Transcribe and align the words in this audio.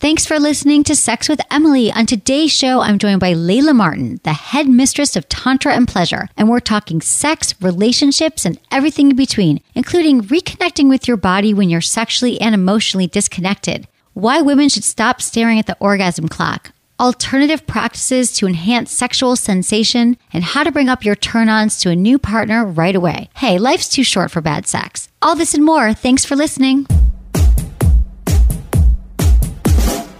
Thanks 0.00 0.24
for 0.24 0.40
listening 0.40 0.82
to 0.84 0.96
Sex 0.96 1.28
with 1.28 1.42
Emily. 1.50 1.92
On 1.92 2.06
today's 2.06 2.50
show, 2.50 2.80
I'm 2.80 2.98
joined 2.98 3.20
by 3.20 3.34
Layla 3.34 3.76
Martin, 3.76 4.18
the 4.22 4.32
head 4.32 4.66
mistress 4.66 5.14
of 5.14 5.28
Tantra 5.28 5.74
and 5.74 5.86
Pleasure, 5.86 6.30
and 6.38 6.48
we're 6.48 6.58
talking 6.58 7.02
sex, 7.02 7.54
relationships, 7.60 8.46
and 8.46 8.58
everything 8.70 9.10
in 9.10 9.16
between, 9.16 9.60
including 9.74 10.22
reconnecting 10.22 10.88
with 10.88 11.06
your 11.06 11.18
body 11.18 11.52
when 11.52 11.68
you're 11.68 11.82
sexually 11.82 12.40
and 12.40 12.54
emotionally 12.54 13.08
disconnected, 13.08 13.86
why 14.14 14.40
women 14.40 14.70
should 14.70 14.84
stop 14.84 15.20
staring 15.20 15.58
at 15.58 15.66
the 15.66 15.76
orgasm 15.80 16.28
clock, 16.28 16.72
alternative 16.98 17.66
practices 17.66 18.32
to 18.32 18.46
enhance 18.46 18.90
sexual 18.90 19.36
sensation, 19.36 20.16
and 20.32 20.44
how 20.44 20.64
to 20.64 20.72
bring 20.72 20.88
up 20.88 21.04
your 21.04 21.14
turn 21.14 21.50
ons 21.50 21.78
to 21.78 21.90
a 21.90 21.94
new 21.94 22.18
partner 22.18 22.64
right 22.64 22.96
away. 22.96 23.28
Hey, 23.36 23.58
life's 23.58 23.90
too 23.90 24.04
short 24.04 24.30
for 24.30 24.40
bad 24.40 24.66
sex. 24.66 25.10
All 25.20 25.36
this 25.36 25.52
and 25.52 25.62
more. 25.62 25.92
Thanks 25.92 26.24
for 26.24 26.36
listening. 26.36 26.86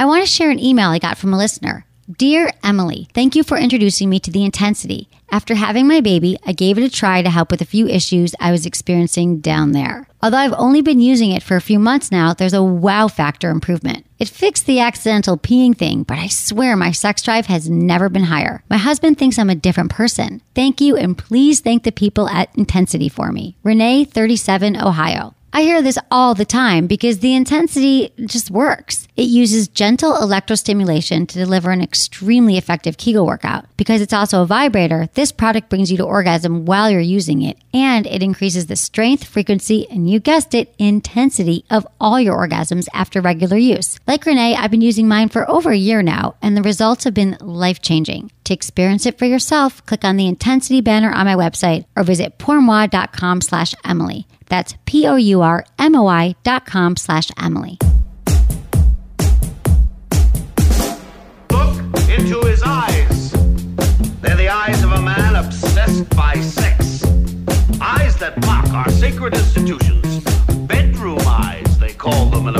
I 0.01 0.07
want 0.07 0.25
to 0.25 0.31
share 0.31 0.51
an 0.51 0.59
email 0.59 0.89
I 0.89 0.99
got 0.99 1.19
from 1.19 1.35
a 1.35 1.37
listener. 1.37 1.85
Dear 2.11 2.51
Emily, 2.65 3.09
thank 3.13 3.37
you 3.37 3.43
for 3.43 3.59
introducing 3.59 4.09
me 4.09 4.19
to 4.21 4.31
the 4.31 4.47
intensity. 4.47 5.11
After 5.31 5.55
having 5.55 5.87
my 5.87 6.01
baby, 6.01 6.39
I 6.47 6.53
gave 6.53 6.79
it 6.79 6.85
a 6.85 6.89
try 6.89 7.21
to 7.21 7.29
help 7.29 7.51
with 7.51 7.61
a 7.61 7.67
few 7.67 7.87
issues 7.87 8.35
I 8.41 8.51
was 8.51 8.65
experiencing 8.65 9.41
down 9.41 9.73
there. 9.73 10.09
Although 10.23 10.39
I've 10.39 10.55
only 10.55 10.81
been 10.81 11.01
using 11.01 11.33
it 11.33 11.43
for 11.43 11.55
a 11.55 11.61
few 11.61 11.79
months 11.79 12.11
now, 12.11 12.33
there's 12.33 12.55
a 12.55 12.63
wow 12.63 13.09
factor 13.09 13.51
improvement. 13.51 14.07
It 14.19 14.31
fixed 14.31 14.65
the 14.65 14.81
accidental 14.81 15.37
peeing 15.37 15.77
thing, 15.77 16.05
but 16.05 16.19
I 16.19 16.29
swear 16.29 16.77
my 16.77 16.93
sex 16.93 17.21
drive 17.21 17.45
has 17.47 17.69
never 17.69 18.09
been 18.09 18.25
higher. 18.25 18.65
My 18.71 18.79
husband 18.79 19.19
thinks 19.19 19.39
I'm 19.39 19.51
a 19.51 19.55
different 19.55 19.91
person. 19.91 20.41
Thank 20.55 20.81
you, 20.81 20.97
and 20.97 21.17
please 21.17 21.61
thank 21.61 21.83
the 21.83 21.93
people 21.93 22.27
at 22.31 22.57
Intensity 22.57 23.11
for 23.11 23.33
me. 23.33 23.55
Renee, 23.63 24.05
37, 24.05 24.79
Ohio. 24.79 25.35
I 25.53 25.63
hear 25.63 25.83
this 25.83 25.99
all 26.13 26.35
the 26.35 26.45
time 26.45 26.87
because 26.87 27.19
the 27.19 27.35
intensity 27.35 28.13
just 28.27 28.53
works. 28.53 29.09
It 29.17 29.25
uses 29.25 29.67
gentle 29.67 30.13
electrostimulation 30.13 31.27
to 31.27 31.39
deliver 31.39 31.73
an 31.73 31.83
extremely 31.83 32.57
effective 32.57 32.97
Kegel 32.97 33.27
workout. 33.27 33.65
Because 33.77 34.01
it's 34.01 34.13
also 34.13 34.43
a 34.43 34.47
vibrator, 34.47 35.09
this 35.15 35.33
product 35.33 35.69
brings 35.69 35.91
you 35.91 35.97
to 35.97 36.05
orgasm 36.05 36.67
while 36.67 36.89
you're 36.89 37.01
using 37.01 37.43
it, 37.43 37.59
and 37.75 38.07
it 38.07 38.23
increases 38.23 38.67
the 38.67 38.77
strength, 38.77 39.25
frequency, 39.25 39.89
and 39.91 40.09
you 40.09 40.21
guessed 40.21 40.55
it, 40.55 40.73
intensity 40.79 41.65
of 41.69 41.87
all 42.01 42.21
your 42.21 42.37
orgasms 42.37 42.87
after 42.95 43.21
regular 43.21 43.57
use. 43.57 43.99
Like 44.07 44.27
Renee, 44.27 44.55
I've 44.55 44.71
been 44.71 44.81
using 44.81 45.09
mine 45.09 45.31
for 45.31 45.51
over 45.51 45.71
a 45.71 45.77
year 45.77 46.01
now, 46.01 46.37
and 46.41 46.57
the 46.57 46.63
results 46.63 47.05
have 47.05 47.15
been 47.15 47.37
life 47.41 47.83
changing. 47.83 48.31
To 48.45 48.55
experience 48.55 49.05
it 49.05 49.19
for 49.19 49.27
yourself, 49.27 49.85
click 49.87 50.05
on 50.05 50.17
the 50.17 50.29
intensity 50.29 50.81
banner 50.81 51.13
on 51.13 51.27
my 51.27 51.35
website 51.35 51.87
or 51.97 52.05
visit 52.05 52.39
pourmoi.com 52.39 53.41
slash 53.41 53.75
Emily. 53.85 54.27
That's 54.51 54.75
P-O-U-R-M-O-I 54.85 56.35
dot 56.43 56.67
com 56.67 56.97
slash 56.97 57.31
Emily. 57.41 57.79
Look 61.51 61.79
into 62.11 62.41
his 62.47 62.63
eyes. 62.63 63.31
They're 64.21 64.37
the 64.37 64.51
eyes 64.51 64.83
of 64.83 64.93
a 64.93 65.01
man 65.01 65.37
obsessed 65.37 66.15
by 66.15 66.35
sex. 66.35 67.05
Eyes 67.81 68.19
that 68.19 68.39
mock 68.45 68.69
our 68.75 68.91
sacred 68.91 69.33
institutions. 69.33 70.23
Bedroom 70.67 71.21
eyes, 71.27 71.79
they 71.79 71.95
call 71.95 72.27
them 72.27 72.49
in. 72.49 72.60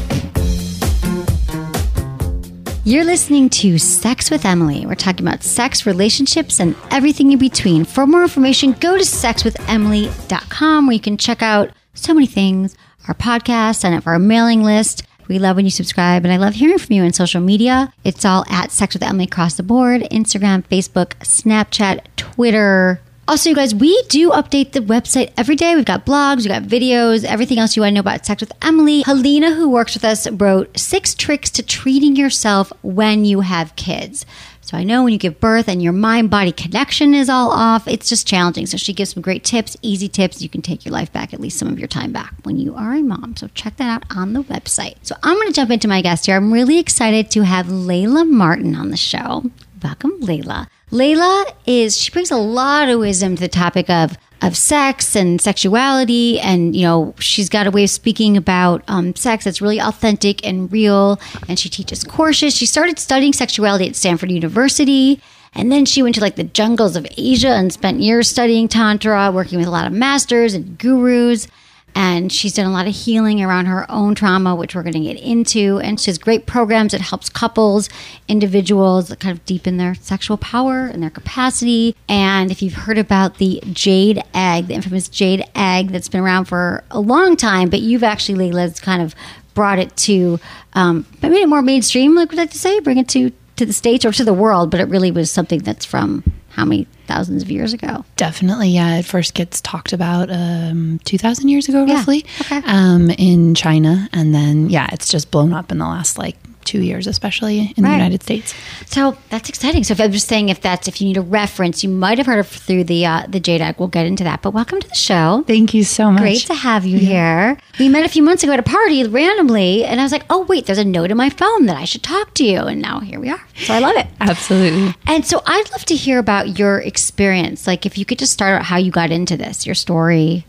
You're 2.91 3.05
listening 3.05 3.49
to 3.51 3.77
Sex 3.77 4.29
with 4.29 4.43
Emily. 4.43 4.85
We're 4.85 4.95
talking 4.95 5.25
about 5.25 5.43
sex, 5.43 5.85
relationships, 5.85 6.59
and 6.59 6.75
everything 6.89 7.31
in 7.31 7.39
between. 7.39 7.85
For 7.85 8.05
more 8.05 8.23
information, 8.23 8.73
go 8.73 8.97
to 8.97 9.03
sexwithemily.com 9.05 10.87
where 10.87 10.93
you 10.93 10.99
can 10.99 11.15
check 11.15 11.41
out 11.41 11.71
so 11.93 12.13
many 12.13 12.27
things 12.27 12.75
our 13.07 13.13
podcast, 13.13 13.77
sign 13.77 13.93
up 13.93 14.03
for 14.03 14.11
our 14.11 14.19
mailing 14.19 14.63
list. 14.63 15.03
We 15.29 15.39
love 15.39 15.55
when 15.55 15.63
you 15.63 15.71
subscribe, 15.71 16.25
and 16.25 16.33
I 16.33 16.35
love 16.35 16.55
hearing 16.55 16.79
from 16.79 16.93
you 16.93 17.03
on 17.03 17.13
social 17.13 17.39
media. 17.39 17.93
It's 18.03 18.25
all 18.25 18.43
at 18.49 18.71
Sex 18.71 18.93
with 18.93 19.03
Emily 19.03 19.23
across 19.23 19.53
the 19.53 19.63
board 19.63 20.01
Instagram, 20.11 20.67
Facebook, 20.67 21.13
Snapchat, 21.19 22.01
Twitter. 22.17 22.99
Also, 23.31 23.49
you 23.49 23.55
guys, 23.55 23.73
we 23.73 24.03
do 24.09 24.29
update 24.31 24.73
the 24.73 24.81
website 24.81 25.31
every 25.37 25.55
day. 25.55 25.73
We've 25.73 25.85
got 25.85 26.05
blogs, 26.05 26.39
we've 26.39 26.49
got 26.49 26.63
videos, 26.63 27.23
everything 27.23 27.59
else 27.59 27.77
you 27.77 27.81
want 27.81 27.91
to 27.91 27.93
know 27.93 28.01
about 28.01 28.25
sex 28.25 28.41
with 28.41 28.51
Emily. 28.61 29.03
Helena, 29.03 29.53
who 29.53 29.69
works 29.69 29.93
with 29.93 30.03
us, 30.03 30.29
wrote 30.31 30.77
six 30.77 31.15
tricks 31.15 31.49
to 31.51 31.63
treating 31.63 32.17
yourself 32.17 32.73
when 32.81 33.23
you 33.23 33.39
have 33.39 33.73
kids. 33.77 34.25
So 34.59 34.75
I 34.77 34.83
know 34.83 35.05
when 35.05 35.13
you 35.13 35.17
give 35.17 35.39
birth 35.39 35.69
and 35.69 35.81
your 35.81 35.93
mind 35.93 36.29
body 36.29 36.51
connection 36.51 37.13
is 37.13 37.29
all 37.29 37.51
off, 37.51 37.87
it's 37.87 38.09
just 38.09 38.27
challenging. 38.27 38.65
So 38.65 38.75
she 38.75 38.91
gives 38.91 39.13
some 39.13 39.23
great 39.23 39.45
tips, 39.45 39.77
easy 39.81 40.09
tips. 40.09 40.41
You 40.41 40.49
can 40.49 40.61
take 40.61 40.83
your 40.83 40.91
life 40.91 41.13
back, 41.13 41.33
at 41.33 41.39
least 41.39 41.57
some 41.57 41.69
of 41.69 41.79
your 41.79 41.87
time 41.87 42.11
back 42.11 42.33
when 42.43 42.57
you 42.57 42.75
are 42.75 42.95
a 42.95 43.01
mom. 43.01 43.37
So 43.37 43.47
check 43.53 43.77
that 43.77 43.89
out 43.89 44.03
on 44.13 44.33
the 44.33 44.43
website. 44.43 44.97
So 45.03 45.15
I'm 45.23 45.37
going 45.37 45.47
to 45.47 45.53
jump 45.53 45.71
into 45.71 45.87
my 45.87 46.01
guest 46.01 46.25
here. 46.25 46.35
I'm 46.35 46.51
really 46.51 46.79
excited 46.79 47.31
to 47.31 47.45
have 47.45 47.67
Layla 47.67 48.29
Martin 48.29 48.75
on 48.75 48.91
the 48.91 48.97
show. 48.97 49.49
Welcome, 49.81 50.19
Layla. 50.19 50.67
Layla 50.91 51.53
is, 51.65 51.97
she 51.97 52.11
brings 52.11 52.31
a 52.31 52.37
lot 52.37 52.89
of 52.89 52.99
wisdom 52.99 53.35
to 53.35 53.41
the 53.41 53.47
topic 53.47 53.89
of 53.89 54.17
of 54.41 54.57
sex 54.57 55.15
and 55.15 55.39
sexuality 55.39 56.39
and 56.39 56.75
you 56.75 56.81
know 56.81 57.13
she's 57.19 57.47
got 57.47 57.67
a 57.67 57.71
way 57.71 57.83
of 57.83 57.89
speaking 57.91 58.35
about 58.35 58.83
um, 58.87 59.15
sex 59.15 59.45
that's 59.45 59.61
really 59.61 59.79
authentic 59.79 60.45
and 60.45 60.71
real. 60.71 61.19
And 61.47 61.59
she 61.59 61.69
teaches 61.69 62.03
courses. 62.03 62.55
She 62.55 62.65
started 62.65 62.97
studying 62.97 63.33
sexuality 63.33 63.87
at 63.87 63.95
stanford 63.95 64.31
university. 64.31 65.21
And 65.53 65.71
then 65.71 65.85
she 65.85 66.01
went 66.01 66.15
to 66.15 66.21
like 66.21 66.37
the 66.37 66.45
jungles 66.45 66.95
of 66.95 67.05
asia 67.17 67.49
and 67.49 67.71
spent 67.71 67.99
years 67.99 68.29
studying 68.29 68.67
tantra 68.67 69.31
working 69.31 69.59
with 69.59 69.67
a 69.67 69.71
lot 69.71 69.85
of 69.85 69.93
masters 69.93 70.53
and 70.53 70.77
gurus 70.77 71.47
and 71.95 72.31
she's 72.31 72.53
done 72.53 72.65
a 72.65 72.71
lot 72.71 72.87
of 72.87 72.95
healing 72.95 73.41
around 73.41 73.65
her 73.65 73.89
own 73.89 74.15
trauma 74.15 74.55
which 74.55 74.75
we're 74.75 74.83
going 74.83 74.93
to 74.93 74.99
get 74.99 75.17
into. 75.17 75.79
And 75.79 75.99
she 75.99 76.09
has 76.09 76.17
great 76.17 76.45
programs 76.45 76.91
that 76.91 77.01
helps 77.01 77.29
couples 77.29 77.89
individuals 78.27 79.13
kind 79.19 79.37
of 79.37 79.43
deepen 79.45 79.77
their 79.77 79.95
sexual 79.95 80.37
power 80.37 80.85
and 80.85 81.01
their 81.01 81.09
capacity. 81.09 81.95
And 82.07 82.51
if 82.51 82.61
you've 82.61 82.73
heard 82.73 82.97
about 82.97 83.37
the 83.37 83.61
jade 83.71 84.23
egg 84.33 84.67
the 84.67 84.73
infamous 84.73 85.07
jade 85.09 85.43
egg 85.55 85.89
that's 85.89 86.09
been 86.09 86.21
around 86.21 86.45
for 86.45 86.83
a 86.91 86.99
long 86.99 87.35
time 87.35 87.69
but 87.69 87.79
you've 87.79 88.03
actually 88.03 88.51
layla's 88.51 88.79
kind 88.79 89.01
of 89.01 89.15
brought 89.53 89.79
it 89.79 89.95
to 89.97 90.39
um, 90.73 91.05
made 91.21 91.33
it 91.33 91.49
more 91.49 91.61
mainstream 91.61 92.15
like 92.15 92.31
we 92.31 92.37
like 92.37 92.51
to 92.51 92.57
say 92.57 92.79
bring 92.79 92.97
it 92.97 93.07
to 93.09 93.31
to 93.61 93.65
the 93.65 93.73
states 93.73 94.03
or 94.05 94.11
to 94.11 94.23
the 94.23 94.33
world 94.33 94.69
but 94.71 94.79
it 94.79 94.87
really 94.89 95.11
was 95.11 95.31
something 95.31 95.59
that's 95.59 95.85
from 95.85 96.23
how 96.49 96.65
many 96.65 96.85
thousands 97.07 97.41
of 97.43 97.49
years 97.51 97.71
ago 97.73 98.03
Definitely, 98.17 98.69
yeah. 98.69 98.99
It 98.99 99.05
first 99.05 99.33
gets 99.33 99.61
talked 99.61 99.93
about 99.93 100.29
um, 100.29 100.99
2,000 101.05 101.49
years 101.49 101.67
ago, 101.69 101.85
Yeah, 101.85 101.95
roughly, 101.95 102.23
okay. 102.41 102.61
um, 102.65 103.09
in 103.11 103.55
China. 103.55 104.07
And 104.13 104.33
then, 104.35 104.69
yeah, 104.69 104.87
it's 104.93 105.09
just 105.09 105.31
blown 105.31 105.53
up 105.53 105.71
in 105.71 105.77
the 105.79 105.85
last 105.85 106.17
like 106.19 106.37
two 106.71 106.81
years, 106.81 107.05
especially 107.07 107.57
in 107.75 107.83
Right. 107.83 107.91
the 107.91 107.97
United 108.03 108.21
States. 108.23 108.53
So 108.85 109.17
that's 109.29 109.49
exciting. 109.49 109.83
So 109.83 109.91
if 109.93 109.99
I'm 110.01 110.11
just 110.11 110.27
saying, 110.27 110.49
if 110.49 110.61
that's 110.61 110.87
if 110.87 110.95
you 111.01 111.07
need 111.07 111.17
a 111.17 111.21
reference, 111.41 111.83
you 111.83 111.89
might 111.89 112.17
have 112.17 112.27
heard 112.27 112.39
of 112.39 112.47
through 112.47 112.85
the 112.85 113.05
uh, 113.05 113.25
the 113.27 113.41
Egg. 113.51 113.75
We'll 113.79 113.87
get 113.99 114.05
into 114.05 114.23
that. 114.23 114.41
But 114.41 114.51
welcome 114.51 114.79
to 114.79 114.87
the 114.87 114.95
show. 115.09 115.43
Thank 115.47 115.73
you 115.73 115.83
so 115.83 116.09
much. 116.11 116.21
Great 116.21 116.41
to 116.53 116.53
have 116.55 116.85
you 116.85 116.97
here. 116.97 117.57
We 117.79 117.89
met 117.89 118.05
a 118.05 118.09
few 118.09 118.23
months 118.23 118.43
ago 118.43 118.53
at 118.53 118.59
a 118.59 118.63
party 118.77 119.03
randomly, 119.05 119.83
and 119.83 119.99
I 119.99 120.03
was 120.03 120.11
like, 120.11 120.25
"Oh 120.29 120.45
wait, 120.51 120.65
there's 120.65 120.77
a 120.77 120.85
note 120.85 121.11
in 121.11 121.17
my 121.17 121.29
phone 121.29 121.65
that 121.65 121.75
I 121.77 121.85
should 121.85 122.03
talk 122.03 122.33
to 122.35 122.43
you." 122.45 122.59
And 122.61 122.81
now 122.81 122.99
here 123.01 123.19
we 123.19 123.29
are. 123.29 123.41
So 123.65 123.73
I 123.73 123.79
love 123.79 123.95
it. 123.97 124.07
Absolutely. 124.19 124.95
And 125.07 125.25
so 125.25 125.41
I'd 125.45 125.69
love 125.71 125.85
to 125.85 125.95
hear 125.95 126.17
about 126.19 126.57
your 126.59 126.79
experience. 126.79 127.67
Like 127.67 127.85
if 127.85 127.97
you 127.97 128.05
could 128.05 128.19
just 128.19 128.31
start 128.33 128.53
out 128.59 128.65
how 128.65 128.77
you 128.77 128.91
got 128.91 129.11
into 129.11 129.35
this, 129.37 129.65
your 129.65 129.75
story, 129.75 130.45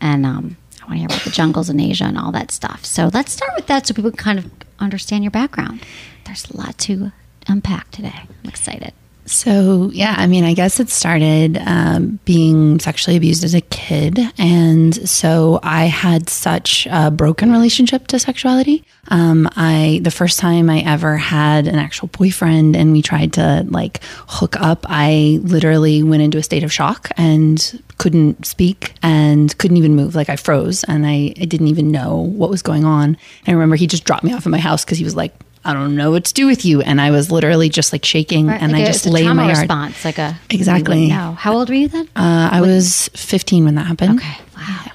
and 0.00 0.26
um, 0.26 0.56
I 0.82 0.84
want 0.86 0.94
to 0.94 0.98
hear 0.98 1.06
about 1.06 1.22
the 1.22 1.30
jungles 1.30 1.70
in 1.70 1.78
Asia 1.78 2.04
and 2.04 2.18
all 2.18 2.32
that 2.32 2.50
stuff. 2.50 2.84
So 2.84 3.10
let's 3.12 3.32
start 3.32 3.52
with 3.56 3.66
that, 3.68 3.86
so 3.86 3.94
people 3.94 4.10
can 4.10 4.18
kind 4.18 4.38
of 4.40 4.50
understand 4.80 5.24
your 5.24 5.30
background. 5.30 5.84
There's 6.24 6.50
a 6.50 6.56
lot 6.56 6.78
to 6.78 7.12
unpack 7.48 7.90
today. 7.90 8.14
I'm 8.14 8.48
excited. 8.48 8.92
So, 9.26 9.90
yeah, 9.92 10.16
I 10.18 10.26
mean, 10.26 10.42
I 10.42 10.54
guess 10.54 10.80
it 10.80 10.90
started 10.90 11.56
um, 11.58 12.18
being 12.24 12.80
sexually 12.80 13.16
abused 13.16 13.44
as 13.44 13.54
a 13.54 13.60
kid. 13.60 14.18
And 14.38 15.08
so 15.08 15.60
I 15.62 15.84
had 15.84 16.28
such 16.28 16.88
a 16.90 17.12
broken 17.12 17.52
relationship 17.52 18.08
to 18.08 18.18
sexuality. 18.18 18.84
Um, 19.06 19.48
I, 19.54 20.00
the 20.02 20.10
first 20.10 20.40
time 20.40 20.68
I 20.68 20.80
ever 20.80 21.16
had 21.16 21.68
an 21.68 21.76
actual 21.76 22.08
boyfriend 22.08 22.74
and 22.74 22.90
we 22.90 23.02
tried 23.02 23.34
to 23.34 23.64
like 23.68 24.00
hook 24.26 24.60
up, 24.60 24.84
I 24.88 25.38
literally 25.42 26.02
went 26.02 26.22
into 26.22 26.38
a 26.38 26.42
state 26.42 26.64
of 26.64 26.72
shock 26.72 27.10
and 27.16 27.80
couldn't 28.00 28.46
speak 28.46 28.94
and 29.02 29.56
couldn't 29.58 29.76
even 29.76 29.94
move. 29.94 30.14
Like 30.14 30.30
I 30.30 30.36
froze 30.36 30.84
and 30.84 31.06
I, 31.06 31.34
I 31.40 31.44
didn't 31.44 31.68
even 31.68 31.90
know 31.90 32.16
what 32.16 32.48
was 32.48 32.62
going 32.62 32.84
on. 32.84 33.04
And 33.10 33.48
I 33.48 33.52
remember 33.52 33.76
he 33.76 33.86
just 33.86 34.04
dropped 34.04 34.24
me 34.24 34.32
off 34.32 34.46
at 34.46 34.50
my 34.50 34.58
house 34.58 34.84
because 34.84 34.96
he 34.98 35.04
was 35.04 35.14
like, 35.14 35.34
I 35.66 35.74
don't 35.74 35.94
know 35.94 36.10
what 36.10 36.24
to 36.24 36.32
do 36.32 36.46
with 36.46 36.64
you. 36.64 36.80
And 36.80 36.98
I 36.98 37.10
was 37.10 37.30
literally 37.30 37.68
just 37.68 37.92
like 37.92 38.04
shaking 38.06 38.46
Right, 38.46 38.60
and 38.62 38.72
like 38.72 38.80
I 38.80 38.84
a- 38.84 38.92
just 38.92 39.04
lay 39.04 39.26
in 39.26 39.36
my 39.36 39.44
yard. 39.48 39.58
response, 39.58 40.02
like 40.04 40.16
a 40.18 40.38
Exactly. 40.48 41.08
No, 41.08 41.32
how 41.38 41.52
old 41.52 41.68
were 41.68 41.74
you 41.74 41.88
then? 41.88 42.08
Uh, 42.16 42.48
I 42.50 42.62
was 42.62 43.08
15 43.14 43.66
when 43.66 43.74
that 43.74 43.86
happened. 43.86 44.18
okay, 44.18 44.38
wow. 44.56 44.86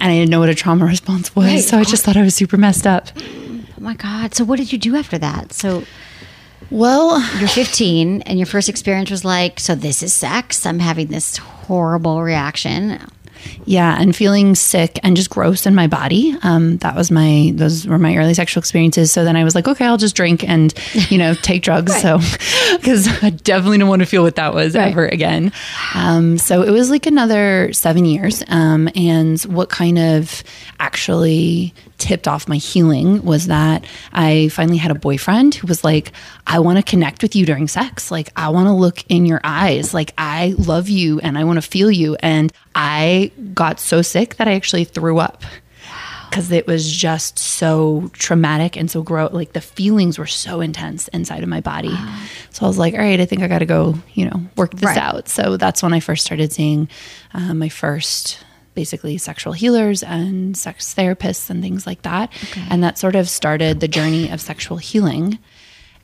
And 0.00 0.10
I 0.10 0.14
didn't 0.16 0.30
know 0.30 0.40
what 0.40 0.48
a 0.48 0.54
trauma 0.56 0.84
response 0.84 1.36
was. 1.36 1.46
Right, 1.46 1.62
so 1.62 1.78
I 1.78 1.84
just 1.84 2.04
thought 2.04 2.16
I 2.16 2.22
was 2.22 2.34
super 2.34 2.56
messed 2.56 2.88
up. 2.88 3.08
Oh 3.16 3.80
my 3.80 3.94
god. 3.94 4.34
So 4.34 4.42
what 4.42 4.58
did 4.58 4.72
you 4.72 4.78
do 4.78 4.96
after 4.96 5.16
that? 5.18 5.52
So 5.52 5.84
Well, 6.72 7.20
you're 7.38 7.50
15 7.50 8.22
and 8.22 8.38
your 8.38 8.46
first 8.46 8.70
experience 8.70 9.10
was 9.10 9.26
like, 9.26 9.60
so 9.60 9.74
this 9.74 10.02
is 10.02 10.14
sex. 10.14 10.64
I'm 10.64 10.78
having 10.78 11.08
this 11.08 11.36
horrible 11.36 12.22
reaction. 12.22 12.98
Yeah, 13.64 13.96
and 14.00 14.14
feeling 14.14 14.54
sick 14.54 14.98
and 15.02 15.16
just 15.16 15.30
gross 15.30 15.66
in 15.66 15.74
my 15.74 15.86
body. 15.86 16.36
Um, 16.42 16.78
that 16.78 16.94
was 16.96 17.10
my 17.10 17.52
those 17.54 17.86
were 17.86 17.98
my 17.98 18.16
early 18.16 18.34
sexual 18.34 18.60
experiences. 18.60 19.12
So 19.12 19.24
then 19.24 19.36
I 19.36 19.44
was 19.44 19.54
like, 19.54 19.68
okay, 19.68 19.86
I'll 19.86 19.96
just 19.96 20.16
drink 20.16 20.46
and 20.48 20.72
you 21.10 21.18
know 21.18 21.34
take 21.34 21.62
drugs. 21.68 21.94
So 22.00 22.18
because 22.76 23.06
I 23.22 23.30
definitely 23.30 23.78
don't 23.78 23.88
want 23.88 24.00
to 24.00 24.06
feel 24.06 24.22
what 24.22 24.36
that 24.36 24.54
was 24.54 24.74
Right. 24.74 24.90
ever 24.92 25.06
again. 25.06 25.52
Um, 25.94 26.38
so 26.38 26.62
it 26.62 26.70
was 26.70 26.90
like 26.90 27.06
another 27.06 27.72
seven 27.72 28.04
years. 28.04 28.42
Um, 28.48 28.88
and 28.94 29.40
what 29.42 29.68
kind 29.70 29.98
of 29.98 30.42
actually 30.78 31.74
tipped 31.98 32.26
off 32.28 32.48
my 32.48 32.56
healing 32.56 33.22
was 33.24 33.46
that 33.46 33.84
I 34.12 34.48
finally 34.48 34.76
had 34.76 34.90
a 34.90 34.94
boyfriend 34.94 35.54
who 35.54 35.66
was 35.66 35.84
like, 35.84 36.12
I 36.46 36.58
want 36.58 36.78
to 36.78 36.82
connect 36.82 37.22
with 37.22 37.34
you 37.36 37.44
during 37.46 37.68
sex. 37.68 38.10
Like, 38.10 38.30
I 38.36 38.48
want 38.50 38.66
to 38.66 38.72
look 38.72 39.04
in 39.08 39.24
your 39.26 39.40
eyes. 39.44 39.92
Like, 39.94 40.12
I 40.18 40.54
love 40.58 40.88
you 40.88 41.18
and 41.20 41.36
I 41.38 41.44
want 41.44 41.62
to 41.62 41.68
feel 41.68 41.90
you. 41.90 42.16
And 42.20 42.52
I 42.74 43.31
got 43.54 43.80
so 43.80 44.02
sick 44.02 44.36
that 44.36 44.48
I 44.48 44.52
actually 44.54 44.84
threw 44.84 45.18
up 45.18 45.42
because 46.30 46.50
it 46.50 46.66
was 46.66 46.90
just 46.90 47.38
so 47.38 48.08
traumatic 48.14 48.76
and 48.76 48.90
so 48.90 49.02
gross. 49.02 49.32
Like, 49.32 49.52
the 49.52 49.60
feelings 49.60 50.18
were 50.18 50.26
so 50.26 50.60
intense 50.62 51.08
inside 51.08 51.42
of 51.42 51.48
my 51.48 51.60
body. 51.60 51.94
So 52.50 52.64
I 52.64 52.68
was 52.68 52.78
like, 52.78 52.94
all 52.94 53.00
right, 53.00 53.20
I 53.20 53.26
think 53.26 53.42
I 53.42 53.48
got 53.48 53.58
to 53.58 53.66
go, 53.66 53.96
you 54.14 54.24
know, 54.24 54.40
work 54.56 54.72
this 54.72 54.84
Right. 54.84 54.96
out. 54.98 55.28
So 55.28 55.56
that's 55.58 55.82
when 55.82 55.92
I 55.92 56.00
first 56.00 56.24
started 56.24 56.50
seeing 56.52 56.88
uh, 57.34 57.52
my 57.52 57.68
first 57.68 58.38
basically 58.74 59.18
sexual 59.18 59.52
healers 59.52 60.02
and 60.02 60.56
sex 60.56 60.94
therapists 60.94 61.50
and 61.50 61.62
things 61.62 61.86
like 61.86 62.00
that. 62.02 62.32
And 62.70 62.82
that 62.82 62.96
sort 62.96 63.14
of 63.14 63.28
started 63.28 63.80
the 63.80 63.88
journey 63.88 64.30
of 64.30 64.40
sexual 64.40 64.78
healing. 64.78 65.38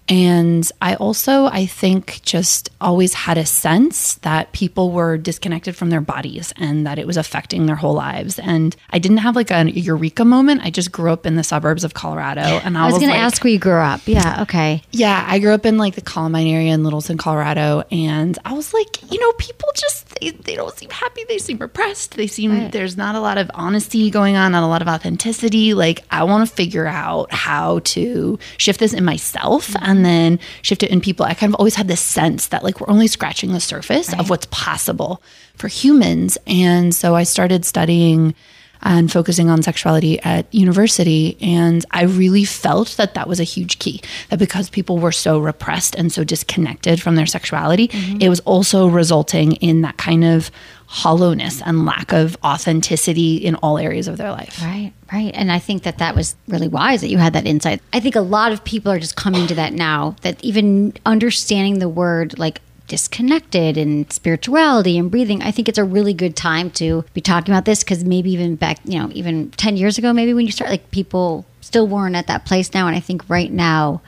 And 0.09 0.71
I 0.81 0.95
also, 0.95 1.47
I 1.47 1.67
think, 1.67 2.21
just 2.23 2.71
always 2.81 3.13
had 3.13 3.37
a 3.37 3.45
sense 3.45 4.15
that 4.17 4.53
people 4.53 4.91
were 4.91 5.19
disconnected 5.19 5.77
from 5.77 5.91
their 5.91 6.01
bodies 6.01 6.53
and 6.57 6.87
that 6.87 6.99
it 6.99 7.07
was 7.07 7.17
affecting 7.17 7.67
their 7.67 7.77
whole 7.77 7.95
lives. 7.95 8.39
And 8.39 8.75
I 8.91 8.99
didn't 8.99 9.19
have 9.19 9.37
like 9.37 9.51
a 9.51 9.71
eureka 9.71 10.25
moment. 10.25 10.63
I 10.65 10.71
just 10.71 10.93
grew 10.93 11.13
up 11.13 11.27
in 11.27 11.37
the 11.37 11.45
suburbs 11.45 11.85
of 11.85 11.95
Colorado. 11.95 12.41
And 12.41 12.79
I, 12.79 12.85
I 12.85 12.87
was 12.87 12.99
going 12.99 13.11
to 13.11 13.17
ask 13.17 13.43
where 13.45 13.53
you 13.53 13.59
grew 13.59 13.73
up. 13.73 14.01
Yeah, 14.07 14.43
okay. 14.43 14.83
yeah, 14.93 15.25
I 15.29 15.39
grew 15.39 15.53
up 15.53 15.67
in 15.67 15.77
like 15.77 15.95
the 15.95 16.01
Columbine 16.01 16.47
area 16.47 16.73
in 16.73 16.85
Littleton, 16.85 17.19
Colorado, 17.19 17.85
and 17.91 18.39
I 18.45 18.55
was 18.55 18.73
like, 18.73 19.11
you 19.11 19.21
know, 19.21 19.33
people 19.33 19.69
just 19.75 20.09
they, 20.21 20.31
they 20.31 20.57
don't 20.57 20.77
seem 20.77 20.91
happy. 20.91 21.25
They 21.29 21.39
seem 21.39 21.59
repressed. 21.59 22.17
They 22.17 22.27
seem 22.27 22.71
there's 22.71 22.97
not 22.97 23.15
a 23.15 23.21
lot 23.21 23.39
of 23.39 23.51
honesty 23.55 24.11
going 24.11 24.37
on, 24.37 24.53
not 24.53 24.63
a 24.63 24.67
lot 24.67 24.83
of 24.83 24.89
authenticity. 24.89 25.75
Like 25.75 26.05
I 26.11 26.25
want 26.25 26.49
to 26.49 26.55
figure 26.55 26.87
out 26.87 27.33
how 27.33 27.81
to 27.81 28.39
shift 28.57 28.81
this 28.81 28.93
in 28.93 29.05
myself 29.05 29.75
and 29.81 29.98
then 30.05 30.39
shift 30.63 30.83
it 30.83 30.91
in 30.91 31.01
people. 31.01 31.27
I 31.27 31.35
kind 31.35 31.53
of 31.53 31.59
always 31.59 31.75
had 31.75 31.89
this 31.89 32.01
sense 32.01 32.49
that 32.49 32.65
like 32.65 32.81
we're 32.81 32.91
only 32.91 33.07
scratching 33.07 33.53
the 33.53 33.61
surface 33.61 34.13
of 34.15 34.31
what's 34.31 34.47
possible 34.51 35.23
for 35.55 35.69
humans, 35.69 36.39
and 36.47 36.95
so 36.95 37.15
I 37.15 37.25
started 37.25 37.65
studying 37.65 38.35
and 38.83 39.11
focusing 39.11 39.51
on 39.51 39.63
sexuality 39.63 40.21
at 40.21 40.53
university. 40.55 41.37
And 41.41 41.85
I 41.91 42.05
really 42.05 42.45
felt 42.45 42.91
that 42.97 43.15
that 43.15 43.29
was 43.29 43.41
a 43.41 43.45
huge 43.45 43.79
key. 43.79 44.01
That 44.31 44.39
because 44.39 44.71
people 44.71 44.99
were 44.99 45.13
so 45.13 45.39
repressed 45.39 45.95
and 45.95 46.13
so 46.13 46.25
disconnected 46.25 47.03
from 47.03 47.17
their 47.17 47.27
sexuality, 47.27 47.89
mm-hmm. 47.89 48.19
it 48.21 48.29
was 48.29 48.41
also 48.41 48.87
resulting 48.87 49.53
in 49.53 49.83
that 49.83 49.97
kind 49.97 50.25
of 50.25 50.51
hollowness 50.91 51.61
and 51.61 51.85
lack 51.85 52.13
of 52.13 52.35
authenticity 52.43 53.37
in 53.37 53.55
all 53.57 53.77
areas 53.77 54.09
of 54.09 54.17
their 54.17 54.31
life. 54.31 54.59
Right, 54.63 54.93
right. 55.13 55.31
And 55.35 55.53
I 55.53 55.59
think 55.59 55.83
that 55.83 55.99
that 55.99 56.17
was 56.17 56.35
really 56.49 56.67
wise 56.67 57.03
that 57.03 57.11
you 57.11 57.19
had 57.19 57.35
that 57.35 57.47
insight. 57.47 57.83
I 57.93 58.01
think 58.01 58.17
a 58.17 58.23
lot 58.23 58.53
of 58.53 58.65
people 58.65 58.91
are 58.91 58.99
just 58.99 59.15
coming 59.15 59.47
to 59.49 59.55
that 59.55 59.75
now, 59.75 60.17
that 60.23 60.43
even 60.43 60.95
understanding 61.05 61.79
the 61.79 61.91
word 61.91 62.39
like 62.39 62.63
disconnected 62.87 63.77
and 63.77 64.11
spirituality 64.11 64.97
and 64.97 65.11
breathing, 65.11 65.43
I 65.43 65.51
think 65.51 65.69
it's 65.69 65.77
a 65.77 65.85
really 65.85 66.15
good 66.15 66.35
time 66.35 66.71
to 66.73 67.05
be 67.13 67.21
talking 67.21 67.53
about 67.53 67.67
this 67.67 67.85
because 67.85 68.03
maybe 68.03 68.31
even 68.33 68.57
back, 68.57 68.79
you 68.87 68.99
know, 68.99 69.11
even 69.13 69.51
10 69.51 69.77
years 69.77 69.99
ago, 69.99 70.15
maybe 70.15 70.33
when 70.33 70.47
you 70.47 70.53
start, 70.53 70.71
like 70.71 70.91
people 70.91 71.45
still 71.61 71.87
weren't 71.87 72.17
at 72.17 72.29
that 72.29 72.47
place 72.47 72.73
now. 72.73 72.87
And 72.87 72.97
I 72.97 73.01
think 73.01 73.29
right 73.29 73.53
now, 73.53 74.01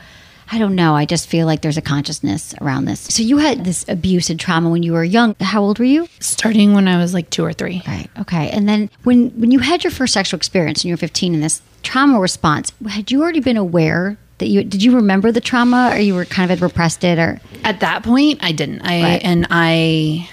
I 0.53 0.59
don't 0.59 0.75
know. 0.75 0.95
I 0.97 1.05
just 1.05 1.29
feel 1.29 1.47
like 1.47 1.61
there's 1.63 1.77
a 1.77 1.83
consciousness 1.83 2.55
around 2.61 2.87
this. 2.87 3.01
So 3.01 3.23
you 3.23 3.39
had 3.39 3.65
this 3.65 3.85
abuse 3.89 4.31
and 4.31 4.39
trauma 4.41 4.69
when 4.71 4.83
you 4.83 4.93
were 4.93 5.05
young. 5.05 5.37
How 5.41 5.63
old 5.63 5.79
were 5.79 5.85
you? 5.85 6.09
Starting 6.19 6.75
when 6.75 6.89
I 6.89 6.99
was 6.99 7.15
like 7.15 7.31
two 7.31 7.45
or 7.45 7.53
three. 7.53 7.83
Right. 7.87 8.09
Okay. 8.19 8.51
And 8.51 8.69
then 8.69 8.91
when 9.05 9.31
when 9.41 9.51
you 9.51 9.61
had 9.61 9.85
your 9.85 9.91
first 9.93 10.13
sexual 10.15 10.39
experience 10.39 10.81
and 10.83 10.89
you 10.89 10.95
were 10.95 10.99
15 10.99 11.35
in 11.35 11.41
this 11.41 11.63
trauma 11.83 12.19
response, 12.19 12.73
had 12.89 13.11
you 13.11 13.23
already 13.23 13.41
been 13.41 13.57
aware 13.57 14.19
that 14.39 14.49
you 14.49 14.65
did 14.65 14.83
you 14.83 14.95
remember 14.97 15.31
the 15.31 15.41
trauma 15.41 15.91
or 15.93 15.99
you 15.99 16.15
were 16.15 16.25
kind 16.25 16.51
of 16.51 16.59
had 16.59 16.63
repressed 16.65 17.05
it 17.05 17.19
or 17.19 17.41
At 17.63 17.81
that 17.81 18.03
point, 18.03 18.41
I 18.43 18.53
didn't. 18.53 18.81
I 18.83 19.03
Right. 19.03 19.21
and 19.23 19.47
I 19.51 20.29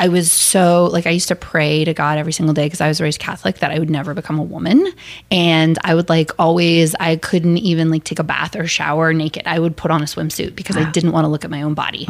I 0.00 0.08
was 0.08 0.32
so 0.32 0.86
like 0.86 1.06
I 1.06 1.10
used 1.10 1.28
to 1.28 1.36
pray 1.36 1.84
to 1.84 1.92
God 1.92 2.16
every 2.16 2.32
single 2.32 2.54
day 2.54 2.64
because 2.64 2.80
I 2.80 2.88
was 2.88 3.02
raised 3.02 3.20
Catholic 3.20 3.58
that 3.58 3.70
I 3.70 3.78
would 3.78 3.90
never 3.90 4.14
become 4.14 4.38
a 4.38 4.42
woman. 4.42 4.90
And 5.30 5.78
I 5.84 5.94
would 5.94 6.08
like 6.08 6.30
always 6.38 6.94
I 6.98 7.16
couldn't 7.16 7.58
even 7.58 7.90
like 7.90 8.04
take 8.04 8.18
a 8.18 8.24
bath 8.24 8.56
or 8.56 8.66
shower 8.66 9.12
naked. 9.12 9.42
I 9.44 9.58
would 9.58 9.76
put 9.76 9.90
on 9.90 10.00
a 10.00 10.06
swimsuit 10.06 10.56
because 10.56 10.78
I 10.78 10.90
didn't 10.90 11.12
want 11.12 11.26
to 11.26 11.28
look 11.28 11.44
at 11.44 11.50
my 11.50 11.60
own 11.60 11.74
body. 11.74 12.06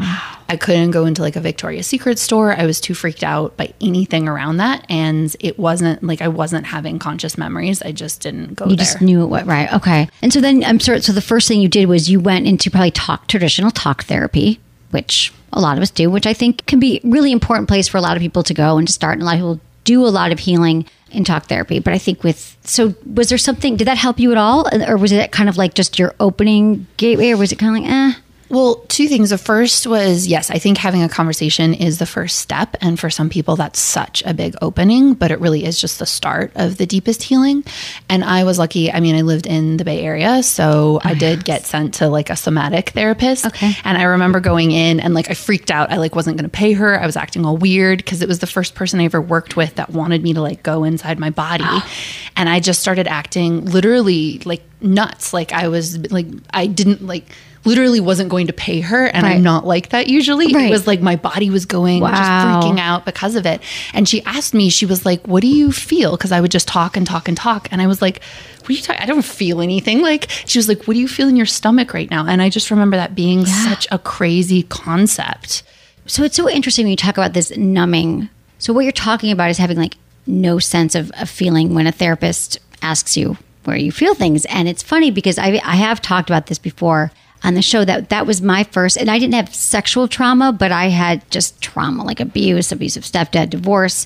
I 0.49 0.57
couldn't 0.57 0.93
go 0.93 1.05
into 1.05 1.21
like 1.21 1.35
a 1.35 1.41
Victoria's 1.41 1.89
Secret 1.89 2.21
store. 2.21 2.53
I 2.57 2.65
was 2.65 2.81
too 2.81 2.95
freaked 2.95 3.25
out 3.25 3.57
by 3.57 3.75
anything 3.81 4.29
around 4.29 4.59
that. 4.59 4.87
And 4.89 5.35
it 5.41 5.59
wasn't 5.59 6.01
like 6.05 6.23
I 6.23 6.29
wasn't 6.29 6.67
having 6.67 7.01
conscious 7.01 7.37
memories. 7.37 7.83
I 7.83 7.91
just 7.91 8.21
didn't 8.21 8.55
go 8.55 8.67
you 8.67 8.77
there. 8.77 8.85
just 8.85 9.01
knew 9.01 9.25
it 9.25 9.27
what 9.27 9.47
right. 9.47 9.73
Okay. 9.73 10.09
And 10.23 10.33
so 10.33 10.41
then 10.41 10.63
I'm 10.63 10.79
sorry 10.79 11.01
so 11.01 11.13
the 11.13 11.21
first 11.21 11.49
thing 11.49 11.61
you 11.61 11.69
did 11.69 11.89
was 11.89 12.09
you 12.09 12.21
went 12.21 12.47
into 12.47 12.71
probably 12.71 12.93
talk 12.93 13.27
traditional 13.27 13.73
talk 13.73 14.05
therapy, 14.05 14.61
which 14.91 15.33
a 15.53 15.61
lot 15.61 15.77
of 15.77 15.83
us 15.83 15.91
do, 15.91 16.11
which 16.11 16.27
I 16.27 16.33
think 16.33 16.67
can 16.67 16.81
be 16.81 17.01
really 17.05 17.33
important 17.33 17.69
place 17.69 17.89
for 17.89 17.99
a 17.99 18.01
lot 18.01 18.17
of 18.17 18.21
people 18.21 18.43
to 18.45 18.55
go 18.55 18.79
and 18.79 18.87
to 18.87 18.93
start 18.93 19.15
and 19.15 19.23
a 19.23 19.25
lot 19.25 19.35
of 19.35 19.39
people 19.39 19.61
do 19.85 20.07
a 20.07 20.09
lot 20.09 20.33
of 20.33 20.39
healing 20.39 20.87
in 21.11 21.25
talk 21.25 21.47
therapy. 21.47 21.79
But 21.79 21.93
I 21.93 21.99
think 21.99 22.23
with 22.23 22.57
so 22.63 22.95
was 23.13 23.29
there 23.29 23.39
something 23.39 23.77
did 23.77 23.87
that 23.87 23.99
help 23.99 24.21
you 24.21 24.31
at 24.33 24.39
all? 24.39 24.69
Or 24.87 24.97
was 24.97 25.13
it 25.13 25.33
kind 25.33 25.49
of 25.49 25.57
like 25.57 25.75
just 25.75 25.99
your 25.99 26.15
opening 26.21 26.87
gateway 26.97 27.31
or 27.31 27.37
was 27.37 27.53
it 27.53 27.59
kind 27.59 27.77
of 27.77 27.83
like 27.83 27.93
eh? 27.93 28.13
Well, 28.51 28.85
two 28.89 29.07
things. 29.07 29.31
The 29.31 29.39
first 29.39 29.87
was 29.87 30.27
yes, 30.27 30.51
I 30.51 30.59
think 30.59 30.77
having 30.77 31.05
a 31.05 31.09
conversation 31.09 31.73
is 31.73 31.99
the 31.99 32.07
first 32.07 32.39
step. 32.39 32.77
And 32.81 32.99
for 32.99 33.09
some 33.09 33.31
people, 33.31 33.55
that's 33.55 33.79
such 33.79 34.25
a 34.27 34.35
big 34.35 34.57
opening, 34.61 35.15
but 35.15 35.31
it 35.31 35.39
really 35.39 35.65
is 35.65 35.81
just 35.81 36.01
the 36.01 36.07
start 36.07 36.51
of 36.57 36.77
the 36.77 36.85
deepest 36.85 37.23
healing. 37.23 37.65
And 38.09 38.25
I 38.25 38.43
was 38.43 38.59
lucky. 38.59 38.93
I 38.93 38.99
mean, 38.99 39.15
I 39.15 39.21
lived 39.21 39.47
in 39.47 39.77
the 39.77 39.85
Bay 39.85 40.03
Area, 40.03 40.43
so 40.43 40.71
oh, 40.71 41.01
I 41.05 41.15
did 41.15 41.45
get 41.45 41.65
sent 41.65 41.95
to 41.95 42.09
like 42.09 42.29
a 42.29 42.37
somatic 42.37 42.91
therapist. 42.91 43.47
Okay. 43.47 43.73
And 43.85 43.97
I 43.97 44.03
remember 44.03 44.41
going 44.41 44.73
in 44.73 44.99
and 44.99 45.15
like 45.15 45.31
I 45.31 45.35
freaked 45.35 45.71
out. 45.71 45.93
I 45.93 45.99
like 45.99 46.17
wasn't 46.17 46.37
going 46.37 46.51
to 46.51 46.57
pay 46.57 46.73
her. 46.73 47.01
I 47.01 47.07
was 47.07 47.17
acting 47.17 47.47
all 47.47 47.57
weird 47.57 47.99
because 47.99 48.21
it 48.21 48.29
was 48.29 48.41
the 48.41 48.49
first 48.49 48.75
person 48.75 48.99
I 48.99 49.05
ever 49.05 49.21
worked 49.21 49.57
with 49.57 49.77
that 49.77 49.91
wanted 49.91 50.25
me 50.25 50.35
to 50.35 50.43
like 50.43 50.65
go 50.65 50.83
inside 50.83 51.21
my 51.21 51.31
body. 51.31 51.65
Ah. 51.67 51.89
And 52.37 52.49
I 52.49 52.59
just 52.59 52.81
started 52.81 53.07
acting 53.07 53.65
literally 53.67 54.41
like 54.45 54.63
nuts. 54.81 55.33
Like 55.33 55.53
I 55.53 55.69
was 55.69 56.11
like, 56.11 56.27
I 56.51 56.67
didn't 56.67 57.07
like, 57.07 57.27
literally 57.65 58.01
wasn't 58.01 58.29
going 58.31 58.47
to 58.47 58.53
pay 58.53 58.81
her. 58.81 59.07
And 59.07 59.23
Right. 59.23 59.37
I'm 59.37 59.43
not 59.43 59.67
like 59.67 59.91
that 59.91 60.07
usually. 60.09 60.53
Right. 60.53 60.69
It 60.69 60.71
was 60.71 60.87
like 60.87 61.01
my 61.01 61.17
body 61.17 61.51
was 61.51 61.67
going, 61.67 62.01
Wow. 62.01 62.11
just 62.11 62.23
freaking 62.67 62.79
out 62.81 63.05
because 63.05 63.35
of 63.37 63.45
it. 63.47 63.61
And 63.93 64.09
she 64.09 64.23
asked 64.25 64.55
me, 64.55 64.71
she 64.71 64.87
was 64.87 65.05
like, 65.05 65.27
What 65.27 65.43
do 65.43 65.47
you 65.49 65.71
feel? 65.73 66.13
Because 66.17 66.33
I 66.33 66.41
would 66.41 66.51
just 66.51 66.67
talk 66.69 66.97
and 66.97 67.07
talk 67.07 67.29
and 67.29 67.37
talk. 67.37 67.69
And 67.71 67.83
I 67.83 67.87
was 67.87 68.01
like, 68.01 68.23
What 68.61 68.71
are 68.71 68.73
you 68.73 68.81
talking? 68.83 69.03
I 69.03 69.07
don't 69.07 69.25
feel 69.25 69.61
anything. 69.61 70.01
Like, 70.01 70.29
she 70.47 70.59
was 70.59 70.69
like, 70.69 70.85
What 70.85 70.95
do 70.95 71.01
you 71.01 71.09
feel 71.09 71.29
in 71.29 71.37
your 71.37 71.47
stomach 71.47 71.93
right 71.93 72.11
now? 72.11 72.27
And 72.27 72.41
I 72.41 72.49
just 72.49 72.71
remember 72.71 72.97
that 72.97 73.15
being 73.15 73.45
such 73.45 73.87
a 73.91 73.99
crazy 73.99 74.63
concept. 74.65 75.63
So 76.07 76.25
it's 76.25 76.37
so 76.37 76.49
interesting 76.49 76.87
when 76.87 76.91
you 76.91 76.97
talk 76.97 77.17
about 77.19 77.35
this 77.35 77.55
numbing. 77.57 78.31
So 78.59 78.73
what 78.73 78.81
you're 78.85 78.93
talking 78.93 79.31
about 79.33 79.51
is 79.51 79.59
having 79.59 79.77
like 79.77 79.97
no 80.27 80.59
sense 80.59 80.95
of, 80.95 81.11
of 81.21 81.29
feeling 81.29 81.75
when 81.75 81.87
a 81.87 81.93
therapist 81.93 82.59
asks 82.83 83.17
you 83.17 83.37
where 83.65 83.77
you 83.77 83.93
feel 83.93 84.15
things. 84.15 84.45
And 84.47 84.67
it's 84.67 84.83
funny 84.83 85.11
because 85.11 85.39
I, 85.39 85.61
I 85.65 85.77
have 85.77 86.01
talked 86.01 86.31
about 86.31 86.47
this 86.47 86.59
before 86.59 87.13
on 87.43 87.55
the 87.55 87.63
show 87.63 87.85
that 87.85 88.11
that 88.11 88.27
was 88.27 88.43
my 88.43 88.65
first, 88.65 88.97
and 88.97 89.11
I 89.11 89.19
didn't 89.19 89.35
have 89.35 89.55
sexual 89.55 90.09
trauma, 90.09 90.53
but 90.53 90.73
I 90.73 90.89
had 90.89 91.29
just 91.31 91.61
trauma 91.61 92.05
like 92.05 92.21
abuse, 92.21 92.71
abusive 92.71 93.05
stepdad, 93.05 93.51
divorce, 93.51 94.05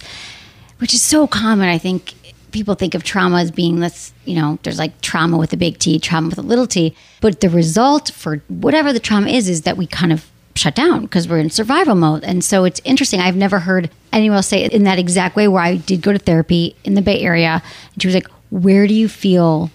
which 0.79 0.95
is 0.95 1.03
so 1.03 1.27
common. 1.27 1.69
I 1.69 1.79
think 1.79 2.15
people 2.53 2.77
think 2.77 2.95
of 2.95 3.03
trauma 3.03 3.41
as 3.41 3.51
being 3.51 3.81
this, 3.81 4.13
you 4.25 4.37
know, 4.37 4.59
there's 4.63 4.79
like 4.79 5.01
trauma 5.01 5.37
with 5.37 5.53
a 5.53 5.57
big 5.57 5.79
T, 5.79 5.99
trauma 5.99 6.29
with 6.29 6.39
a 6.39 6.43
little 6.43 6.69
t. 6.69 6.95
But 7.21 7.41
the 7.41 7.51
result 7.51 8.11
for 8.11 8.37
whatever 8.49 8.93
the 8.93 9.01
trauma 9.01 9.29
is, 9.29 9.49
is 9.49 9.63
that 9.63 9.77
we 9.77 9.87
kind 9.87 10.13
of 10.13 10.31
shut 10.55 10.77
down 10.77 11.03
because 11.03 11.27
we're 11.27 11.41
in 11.41 11.51
survival 11.51 11.97
mode. 11.97 12.23
And 12.23 12.45
so 12.45 12.65
it's 12.65 12.81
interesting. 12.85 13.21
I've 13.21 13.35
never 13.35 13.59
heard 13.59 13.91
anyone 14.13 14.37
else 14.37 14.47
say 14.47 14.63
it 14.63 14.73
in 14.73 14.85
that 14.85 15.01
exact 15.01 15.35
way 15.35 15.49
where 15.49 15.63
I 15.63 15.77
did 15.77 16.01
go 16.01 16.13
to 16.13 16.19
therapy 16.19 16.77
in 16.85 16.95
the 16.95 17.03
Bay 17.03 17.21
Area. 17.21 17.61
And 17.93 18.03
she 18.03 18.07
was 18.07 18.15
like, 18.15 18.29
Where 18.51 18.87
do 18.87 18.95
you 18.95 19.09
feel 19.09 19.71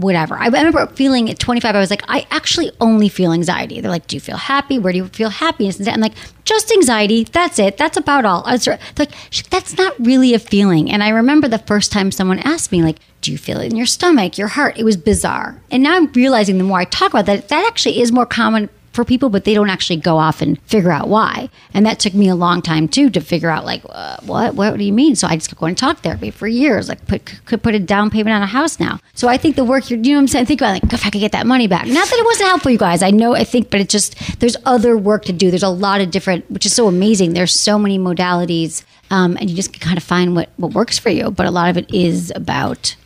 whatever. 0.00 0.36
I 0.36 0.46
remember 0.46 0.86
feeling 0.88 1.30
at 1.30 1.38
25, 1.38 1.74
I 1.74 1.78
was 1.78 1.90
like, 1.90 2.02
I 2.08 2.26
actually 2.30 2.72
only 2.80 3.08
feel 3.08 3.32
anxiety. 3.32 3.80
They're 3.80 3.90
like, 3.90 4.06
Do 4.06 4.16
you 4.16 4.20
feel 4.20 4.36
happy? 4.36 4.78
Where 4.78 4.92
do 4.92 4.98
you 4.98 5.08
feel 5.08 5.30
happiness? 5.30 5.78
And 5.78 5.88
I'm 5.88 6.00
like, 6.00 6.14
Just 6.44 6.70
anxiety. 6.72 7.24
That's 7.24 7.58
it. 7.58 7.76
That's 7.76 7.96
about 7.96 8.24
all. 8.24 8.42
I 8.44 8.52
was 8.52 8.66
like, 8.66 9.12
That's 9.50 9.76
not 9.76 9.94
really 9.98 10.34
a 10.34 10.38
feeling. 10.38 10.90
And 10.90 11.02
I 11.02 11.10
remember 11.10 11.48
the 11.48 11.58
first 11.58 11.92
time 11.92 12.10
someone 12.10 12.38
asked 12.40 12.72
me, 12.72 12.82
like, 12.82 12.98
do 13.20 13.30
you 13.30 13.38
feel 13.38 13.60
it 13.60 13.70
in 13.70 13.76
your 13.76 13.86
stomach, 13.86 14.38
your 14.38 14.48
heart? 14.48 14.78
It 14.78 14.84
was 14.84 14.96
bizarre. 14.96 15.60
And 15.70 15.82
now 15.82 15.94
I'm 15.94 16.10
realizing 16.12 16.56
the 16.56 16.64
more 16.64 16.78
I 16.78 16.84
talk 16.84 17.10
about 17.10 17.26
that, 17.26 17.48
that 17.48 17.66
actually 17.66 18.00
is 18.00 18.12
more 18.12 18.24
common 18.24 18.70
for 19.00 19.04
people, 19.04 19.30
but 19.30 19.44
they 19.44 19.54
don't 19.54 19.70
actually 19.70 19.96
go 19.96 20.18
off 20.18 20.42
and 20.42 20.60
figure 20.62 20.90
out 20.90 21.08
why. 21.08 21.48
And 21.72 21.86
that 21.86 21.98
took 21.98 22.14
me 22.14 22.28
a 22.28 22.34
long 22.34 22.60
time 22.60 22.88
too 22.88 23.08
to 23.10 23.20
figure 23.20 23.50
out 23.50 23.64
like 23.64 23.82
uh, 23.88 24.18
what 24.22 24.54
what 24.54 24.76
do 24.76 24.84
you 24.84 24.92
mean? 24.92 25.16
So 25.16 25.26
I 25.26 25.36
just 25.36 25.48
kept 25.48 25.60
going 25.60 25.74
to 25.74 25.80
talk 25.80 25.98
therapy 25.98 26.30
for 26.30 26.46
years. 26.46 26.88
Like 26.88 27.06
put 27.06 27.40
could 27.46 27.62
put 27.62 27.74
a 27.74 27.78
down 27.78 28.10
payment 28.10 28.34
on 28.34 28.42
a 28.42 28.46
house 28.46 28.78
now. 28.78 29.00
So 29.14 29.28
I 29.28 29.36
think 29.36 29.56
the 29.56 29.64
work 29.64 29.88
you're 29.90 29.98
you 29.98 30.12
know 30.12 30.18
what 30.18 30.22
I'm 30.22 30.28
saying. 30.28 30.46
Think 30.46 30.60
about 30.60 30.82
like 30.82 30.92
if 30.92 31.06
I 31.06 31.10
could 31.10 31.20
get 31.20 31.32
that 31.32 31.46
money 31.46 31.66
back. 31.66 31.86
Not 31.86 32.08
that 32.08 32.18
it 32.18 32.24
wasn't 32.24 32.48
helpful, 32.48 32.70
you 32.70 32.78
guys. 32.78 33.02
I 33.02 33.10
know 33.10 33.34
I 33.34 33.44
think, 33.44 33.70
but 33.70 33.80
it 33.80 33.88
just 33.88 34.40
there's 34.40 34.56
other 34.66 34.96
work 34.96 35.24
to 35.26 35.32
do. 35.32 35.50
There's 35.50 35.62
a 35.62 35.68
lot 35.68 36.00
of 36.00 36.10
different, 36.10 36.50
which 36.50 36.66
is 36.66 36.74
so 36.74 36.88
amazing. 36.88 37.32
There's 37.32 37.58
so 37.58 37.78
many 37.78 37.98
modalities, 37.98 38.84
um, 39.10 39.36
and 39.40 39.48
you 39.48 39.56
just 39.56 39.78
kind 39.80 39.96
of 39.96 40.04
find 40.04 40.34
what 40.36 40.50
what 40.56 40.74
works 40.74 40.98
for 40.98 41.10
you. 41.10 41.30
But 41.30 41.46
a 41.46 41.50
lot 41.50 41.70
of 41.70 41.76
it 41.76 41.92
is 41.94 42.32
about 42.36 42.96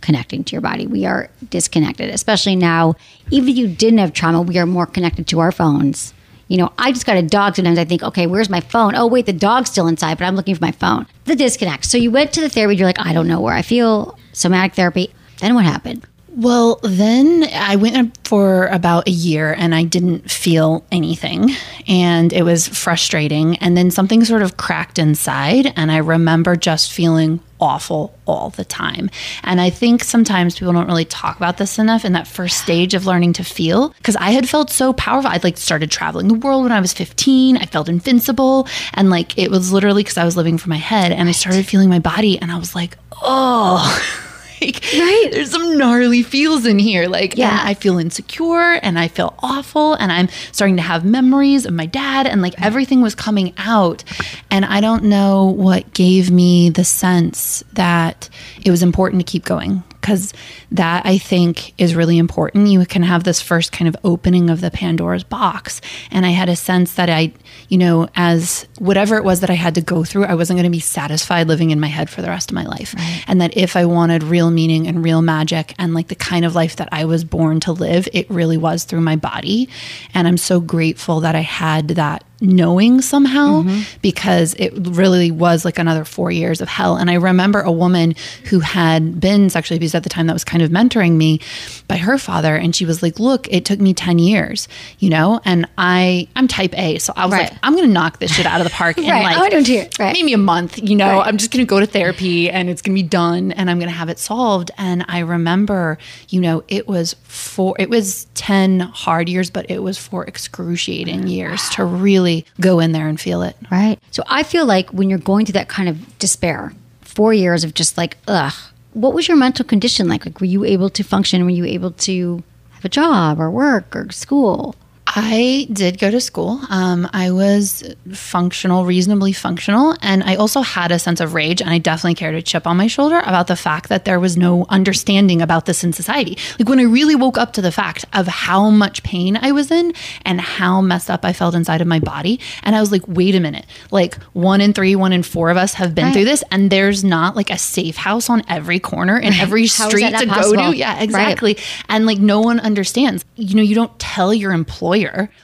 connecting 0.00 0.44
to 0.44 0.52
your 0.52 0.60
body. 0.60 0.86
We 0.86 1.04
are 1.06 1.30
disconnected, 1.48 2.10
especially 2.10 2.56
now. 2.56 2.94
Even 3.30 3.48
if 3.48 3.56
you 3.56 3.68
didn't 3.68 3.98
have 3.98 4.12
trauma, 4.12 4.42
we 4.42 4.58
are 4.58 4.66
more 4.66 4.86
connected 4.86 5.26
to 5.28 5.40
our 5.40 5.52
phones. 5.52 6.14
You 6.48 6.56
know, 6.56 6.72
I 6.78 6.90
just 6.90 7.06
got 7.06 7.16
a 7.16 7.22
dog. 7.22 7.54
Sometimes 7.54 7.78
I 7.78 7.84
think, 7.84 8.02
okay, 8.02 8.26
where's 8.26 8.50
my 8.50 8.60
phone? 8.60 8.96
Oh, 8.96 9.06
wait, 9.06 9.26
the 9.26 9.32
dog's 9.32 9.70
still 9.70 9.86
inside, 9.86 10.18
but 10.18 10.24
I'm 10.24 10.34
looking 10.34 10.56
for 10.56 10.64
my 10.64 10.72
phone. 10.72 11.06
The 11.24 11.36
disconnect. 11.36 11.84
So 11.84 11.96
you 11.96 12.10
went 12.10 12.32
to 12.32 12.40
the 12.40 12.48
therapy. 12.48 12.76
You're 12.76 12.88
like, 12.88 12.98
I 12.98 13.12
don't 13.12 13.28
know 13.28 13.40
where 13.40 13.54
I 13.54 13.62
feel. 13.62 14.18
Somatic 14.32 14.74
therapy. 14.74 15.14
Then 15.38 15.54
what 15.54 15.64
happened? 15.64 16.06
Well, 16.36 16.78
then 16.82 17.44
I 17.52 17.76
went 17.76 18.16
for 18.26 18.68
about 18.68 19.08
a 19.08 19.10
year 19.10 19.52
and 19.52 19.74
I 19.74 19.82
didn't 19.82 20.30
feel 20.30 20.84
anything. 20.92 21.50
And 21.88 22.32
it 22.32 22.44
was 22.44 22.68
frustrating. 22.68 23.56
And 23.56 23.76
then 23.76 23.90
something 23.90 24.24
sort 24.24 24.42
of 24.42 24.56
cracked 24.56 24.98
inside. 24.98 25.72
And 25.74 25.90
I 25.90 25.96
remember 25.98 26.54
just 26.54 26.92
feeling 26.92 27.40
awful 27.60 28.16
all 28.26 28.50
the 28.50 28.64
time. 28.64 29.10
And 29.42 29.60
I 29.60 29.70
think 29.70 30.04
sometimes 30.04 30.56
people 30.56 30.72
don't 30.72 30.86
really 30.86 31.04
talk 31.04 31.36
about 31.36 31.58
this 31.58 31.78
enough 31.78 32.04
in 32.04 32.12
that 32.12 32.28
first 32.28 32.58
stage 32.58 32.94
of 32.94 33.06
learning 33.06 33.32
to 33.34 33.44
feel. 33.44 33.88
Because 33.98 34.16
I 34.16 34.30
had 34.30 34.48
felt 34.48 34.70
so 34.70 34.92
powerful. 34.92 35.30
I'd 35.30 35.44
like 35.44 35.58
started 35.58 35.90
traveling 35.90 36.28
the 36.28 36.34
world 36.34 36.62
when 36.62 36.72
I 36.72 36.80
was 36.80 36.92
15. 36.92 37.56
I 37.56 37.66
felt 37.66 37.88
invincible. 37.88 38.68
And 38.94 39.10
like 39.10 39.36
it 39.36 39.50
was 39.50 39.72
literally 39.72 40.04
because 40.04 40.16
I 40.16 40.24
was 40.24 40.36
living 40.36 40.58
for 40.58 40.68
my 40.68 40.76
head. 40.76 41.10
And 41.10 41.28
I 41.28 41.32
started 41.32 41.66
feeling 41.66 41.88
my 41.88 41.98
body 41.98 42.38
and 42.38 42.52
I 42.52 42.58
was 42.58 42.76
like, 42.76 42.96
oh. 43.20 44.26
like 44.60 44.82
right. 44.94 45.28
there's 45.32 45.50
some 45.50 45.76
gnarly 45.78 46.22
feels 46.22 46.66
in 46.66 46.78
here. 46.78 47.08
Like 47.08 47.36
Yeah. 47.36 47.60
i 47.62 47.74
feel 47.74 47.98
insecure 47.98 48.72
and 48.82 48.98
i 48.98 49.08
feel 49.08 49.34
awful 49.40 49.94
and 49.94 50.10
i'm 50.12 50.28
starting 50.52 50.76
to 50.76 50.82
have 50.82 51.04
memories 51.04 51.66
of 51.66 51.72
my 51.74 51.86
dad 51.86 52.26
and 52.26 52.42
like 52.42 52.54
everything 52.60 53.00
was 53.02 53.14
coming 53.14 53.52
out. 53.56 54.04
And 54.50 54.64
i 54.64 54.80
don't 54.80 55.04
know 55.04 55.46
what 55.46 55.92
gave 55.94 56.30
me 56.30 56.70
the 56.70 56.84
sense 56.84 57.62
that 57.72 58.28
it 58.64 58.70
was 58.70 58.82
important 58.82 59.24
to 59.24 59.30
keep 59.30 59.44
going 59.44 59.82
because 60.00 60.32
that 60.70 61.04
I 61.04 61.18
think 61.18 61.78
is 61.78 61.94
really 61.94 62.18
important. 62.18 62.68
You 62.68 62.84
can 62.86 63.02
have 63.02 63.24
this 63.24 63.40
first 63.40 63.72
kind 63.72 63.88
of 63.88 63.96
opening 64.04 64.50
of 64.50 64.60
the 64.60 64.70
Pandora's 64.70 65.24
box. 65.24 65.80
And 66.10 66.24
I 66.24 66.30
had 66.30 66.48
a 66.48 66.56
sense 66.56 66.94
that 66.94 67.10
I, 67.10 67.32
you 67.68 67.78
know, 67.78 68.08
as 68.16 68.66
whatever 68.78 69.16
it 69.16 69.24
was 69.24 69.40
that 69.40 69.50
I 69.50 69.54
had 69.54 69.74
to 69.74 69.80
go 69.80 70.04
through, 70.04 70.24
I 70.24 70.34
wasn't 70.34 70.56
going 70.56 70.64
to 70.64 70.70
be 70.70 70.80
satisfied 70.80 71.48
living 71.48 71.70
in 71.70 71.80
my 71.80 71.88
head 71.88 72.08
for 72.08 72.22
the 72.22 72.28
rest 72.28 72.50
of 72.50 72.54
my 72.54 72.64
life. 72.64 72.94
And 73.26 73.40
that 73.40 73.56
if 73.56 73.76
I 73.76 73.84
wanted 73.84 74.22
real 74.22 74.50
meaning 74.50 74.86
and 74.86 75.04
real 75.04 75.22
magic 75.22 75.74
and 75.78 75.94
like 75.94 76.08
the 76.08 76.14
kind 76.14 76.44
of 76.44 76.54
life 76.54 76.76
that 76.76 76.88
I 76.92 77.04
was 77.04 77.24
born 77.24 77.60
to 77.60 77.72
live, 77.72 78.08
it 78.12 78.28
really 78.30 78.56
was 78.56 78.84
through 78.84 79.02
my 79.02 79.16
body. 79.16 79.68
And 80.14 80.26
I'm 80.26 80.38
so 80.38 80.60
grateful 80.60 81.20
that 81.20 81.34
I 81.34 81.40
had 81.40 81.88
that 81.88 82.24
knowing 82.40 83.00
somehow 83.02 83.62
mm-hmm. 83.62 83.82
because 84.02 84.54
it 84.54 84.72
really 84.74 85.30
was 85.30 85.64
like 85.64 85.78
another 85.78 86.04
four 86.04 86.30
years 86.30 86.60
of 86.60 86.68
hell. 86.68 86.96
And 86.96 87.10
I 87.10 87.14
remember 87.14 87.60
a 87.60 87.72
woman 87.72 88.14
who 88.46 88.60
had 88.60 89.20
been 89.20 89.50
sexually 89.50 89.76
abused 89.76 89.94
at 89.94 90.02
the 90.02 90.08
time 90.08 90.26
that 90.26 90.32
was 90.32 90.44
kind 90.44 90.62
of 90.62 90.70
mentoring 90.70 91.12
me 91.16 91.40
by 91.88 91.96
her 91.98 92.18
father. 92.18 92.56
And 92.56 92.74
she 92.74 92.84
was 92.86 93.02
like, 93.02 93.18
look, 93.18 93.46
it 93.52 93.64
took 93.64 93.80
me 93.80 93.92
10 93.94 94.18
years, 94.18 94.68
you 94.98 95.10
know, 95.10 95.40
and 95.44 95.68
I, 95.76 96.28
I'm 96.36 96.48
type 96.48 96.76
A. 96.78 96.98
So 96.98 97.12
I 97.16 97.26
was 97.26 97.32
Right. 97.34 97.50
like, 97.50 97.58
I'm 97.62 97.74
going 97.74 97.86
to 97.86 97.92
knock 97.92 98.18
this 98.18 98.32
shit 98.34 98.46
out 98.46 98.60
of 98.60 98.64
the 98.64 98.70
park 98.72 98.96
in 98.98 99.04
Right. 99.08 99.22
like 99.22 99.36
oh, 99.36 99.40
I 99.40 99.48
wanna 99.50 99.62
do 99.62 99.74
it. 99.76 99.98
Right. 99.98 100.12
maybe 100.14 100.32
a 100.32 100.38
month, 100.38 100.78
you 100.82 100.96
know, 100.96 101.18
Right. 101.18 101.26
I'm 101.26 101.36
just 101.36 101.50
going 101.50 101.64
to 101.64 101.68
go 101.68 101.78
to 101.80 101.86
therapy 101.86 102.50
and 102.50 102.70
it's 102.70 102.80
going 102.82 102.96
to 102.96 103.02
be 103.02 103.06
done 103.08 103.52
and 103.52 103.70
I'm 103.70 103.78
going 103.78 103.90
to 103.90 103.94
have 103.96 104.08
it 104.08 104.18
solved. 104.18 104.70
And 104.78 105.04
I 105.08 105.20
remember, 105.20 105.98
you 106.28 106.40
know, 106.40 106.64
it 106.68 106.88
was 106.88 107.14
four, 107.24 107.76
it 107.78 107.90
was 107.90 108.26
10 108.34 108.80
hard 108.80 109.28
years, 109.28 109.50
but 109.50 109.70
it 109.70 109.82
was 109.82 109.98
four 109.98 110.24
excruciating 110.24 111.26
years 111.26 111.68
to 111.70 111.84
really 111.84 112.29
go 112.60 112.80
in 112.80 112.92
there 112.92 113.08
and 113.08 113.20
feel 113.20 113.42
it. 113.42 113.56
Right. 113.70 113.98
So 114.10 114.22
I 114.26 114.42
feel 114.42 114.66
like 114.66 114.90
when 114.90 115.08
you're 115.10 115.18
going 115.18 115.46
through 115.46 115.54
that 115.54 115.68
kind 115.68 115.88
of 115.88 116.18
despair, 116.18 116.72
four 117.00 117.32
years 117.34 117.64
of 117.64 117.74
just 117.74 117.96
like, 117.96 118.16
ugh, 118.28 118.54
what 118.92 119.14
was 119.14 119.28
your 119.28 119.36
mental 119.36 119.64
condition 119.64 120.08
like? 120.08 120.24
Like, 120.26 120.40
were 120.40 120.46
you 120.46 120.64
able 120.64 120.90
to 120.90 121.02
function? 121.02 121.44
Were 121.44 121.50
you 121.50 121.64
able 121.64 121.92
to 121.92 122.42
have 122.70 122.84
a 122.84 122.88
job 122.88 123.40
or 123.40 123.50
work 123.50 123.94
or 123.94 124.10
school? 124.10 124.74
I 125.12 125.66
did 125.72 125.98
go 125.98 126.10
to 126.10 126.20
school. 126.20 126.60
Um, 126.70 127.08
I 127.12 127.30
was 127.32 127.82
functional, 128.12 128.84
reasonably 128.84 129.32
functional. 129.32 129.96
And 130.02 130.22
I 130.22 130.36
also 130.36 130.60
had 130.60 130.92
a 130.92 130.98
sense 130.98 131.20
of 131.20 131.34
rage. 131.34 131.60
And 131.60 131.70
I 131.70 131.78
definitely 131.78 132.14
carried 132.14 132.36
a 132.36 132.42
chip 132.42 132.66
on 132.66 132.76
my 132.76 132.86
shoulder 132.86 133.18
about 133.18 133.48
the 133.48 133.56
fact 133.56 133.88
that 133.88 134.04
there 134.04 134.20
was 134.20 134.36
no 134.36 134.66
understanding 134.68 135.42
about 135.42 135.66
this 135.66 135.82
in 135.82 135.92
society. 135.92 136.38
Like 136.58 136.68
when 136.68 136.78
I 136.78 136.84
really 136.84 137.16
woke 137.16 137.38
up 137.38 137.54
to 137.54 137.62
the 137.62 137.72
fact 137.72 138.04
of 138.12 138.26
how 138.28 138.70
much 138.70 139.02
pain 139.02 139.36
I 139.40 139.50
was 139.52 139.70
in 139.70 139.94
and 140.24 140.40
how 140.40 140.80
messed 140.80 141.10
up 141.10 141.24
I 141.24 141.32
felt 141.32 141.54
inside 141.54 141.80
of 141.80 141.86
my 141.88 141.98
body. 141.98 142.38
And 142.62 142.76
I 142.76 142.80
was 142.80 142.92
like, 142.92 143.02
wait 143.08 143.34
a 143.34 143.40
minute. 143.40 143.66
Like 143.90 144.14
one 144.32 144.60
in 144.60 144.72
three, 144.72 144.94
one 144.94 145.12
in 145.12 145.22
four 145.24 145.50
of 145.50 145.56
us 145.56 145.74
have 145.74 145.94
been 145.94 146.04
Right. 146.06 146.12
through 146.14 146.24
this. 146.26 146.44
And 146.52 146.70
there's 146.70 147.02
not 147.02 147.34
like 147.36 147.50
a 147.50 147.58
safe 147.58 147.96
house 147.96 148.30
on 148.30 148.42
every 148.48 148.78
corner 148.78 149.18
in 149.18 149.32
every 149.34 149.66
street 149.66 150.14
to 150.16 150.26
go 150.26 150.54
to. 150.54 150.76
Yeah, 150.76 150.94
Right. 150.94 151.02
exactly. 151.02 151.58
And 151.88 152.06
like 152.06 152.18
no 152.18 152.40
one 152.40 152.60
understands. 152.60 153.24
You 153.36 153.56
know, 153.56 153.62
you 153.62 153.74
don't 153.74 153.96
tell 153.98 154.32
your 154.32 154.52
employer, 154.52 154.99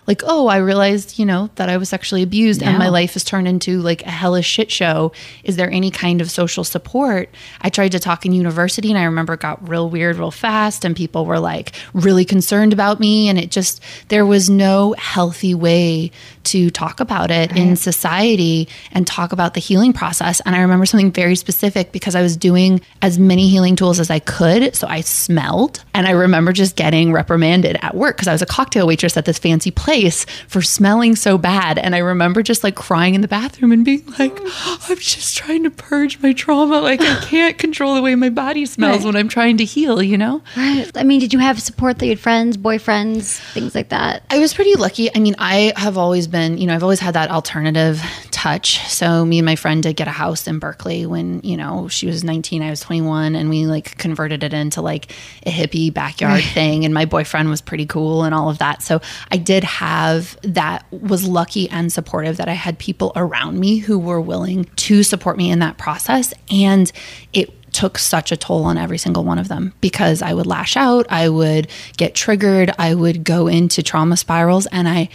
like, 0.06 0.22
oh, 0.24 0.46
I 0.46 0.58
realized, 0.58 1.18
you 1.18 1.24
know, 1.24 1.50
that 1.56 1.68
I 1.68 1.76
was 1.76 1.88
sexually 1.88 2.22
abused 2.22 2.62
and 2.62 2.78
my 2.78 2.88
life 2.88 3.14
has 3.14 3.24
turned 3.24 3.48
into 3.48 3.80
like 3.80 4.02
a 4.04 4.10
hellish 4.10 4.46
shit 4.46 4.70
show. 4.70 5.12
Is 5.44 5.56
there 5.56 5.70
any 5.70 5.90
kind 5.90 6.20
of 6.20 6.30
social 6.30 6.64
support? 6.64 7.28
I 7.60 7.70
tried 7.70 7.92
to 7.92 7.98
talk 7.98 8.26
in 8.26 8.32
university 8.32 8.90
and 8.90 8.98
I 8.98 9.04
remember 9.04 9.34
it 9.34 9.40
got 9.40 9.68
real 9.68 9.88
weird 9.88 10.16
real 10.16 10.30
fast 10.30 10.84
and 10.84 10.94
people 10.96 11.26
were 11.26 11.38
like 11.38 11.72
really 11.94 12.24
concerned 12.24 12.72
about 12.72 13.00
me. 13.00 13.28
And 13.28 13.38
it 13.38 13.50
just, 13.50 13.82
there 14.08 14.26
was 14.26 14.50
no 14.50 14.94
healthy 14.98 15.54
way 15.54 16.10
to 16.44 16.70
talk 16.70 17.00
about 17.00 17.30
it 17.30 17.56
in 17.56 17.76
society 17.76 18.68
and 18.92 19.06
talk 19.06 19.32
about 19.32 19.54
the 19.54 19.60
healing 19.60 19.92
process. 19.92 20.40
And 20.40 20.54
I 20.54 20.60
remember 20.60 20.86
something 20.86 21.10
very 21.10 21.34
specific 21.36 21.92
because 21.92 22.14
I 22.14 22.22
was 22.22 22.36
doing 22.36 22.80
as 23.02 23.18
many 23.18 23.48
healing 23.48 23.76
tools 23.76 23.98
as 23.98 24.10
I 24.10 24.20
could. 24.20 24.74
So 24.76 24.86
I 24.86 25.00
smelled. 25.00 25.84
And 25.94 26.06
I 26.06 26.12
remember 26.12 26.52
just 26.52 26.76
getting 26.76 27.12
reprimanded 27.12 27.78
at 27.82 27.94
work 27.94 28.16
because 28.16 28.28
I 28.28 28.32
was 28.32 28.42
a 28.42 28.46
cocktail 28.46 28.86
waitress 28.86 29.16
at 29.16 29.24
this 29.24 29.38
fancy 29.46 29.70
place 29.70 30.24
for 30.48 30.60
smelling 30.60 31.14
so 31.14 31.38
bad. 31.38 31.78
And 31.78 31.94
I 31.94 31.98
remember 31.98 32.42
just 32.42 32.64
like 32.64 32.74
crying 32.74 33.14
in 33.14 33.20
the 33.20 33.28
bathroom 33.28 33.70
and 33.70 33.84
being 33.84 34.04
like, 34.18 34.36
I'm 34.88 34.96
just 34.98 35.36
trying 35.36 35.62
to 35.62 35.70
purge 35.70 36.20
my 36.20 36.32
trauma. 36.32 36.80
Like 36.80 37.00
I 37.00 37.20
can't 37.24 37.56
control 37.56 37.94
the 37.94 38.02
way 38.02 38.14
my 38.16 38.28
body 38.30 38.66
smells 38.66 38.98
Right. 38.98 39.04
when 39.06 39.14
I'm 39.16 39.28
trying 39.28 39.56
to 39.58 39.64
heal, 39.64 40.02
you 40.02 40.18
know? 40.18 40.42
Right. 40.56 40.90
I 40.96 41.04
mean, 41.04 41.20
did 41.20 41.32
you 41.32 41.38
have 41.38 41.60
support 41.62 41.98
that 41.98 42.06
you 42.06 42.10
had 42.12 42.18
friends, 42.20 42.56
boyfriends, 42.56 43.38
things 43.52 43.74
like 43.74 43.90
that? 43.90 44.24
I 44.30 44.38
was 44.38 44.52
pretty 44.52 44.74
lucky. 44.74 45.14
I 45.14 45.20
mean, 45.20 45.36
I 45.38 45.72
have 45.76 45.96
always 45.96 46.26
been, 46.26 46.58
you 46.58 46.66
know, 46.66 46.74
I've 46.74 46.82
always 46.82 47.00
had 47.00 47.14
that 47.14 47.30
alternative 47.30 48.00
touch. 48.46 48.78
So 48.88 49.24
me 49.24 49.38
and 49.40 49.46
my 49.46 49.56
friend 49.56 49.82
did 49.82 49.96
get 49.96 50.06
a 50.06 50.12
house 50.12 50.46
in 50.46 50.60
Berkeley 50.60 51.04
when, 51.04 51.40
you 51.42 51.56
know, 51.56 51.88
she 51.88 52.06
was 52.06 52.22
19, 52.22 52.62
I 52.62 52.70
was 52.70 52.80
21, 52.80 53.34
and 53.34 53.50
we 53.50 53.66
like 53.66 53.98
converted 53.98 54.44
it 54.44 54.54
into 54.54 54.80
like 54.80 55.12
a 55.44 55.50
hippie 55.50 55.92
backyard 55.92 56.44
thing. 56.54 56.84
And 56.84 56.94
my 56.94 57.06
boyfriend 57.06 57.50
was 57.50 57.60
pretty 57.60 57.86
cool 57.86 58.22
and 58.22 58.32
all 58.32 58.48
of 58.48 58.58
that. 58.58 58.82
So 58.82 59.00
I 59.32 59.36
did 59.36 59.64
have 59.64 60.38
that 60.42 60.84
was 60.92 61.26
lucky 61.26 61.68
and 61.70 61.92
supportive 61.92 62.36
that 62.36 62.48
I 62.48 62.52
had 62.52 62.78
people 62.78 63.10
around 63.16 63.58
me 63.58 63.78
who 63.78 63.98
were 63.98 64.20
willing 64.20 64.64
to 64.76 65.02
support 65.02 65.36
me 65.36 65.50
in 65.50 65.58
that 65.58 65.76
process. 65.76 66.32
And 66.48 66.92
it 67.32 67.52
took 67.72 67.98
such 67.98 68.32
a 68.32 68.36
toll 68.36 68.64
on 68.64 68.78
every 68.78 68.96
single 68.96 69.22
one 69.24 69.38
of 69.38 69.48
them 69.48 69.74
because 69.82 70.22
I 70.22 70.32
would 70.32 70.46
lash 70.46 70.76
out, 70.76 71.04
I 71.10 71.28
would 71.28 71.68
get 71.98 72.14
triggered, 72.14 72.70
I 72.78 72.94
would 72.94 73.22
go 73.22 73.48
into 73.48 73.82
trauma 73.82 74.16
spirals 74.16 74.66
and 74.66 74.88
I 74.88 75.10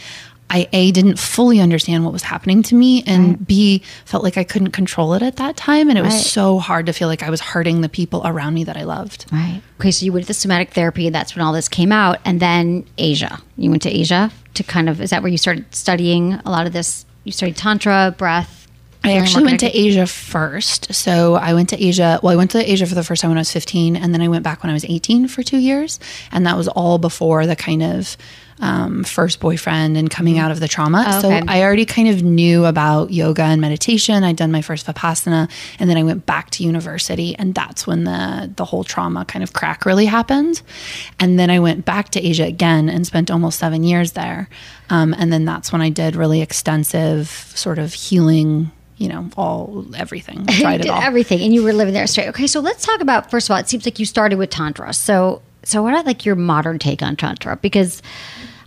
I 0.54 0.68
A 0.74 0.92
didn't 0.92 1.18
fully 1.18 1.62
understand 1.62 2.04
what 2.04 2.12
was 2.12 2.24
happening 2.24 2.62
to 2.64 2.76
me 2.76 3.04
and 3.08 3.48
B 3.48 3.82
felt 4.04 4.22
like 4.22 4.38
I 4.38 4.44
couldn't 4.44 4.72
control 4.72 5.14
it 5.14 5.22
at 5.22 5.38
that 5.38 5.56
time 5.56 5.90
and 5.90 5.98
it 5.98 6.02
was 6.02 6.30
so 6.30 6.60
hard 6.60 6.88
to 6.88 6.94
feel 6.94 7.08
like 7.08 7.24
I 7.24 7.30
was 7.30 7.40
hurting 7.40 7.80
the 7.80 7.88
people 7.88 8.22
around 8.26 8.54
me 8.54 8.66
that 8.66 8.76
I 8.76 8.84
loved. 8.84 9.26
Right. 9.32 9.62
Okay, 9.80 9.92
so 9.92 10.06
you 10.06 10.12
went 10.12 10.26
to 10.26 10.28
the 10.28 10.34
somatic 10.34 10.72
therapy. 10.72 11.10
That's 11.10 11.36
when 11.36 11.46
all 11.46 11.54
this 11.54 11.70
came 11.70 11.94
out. 11.94 12.20
And 12.26 12.42
then 12.42 12.86
Asia. 12.98 13.42
You 13.56 13.70
went 13.70 13.82
to 13.84 13.90
Asia 13.90 14.30
to 14.56 14.64
kind 14.64 14.90
of, 14.90 15.00
is 15.00 15.12
that 15.12 15.24
where 15.24 15.32
you 15.32 15.38
started 15.38 15.74
studying 15.74 16.34
a 16.34 16.52
lot 16.52 16.68
of 16.68 16.74
this? 16.74 17.06
You 17.24 17.32
studied 17.32 17.56
Tantra, 17.56 18.14
breath. 18.18 18.68
I 19.04 19.14
actually 19.14 19.46
went 19.46 19.62
to? 19.62 19.68
Asia 19.76 20.06
first. 20.06 20.94
So 20.94 21.36
I 21.36 21.54
went 21.54 21.70
to 21.70 21.84
Asia. 21.84 22.20
Well, 22.22 22.34
I 22.34 22.36
went 22.36 22.52
to 22.52 22.72
Asia 22.72 22.86
for 22.86 22.94
the 22.94 23.04
first 23.04 23.22
time 23.22 23.32
when 23.32 23.38
I 23.38 23.42
was 23.42 23.52
15, 23.52 23.96
and 23.96 24.14
then 24.14 24.22
I 24.22 24.28
went 24.28 24.44
back 24.44 24.62
when 24.62 24.70
I 24.70 24.74
was 24.74 24.86
18 24.86 25.28
for 25.28 25.42
two 25.42 25.58
years. 25.58 26.00
And 26.32 26.46
that 26.46 26.58
was 26.58 26.68
all 26.68 26.98
before 27.00 27.48
the 27.48 27.56
kind 27.56 27.82
of 27.82 28.16
um, 28.62 29.04
first 29.04 29.40
boyfriend 29.40 29.98
and 29.98 30.10
coming 30.10 30.38
out 30.38 30.52
of 30.52 30.60
the 30.60 30.68
trauma. 30.68 31.04
Oh, 31.08 31.22
So. 31.22 31.30
I 31.48 31.64
already 31.64 31.86
kind 31.86 32.08
of 32.08 32.22
knew 32.24 32.66
about 32.66 33.12
yoga 33.12 33.42
and 33.44 33.60
meditation. 33.60 34.24
I'd 34.24 34.36
done 34.38 34.52
my 34.52 34.62
first 34.62 34.86
Vipassana, 34.86 35.50
and 35.80 35.90
then 35.90 35.98
I 35.98 36.04
went 36.04 36.26
back 36.26 36.52
to 36.52 36.64
university, 36.64 37.36
and 37.36 37.56
that's 37.56 37.86
when 37.88 38.04
the 38.04 38.52
the 38.56 38.64
whole 38.66 38.84
trauma 38.84 39.26
kind 39.26 39.42
of 39.44 39.54
crack 39.54 39.86
really 39.86 40.06
happened. 40.06 40.62
And 41.20 41.40
then 41.40 41.50
I 41.50 41.60
went 41.60 41.86
back 41.86 42.10
to 42.10 42.26
Asia 42.26 42.44
again 42.46 42.88
and 42.88 43.06
spent 43.06 43.32
almost 43.32 43.60
seven 43.60 43.84
years 43.84 44.12
there. 44.14 44.48
Um, 44.90 45.14
and 45.18 45.34
then 45.34 45.44
that's 45.46 45.72
when 45.72 45.82
I 45.82 45.90
did 45.90 46.16
really 46.16 46.42
extensive 46.42 47.30
sort 47.56 47.80
of 47.80 47.94
healing. 47.94 48.72
You 48.98 49.08
know, 49.10 49.30
all 49.36 49.86
everything. 49.96 50.46
I 50.48 50.52
Tried 50.62 50.82
it 50.82 50.90
all. 50.90 51.02
everything, 51.02 51.42
and 51.42 51.52
you 51.52 51.64
were 51.64 51.74
living 51.74 51.96
there 51.96 52.06
straight. 52.06 52.28
Okay, 52.28 52.46
so 52.46 52.60
let's 52.60 52.86
talk 52.86 53.02
about 53.02 53.32
first 53.32 53.50
of 53.50 53.54
all. 53.56 53.58
It 53.58 53.68
seems 53.68 53.84
like 53.86 53.98
you 53.98 54.06
started 54.06 54.38
with 54.38 54.52
tantra. 54.52 54.94
So, 54.94 55.42
so 55.64 55.82
what 55.82 55.96
are 55.96 56.04
like 56.04 56.24
your 56.24 56.36
modern 56.36 56.78
take 56.78 57.02
on 57.02 57.16
tantra? 57.16 57.56
Because 57.56 58.04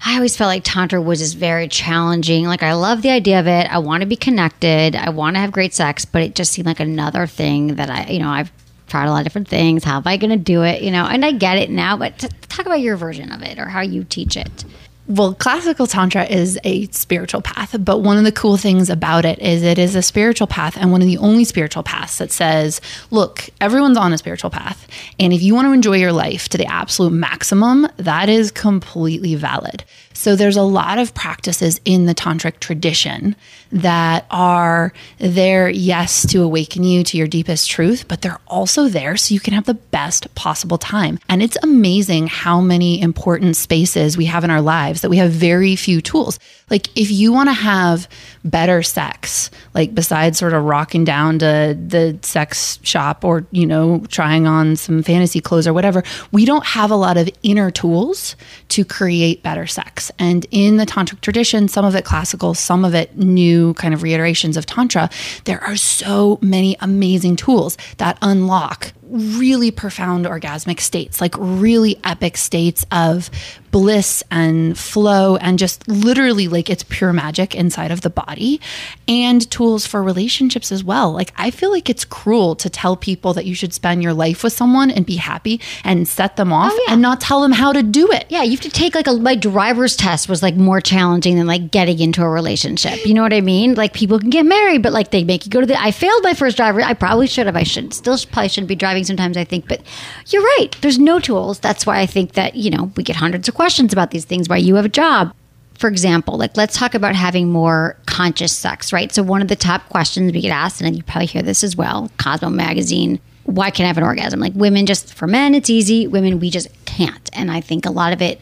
I 0.06 0.16
always 0.16 0.36
felt 0.36 0.48
like 0.48 0.62
tantra 0.64 1.00
was 1.00 1.20
just 1.20 1.36
very 1.36 1.66
challenging. 1.66 2.44
Like 2.44 2.62
I 2.62 2.74
love 2.74 3.00
the 3.00 3.10
idea 3.10 3.40
of 3.40 3.46
it. 3.46 3.66
I 3.72 3.78
want 3.78 4.02
to 4.02 4.06
be 4.06 4.16
connected. 4.16 4.94
I 4.94 5.08
want 5.08 5.36
to 5.36 5.40
have 5.40 5.50
great 5.50 5.72
sex, 5.72 6.04
but 6.04 6.22
it 6.22 6.34
just 6.34 6.52
seemed 6.52 6.66
like 6.66 6.80
another 6.80 7.26
thing 7.26 7.76
that 7.76 7.88
I, 7.88 8.10
you 8.10 8.18
know, 8.18 8.28
I've 8.28 8.52
tried 8.86 9.06
a 9.06 9.10
lot 9.10 9.20
of 9.20 9.24
different 9.24 9.48
things. 9.48 9.82
How 9.82 9.96
am 9.96 10.02
I 10.04 10.18
going 10.18 10.30
to 10.30 10.36
do 10.36 10.62
it? 10.62 10.82
You 10.82 10.90
know, 10.90 11.06
and 11.06 11.24
I 11.24 11.32
get 11.32 11.56
it 11.56 11.70
now. 11.70 11.96
But 11.96 12.18
t- 12.18 12.28
talk 12.48 12.66
about 12.66 12.80
your 12.80 12.96
version 12.96 13.32
of 13.32 13.40
it 13.42 13.58
or 13.58 13.66
how 13.66 13.80
you 13.80 14.04
teach 14.04 14.36
it. 14.36 14.64
Well, 15.06 15.34
classical 15.34 15.86
tantra 15.86 16.24
is 16.24 16.58
a 16.64 16.86
spiritual 16.86 17.42
path, 17.42 17.76
but 17.78 17.98
one 17.98 18.16
of 18.16 18.24
the 18.24 18.32
cool 18.32 18.56
things 18.56 18.88
about 18.88 19.26
it 19.26 19.38
is 19.38 19.62
it 19.62 19.78
is 19.78 19.94
a 19.94 20.00
spiritual 20.00 20.46
path 20.46 20.78
and 20.78 20.92
one 20.92 21.02
of 21.02 21.06
the 21.06 21.18
only 21.18 21.44
spiritual 21.44 21.82
paths 21.82 22.16
that 22.16 22.32
says, 22.32 22.80
look, 23.10 23.50
everyone's 23.60 23.98
on 23.98 24.14
a 24.14 24.18
spiritual 24.18 24.48
path. 24.48 24.88
And 25.20 25.34
if 25.34 25.42
you 25.42 25.54
want 25.54 25.66
to 25.66 25.72
enjoy 25.72 25.98
your 25.98 26.12
life 26.12 26.48
to 26.50 26.58
the 26.58 26.64
absolute 26.64 27.12
maximum, 27.12 27.86
that 27.98 28.30
is 28.30 28.50
completely 28.50 29.34
valid. 29.34 29.84
So 30.14 30.36
there's 30.36 30.56
a 30.56 30.62
lot 30.62 30.98
of 30.98 31.12
practices 31.12 31.82
in 31.84 32.06
the 32.06 32.14
tantric 32.14 32.60
tradition 32.60 33.36
that 33.74 34.24
are 34.30 34.92
there, 35.18 35.68
yes, 35.68 36.24
to 36.28 36.42
awaken 36.42 36.84
you 36.84 37.02
to 37.02 37.18
your 37.18 37.26
deepest 37.26 37.68
truth, 37.68 38.06
but 38.06 38.22
they're 38.22 38.38
also 38.46 38.88
there 38.88 39.16
so 39.16 39.34
you 39.34 39.40
can 39.40 39.52
have 39.52 39.64
the 39.64 39.74
best 39.74 40.32
possible 40.36 40.78
time. 40.78 41.18
And 41.28 41.42
it's 41.42 41.58
amazing 41.60 42.28
how 42.28 42.60
many 42.60 43.00
important 43.00 43.56
spaces 43.56 44.16
we 44.16 44.26
have 44.26 44.44
in 44.44 44.50
our 44.50 44.60
lives 44.60 45.00
that 45.00 45.10
we 45.10 45.16
have 45.16 45.32
very 45.32 45.74
few 45.74 46.00
tools. 46.00 46.38
Like 46.70 46.88
if 46.96 47.10
you 47.10 47.32
want 47.32 47.48
to 47.48 47.52
have 47.52 48.08
better 48.44 48.82
sex, 48.82 49.50
like 49.74 49.92
besides 49.92 50.38
sort 50.38 50.52
of 50.52 50.62
rocking 50.64 51.04
down 51.04 51.40
to 51.40 51.76
the 51.78 52.16
sex 52.22 52.78
shop 52.82 53.24
or, 53.24 53.44
you 53.50 53.66
know, 53.66 54.04
trying 54.08 54.46
on 54.46 54.76
some 54.76 55.02
fantasy 55.02 55.40
clothes 55.40 55.66
or 55.66 55.72
whatever, 55.72 56.04
we 56.30 56.44
don't 56.44 56.64
have 56.64 56.92
a 56.92 56.96
lot 56.96 57.16
of 57.16 57.28
inner 57.42 57.72
tools 57.72 58.36
to 58.68 58.84
create 58.84 59.42
better 59.42 59.66
sex. 59.66 60.12
And 60.18 60.46
in 60.52 60.76
the 60.76 60.86
tantric 60.86 61.20
tradition, 61.22 61.66
some 61.66 61.84
of 61.84 61.96
it 61.96 62.04
classical, 62.04 62.54
some 62.54 62.84
of 62.84 62.94
it 62.94 63.16
new 63.16 63.63
kind 63.72 63.94
of 63.94 64.02
reiterations 64.02 64.58
of 64.58 64.66
tantra, 64.66 65.08
there 65.44 65.62
are 65.64 65.76
so 65.76 66.38
many 66.42 66.76
amazing 66.80 67.36
tools 67.36 67.78
that 67.96 68.18
unlock 68.20 68.92
really 69.14 69.70
profound 69.70 70.26
orgasmic 70.26 70.80
states, 70.80 71.20
like 71.20 71.34
really 71.38 71.98
epic 72.04 72.36
states 72.36 72.84
of 72.90 73.30
bliss 73.70 74.22
and 74.30 74.78
flow 74.78 75.34
and 75.36 75.58
just 75.58 75.86
literally 75.88 76.46
like 76.46 76.70
it's 76.70 76.84
pure 76.84 77.12
magic 77.12 77.56
inside 77.56 77.90
of 77.90 78.02
the 78.02 78.10
body 78.10 78.60
and 79.08 79.50
tools 79.50 79.84
for 79.84 80.00
relationships 80.00 80.70
as 80.70 80.84
well. 80.84 81.10
Like 81.12 81.32
I 81.36 81.50
feel 81.50 81.72
like 81.72 81.90
it's 81.90 82.04
cruel 82.04 82.54
to 82.56 82.70
tell 82.70 82.96
people 82.96 83.34
that 83.34 83.46
you 83.46 83.54
should 83.54 83.72
spend 83.74 84.00
your 84.02 84.12
life 84.14 84.44
with 84.44 84.52
someone 84.52 84.90
and 84.92 85.04
be 85.04 85.16
happy 85.16 85.60
and 85.82 86.06
set 86.06 86.36
them 86.36 86.52
oh, 86.52 86.56
off 86.56 86.72
Oh, 86.72 86.84
yeah. 86.86 86.92
and 86.94 87.02
not 87.02 87.20
tell 87.20 87.40
them 87.40 87.52
how 87.52 87.72
to 87.72 87.82
do 87.82 88.10
it. 88.12 88.26
Yeah, 88.28 88.42
you 88.42 88.52
have 88.52 88.60
to 88.60 88.70
take 88.70 88.94
like 88.94 89.06
a 89.08 89.12
my 89.14 89.34
driver's 89.34 89.96
test 89.96 90.28
was 90.28 90.42
like 90.42 90.54
more 90.56 90.80
challenging 90.80 91.36
than 91.36 91.46
like 91.46 91.70
getting 91.70 91.98
into 92.00 92.22
a 92.22 92.28
relationship. 92.28 93.04
You 93.04 93.14
know 93.14 93.22
what 93.22 93.32
I 93.32 93.40
mean? 93.40 93.74
Like 93.74 93.92
people 93.92 94.18
can 94.18 94.30
get 94.30 94.46
married, 94.46 94.82
but 94.82 94.92
like 94.92 95.10
they 95.10 95.24
make 95.24 95.44
you 95.44 95.50
go 95.50 95.60
to 95.60 95.66
the. 95.66 95.80
I 95.80 95.90
failed 95.90 96.22
my 96.22 96.34
first 96.34 96.56
driver. 96.56 96.80
I 96.80 96.94
probably 96.94 97.26
should 97.26 97.46
have. 97.46 97.56
I 97.56 97.62
should 97.64 97.92
still 97.92 98.16
probably 98.30 98.48
shouldn't 98.48 98.68
be 98.68 98.76
driving 98.76 99.03
sometimes. 99.04 99.36
I 99.36 99.44
think, 99.44 99.68
but 99.68 99.82
you're 100.28 100.42
right. 100.42 100.68
There's 100.80 100.98
no 100.98 101.18
tools. 101.20 101.58
That's 101.58 101.86
why 101.86 102.00
I 102.00 102.06
think 102.06 102.32
that 102.32 102.56
you 102.56 102.70
know 102.70 102.92
we 102.96 103.02
get 103.02 103.16
hundreds 103.16 103.48
of 103.48 103.54
questions 103.54 103.92
about 103.92 104.10
these 104.10 104.24
things. 104.24 104.48
Why 104.48 104.56
you 104.56 104.74
have 104.76 104.84
a 104.84 104.90
job. 104.90 105.34
For 105.78 105.88
example, 105.88 106.38
like 106.38 106.56
let's 106.56 106.76
talk 106.76 106.94
about 106.94 107.16
having 107.16 107.50
more 107.50 107.96
conscious 108.06 108.56
sex, 108.56 108.92
right? 108.92 109.12
So 109.12 109.22
one 109.22 109.42
of 109.42 109.48
the 109.48 109.56
top 109.56 109.88
questions 109.88 110.32
we 110.32 110.40
get 110.40 110.52
asked, 110.52 110.80
and 110.80 110.96
you 110.96 111.02
probably 111.02 111.26
hear 111.26 111.42
this 111.42 111.64
as 111.64 111.76
well, 111.76 112.10
Cosmo 112.16 112.48
magazine, 112.48 113.20
why 113.44 113.70
can't 113.70 113.84
I 113.84 113.88
have 113.88 113.98
an 113.98 114.04
orgasm? 114.04 114.40
Like 114.40 114.54
women 114.54 114.86
just 114.86 115.14
for 115.14 115.26
men 115.26 115.54
it's 115.54 115.70
easy, 115.70 116.06
women 116.06 116.40
we 116.40 116.50
just 116.50 116.68
can't. 116.84 117.30
And 117.32 117.50
I 117.50 117.60
think 117.60 117.86
a 117.86 117.90
lot 117.90 118.12
of 118.12 118.22
it 118.22 118.40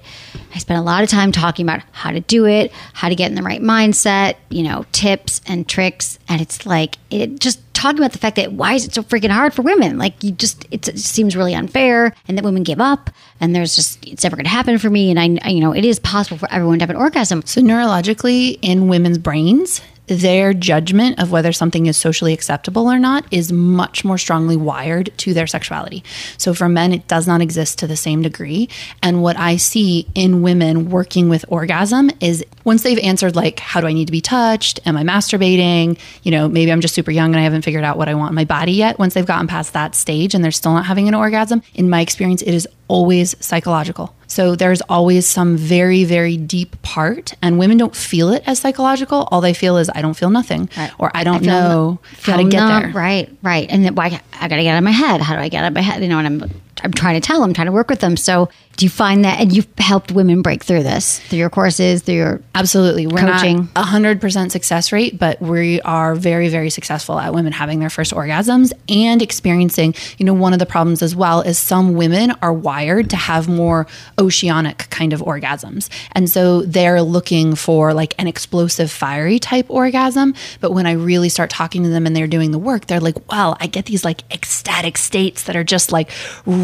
I 0.55 0.59
spent 0.59 0.79
a 0.79 0.83
lot 0.83 1.03
of 1.03 1.09
time 1.09 1.33
talking 1.33 1.65
about 1.65 1.83
how 1.93 2.11
to 2.11 2.21
do 2.21 2.47
it, 2.47 2.73
how 2.93 3.09
to 3.09 3.15
get 3.15 3.31
in 3.31 3.35
the 3.35 3.43
right 3.43 3.61
mindset, 3.61 4.37
you 4.51 4.63
know, 4.63 4.85
tips 4.93 5.41
and 5.47 5.67
tricks. 5.67 6.19
And 6.29 6.41
it's 6.41 6.67
like 6.67 6.97
it 7.11 7.41
just 7.41 7.61
talking 7.75 7.99
about 7.99 8.13
the 8.13 8.19
fact 8.19 8.37
that 8.37 8.53
why 8.53 8.75
is 8.75 8.85
it 8.85 8.95
so 8.95 9.03
freaking 9.03 9.31
hard 9.31 9.55
for 9.55 9.63
women? 9.63 9.99
Like 9.99 10.23
you 10.23 10.31
just 10.33 10.67
it 10.71 10.85
seems 10.99 11.37
really 11.37 11.55
unfair 11.55 12.15
and 12.29 12.37
that 12.37 12.45
women 12.45 12.63
give 12.63 12.81
up 12.81 13.11
and 13.41 13.55
there's 13.55 13.75
just 13.75 14.07
it's 14.07 14.23
never 14.23 14.37
going 14.37 14.45
to 14.45 14.51
happen 14.51 14.79
for 14.79 14.91
me 14.91 15.11
and 15.11 15.19
I, 15.19 15.39
I 15.47 15.51
you 15.51 15.61
know, 15.61 15.73
it 15.73 15.85
is 15.85 15.99
possible 15.99 16.39
for 16.39 16.51
everyone 16.53 16.79
to 16.79 16.83
have 16.83 16.91
an 16.91 16.97
orgasm. 16.97 17.43
So, 17.45 17.61
neurologically, 17.61 18.59
in 18.63 18.89
women's 18.89 19.19
brains, 19.19 19.81
their 20.07 20.53
judgment 20.53 21.21
of 21.21 21.31
whether 21.31 21.53
something 21.53 21.87
is 21.87 21.97
socially 21.97 22.33
acceptable 22.33 22.91
or 22.91 22.99
not 22.99 23.25
is 23.31 23.53
much 23.53 24.05
more 24.05 24.19
strongly 24.19 24.57
wired 24.57 25.13
to 25.19 25.33
their 25.33 25.47
sexuality. 25.47 26.03
So, 26.39 26.55
for 26.55 26.69
men, 26.69 26.93
it 26.93 27.07
does 27.07 27.27
not 27.27 27.41
exist 27.41 27.79
to 27.79 27.87
the 27.87 27.97
same 27.97 28.23
degree. 28.23 28.69
And 29.03 29.23
what 29.23 29.39
I 29.39 29.57
see 29.57 30.09
in 30.15 30.43
women 30.43 30.91
working 30.91 31.29
with 31.29 31.45
orgasm 31.49 32.11
is 32.21 32.45
once 32.65 32.83
they've 32.83 32.99
answered, 32.99 33.37
like, 33.37 33.61
how 33.61 33.81
do 33.81 33.87
I 33.87 33.93
need 33.93 34.07
to 34.07 34.13
be 34.13 34.21
touched? 34.21 34.81
Am 34.87 34.97
I 34.97 35.03
masturbating? 35.03 35.99
You 36.23 36.33
know, 36.33 36.49
maybe 36.49 36.73
I'm 36.73 36.81
just 36.81 36.95
super 36.95 37.11
young 37.11 37.33
and 37.33 37.41
I 37.41 37.45
haven't 37.45 37.63
figured 37.63 37.85
out 37.85 37.97
what 37.97 38.09
I 38.09 38.15
want 38.15 38.31
in 38.31 38.37
my 38.37 38.45
body 38.45 38.73
yet. 38.73 38.99
Once 38.99 39.15
they've 39.15 39.25
gotten 39.25 39.47
past 39.47 39.73
that 39.73 39.95
stage 39.95 40.35
and 40.35 40.45
they're 40.45 40.51
still 40.51 40.73
not 40.73 40.87
having 40.87 41.09
an 41.09 41.15
orgasm, 41.15 41.63
in 41.75 41.89
my 41.89 42.01
experience, 42.01 42.43
it 42.43 42.55
is 42.55 42.69
always 42.93 43.35
psychological. 43.41 44.15
So 44.27 44.55
there's 44.55 44.83
always 44.83 45.27
some 45.27 45.57
very, 45.57 46.05
very 46.05 46.37
deep 46.37 46.81
part, 46.83 47.35
and 47.43 47.59
women 47.59 47.77
don't 47.77 47.97
feel 47.97 48.31
it 48.31 48.43
as 48.47 48.59
psychological. 48.59 49.29
All 49.31 49.41
they 49.41 49.55
feel 49.55 49.77
is, 49.79 49.91
I 49.95 50.01
don't 50.03 50.15
feel 50.15 50.31
nothing, 50.31 50.69
or 50.99 51.11
I 51.15 51.25
don't 51.25 51.41
feel 51.41 51.53
know 51.53 51.99
how 52.23 52.37
to 52.37 52.45
get 52.45 52.59
numb. 52.61 52.83
there. 52.83 52.93
Right, 52.93 53.31
right. 53.43 53.67
And 53.71 53.85
then 53.85 53.95
why 53.95 54.21
I 54.41 54.49
got 54.49 54.57
to 54.57 54.63
get 54.63 54.73
out 54.73 54.79
of 54.79 54.85
my 54.85 54.91
head. 54.91 55.21
How 55.21 55.35
do 55.37 55.41
I 55.41 55.49
get 55.49 55.65
out 55.65 55.69
of 55.69 55.75
my 55.75 55.81
head? 55.81 56.03
You 56.03 56.09
know, 56.09 56.19
and 56.19 56.27
I'm 56.27 56.51
I'm 56.83 56.93
trying 56.93 57.21
to 57.21 57.27
tell 57.27 57.41
them, 57.41 57.55
trying 57.55 57.67
to 57.67 57.73
work 57.73 57.89
with 57.89 58.01
them. 58.01 58.17
So 58.17 58.49
do 58.77 58.87
you 58.87 58.91
find 58.91 59.25
that, 59.25 59.39
and 59.39 59.55
you've 59.55 59.69
helped 59.79 60.13
women 60.13 60.43
break 60.43 60.65
through 60.65 60.83
this 60.83 61.21
through 61.21 61.39
your 61.39 61.51
courses, 61.51 62.03
through 62.03 62.15
your 62.15 62.41
Absolutely. 62.55 63.07
We're 63.07 63.21
Coaching. 63.21 63.69
not 63.75 63.87
100% 63.87 64.51
success 64.51 64.93
rate, 64.93 65.19
but 65.19 65.41
we 65.43 65.81
are 65.83 66.15
very, 66.15 66.49
very 66.49 66.71
successful 66.71 67.19
at 67.19 67.35
women 67.35 67.53
having 67.53 67.81
their 67.81 67.91
first 67.91 68.13
orgasms 68.13 68.73
and 68.89 69.21
experiencing, 69.21 69.95
you 70.19 70.25
know, 70.25 70.35
one 70.35 70.53
of 70.53 70.59
the 70.59 70.67
problems 70.67 71.03
as 71.03 71.15
well 71.15 71.43
is 71.43 71.59
some 71.59 71.95
women 71.95 72.33
are 72.43 72.53
wired 72.53 73.11
to 73.11 73.17
have 73.17 73.49
more 73.49 73.87
oceanic 74.19 74.87
kind 74.91 75.13
of 75.13 75.21
orgasms. 75.21 75.89
And 76.13 76.31
so 76.31 76.63
they're 76.63 77.03
looking 77.03 77.55
for 77.55 77.93
like 77.93 78.15
an 78.19 78.27
explosive, 78.27 78.91
fiery 78.91 79.39
type 79.39 79.67
orgasm. 79.69 80.35
But 80.61 80.73
when 80.73 80.87
I 80.87 80.93
really 80.93 81.29
start 81.29 81.51
talking 81.51 81.83
to 81.83 81.89
them 81.89 82.07
and 82.07 82.17
they're 82.17 82.27
doing 82.27 82.53
the 82.53 82.59
work, 82.59 82.87
they're 82.87 83.01
like, 83.01 83.31
well, 83.31 83.57
I 83.61 83.67
get 83.67 83.87
these 83.87 84.05
like 84.05 84.23
ecstatic 84.33 84.97
states 84.97 85.45
that 85.45 85.57
are 85.57 85.65
just 85.65 85.93
like 85.93 86.11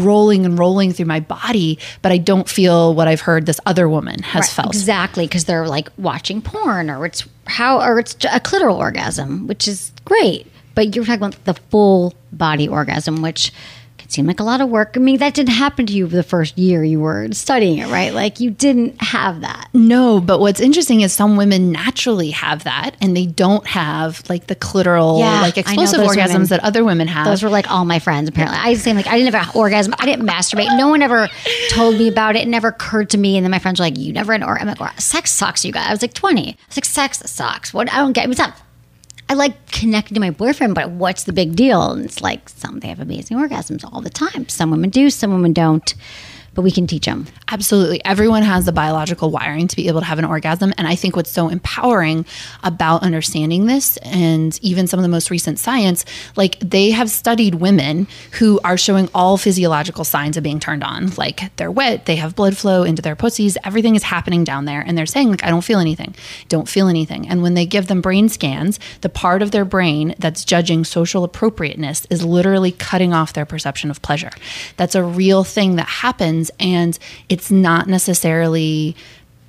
rolling 0.09 0.45
and 0.45 0.57
rolling 0.57 0.91
through 0.93 1.05
my 1.05 1.19
body, 1.19 1.77
but 2.01 2.11
I 2.11 2.17
don't 2.17 2.47
feel 2.49 2.93
what 2.93 3.07
I've 3.07 3.21
heard 3.21 3.45
this 3.45 3.59
other 3.65 3.87
woman 3.87 4.19
has 4.23 4.41
Right, 4.45 4.49
felt. 4.63 4.75
exactly 4.75 5.25
because 5.27 5.45
they're 5.45 5.67
like 5.67 5.89
watching 5.97 6.41
porn, 6.41 6.89
or 6.89 7.05
it's 7.05 7.23
how, 7.47 7.81
or 7.81 7.99
it's 7.99 8.13
a 8.25 8.39
clitoral 8.39 8.77
orgasm, 8.77 9.47
which 9.47 9.67
is 9.67 9.91
great. 10.05 10.45
But 10.75 10.95
you're 10.95 11.05
talking 11.05 11.23
about 11.23 11.43
the 11.45 11.55
full 11.71 12.13
body 12.31 12.67
orgasm, 12.67 13.21
which 13.21 13.51
can 14.09 14.13
seem 14.15 14.25
like 14.27 14.39
a 14.39 14.43
lot 14.43 14.59
of 14.59 14.69
work. 14.69 14.93
I 14.95 14.99
mean, 14.99 15.17
that 15.19 15.35
didn't 15.35 15.53
happen 15.53 15.85
to 15.85 15.93
you 15.93 16.07
the 16.07 16.23
first 16.23 16.57
year 16.57 16.83
you 16.83 16.99
were 16.99 17.31
studying 17.31 17.77
it, 17.77 17.87
right? 17.89 18.11
Like 18.11 18.39
you 18.39 18.49
didn't 18.49 18.99
have 19.01 19.41
that. 19.41 19.69
No, 19.73 20.19
but 20.19 20.39
what's 20.39 20.59
interesting 20.59 21.01
is 21.01 21.13
some 21.13 21.37
women 21.37 21.71
naturally 21.71 22.31
have 22.31 22.63
that 22.63 22.95
and 23.01 23.15
they 23.15 23.27
don't 23.27 23.65
have 23.67 24.27
like 24.29 24.47
the 24.47 24.55
clitoral, 24.55 25.19
Yeah, 25.19 25.41
like 25.41 25.57
explosive 25.59 25.99
orgasms 25.99 26.33
women. 26.33 26.47
that 26.47 26.63
other 26.63 26.83
women 26.83 27.07
have. 27.07 27.25
Those 27.25 27.43
were 27.43 27.49
like 27.49 27.69
all 27.69 27.85
my 27.85 27.99
friends. 27.99 28.27
Apparently, 28.29 28.57
I 28.59 28.71
was 28.71 28.81
saying 28.81 28.95
like 28.97 29.07
I 29.07 29.17
didn't 29.17 29.33
have 29.33 29.47
an 29.49 29.59
orgasm. 29.59 29.93
I 29.99 30.05
didn't 30.05 30.25
masturbate. 30.27 30.75
No 30.75 30.87
one 30.87 31.01
ever 31.03 31.29
told 31.71 31.95
me 31.95 32.07
about 32.07 32.35
it. 32.35 32.39
It 32.43 32.47
never 32.47 32.69
occurred 32.69 33.11
to 33.11 33.17
me. 33.17 33.37
And 33.37 33.45
then 33.45 33.51
my 33.51 33.59
friends 33.59 33.79
were 33.79 33.85
like, 33.85 33.97
"You 33.97 34.11
never 34.11 34.31
had 34.31 34.41
an 34.41 34.47
orgasm." 34.47 34.73
Like, 34.79 34.99
"Sex 34.99 35.31
sucks, 35.31 35.63
you 35.63 35.71
guys." 35.71 35.87
I 35.87 35.91
was 35.91 36.01
like 36.01 36.13
twenty. 36.13 36.49
I 36.49 36.57
was 36.67 36.77
like, 36.77 36.85
"Sex 36.85 37.21
sucks." 37.29 37.73
What 37.73 37.91
I 37.93 37.97
don't 37.97 38.13
get. 38.13 38.27
It's 38.29 38.39
not. 38.39 38.55
I 39.29 39.35
like 39.35 39.71
connecting 39.71 40.15
to 40.15 40.19
my 40.19 40.31
boyfriend, 40.31 40.73
but 40.73 40.89
what's 40.89 41.25
the 41.25 41.33
big 41.33 41.55
deal? 41.55 41.91
And 41.91 42.03
it's 42.03 42.19
like 42.19 42.49
some 42.49 42.79
they 42.79 42.87
have 42.87 42.99
amazing 42.99 43.37
orgasms 43.37 43.83
all 43.83 44.01
the 44.01 44.09
time. 44.09 44.49
Some 44.49 44.71
women 44.71 44.89
do, 44.89 45.11
some 45.11 45.31
women 45.31 45.53
don't. 45.53 45.93
But 46.59 46.63
we 46.63 46.71
can 46.71 46.87
teach 46.87 47.05
them. 47.05 47.25
Absolutely. 47.47 48.03
Everyone 48.03 48.43
has 48.43 48.65
the 48.65 48.73
biological 48.73 49.31
wiring 49.31 49.69
to 49.69 49.77
be 49.77 49.87
able 49.87 50.01
to 50.01 50.05
have 50.05 50.19
an 50.19 50.25
orgasm. 50.25 50.73
And 50.77 50.85
I 50.85 50.95
think 50.95 51.15
what's 51.15 51.31
so 51.31 51.47
empowering 51.47 52.25
about 52.63 53.01
understanding 53.01 53.65
this, 53.65 53.95
and 53.95 54.59
even 54.61 54.85
some 54.85 54.99
of 54.99 55.03
the 55.03 55.07
most 55.07 55.31
recent 55.31 55.57
science, 55.57 56.03
like 56.35 56.59
they 56.59 56.91
have 56.91 57.09
studied 57.09 57.55
women 57.55 58.07
who 58.39 58.59
are 58.65 58.75
showing 58.75 59.07
all 59.15 59.37
physiological 59.37 60.03
signs 60.03 60.35
of 60.35 60.43
being 60.43 60.59
turned 60.59 60.83
on. 60.83 61.11
Like 61.15 61.55
they're 61.55 61.71
wet, 61.71 62.07
they 62.07 62.17
have 62.17 62.35
blood 62.35 62.57
flow 62.57 62.83
into 62.83 63.01
their 63.01 63.15
pussies, 63.15 63.57
everything 63.63 63.95
is 63.95 64.03
happening 64.03 64.43
down 64.43 64.65
there. 64.65 64.81
And 64.81 64.97
they're 64.97 65.05
saying, 65.05 65.29
like, 65.29 65.45
I 65.45 65.49
don't 65.49 65.63
feel 65.63 65.79
anything, 65.79 66.13
don't 66.49 66.67
feel 66.67 66.89
anything. 66.89 67.25
And 67.25 67.41
when 67.41 67.53
they 67.53 67.65
give 67.65 67.87
them 67.87 68.01
brain 68.01 68.27
scans, 68.27 68.81
the 68.99 69.07
part 69.07 69.41
of 69.41 69.51
their 69.51 69.63
brain 69.63 70.13
that's 70.19 70.43
judging 70.43 70.83
social 70.83 71.23
appropriateness 71.23 72.05
is 72.09 72.25
literally 72.25 72.73
cutting 72.73 73.13
off 73.13 73.31
their 73.31 73.45
perception 73.45 73.89
of 73.89 74.01
pleasure. 74.01 74.31
That's 74.75 74.95
a 74.95 75.03
real 75.03 75.45
thing 75.45 75.77
that 75.77 75.87
happens. 75.87 76.48
And 76.59 76.97
it's 77.29 77.51
not 77.51 77.87
necessarily 77.87 78.95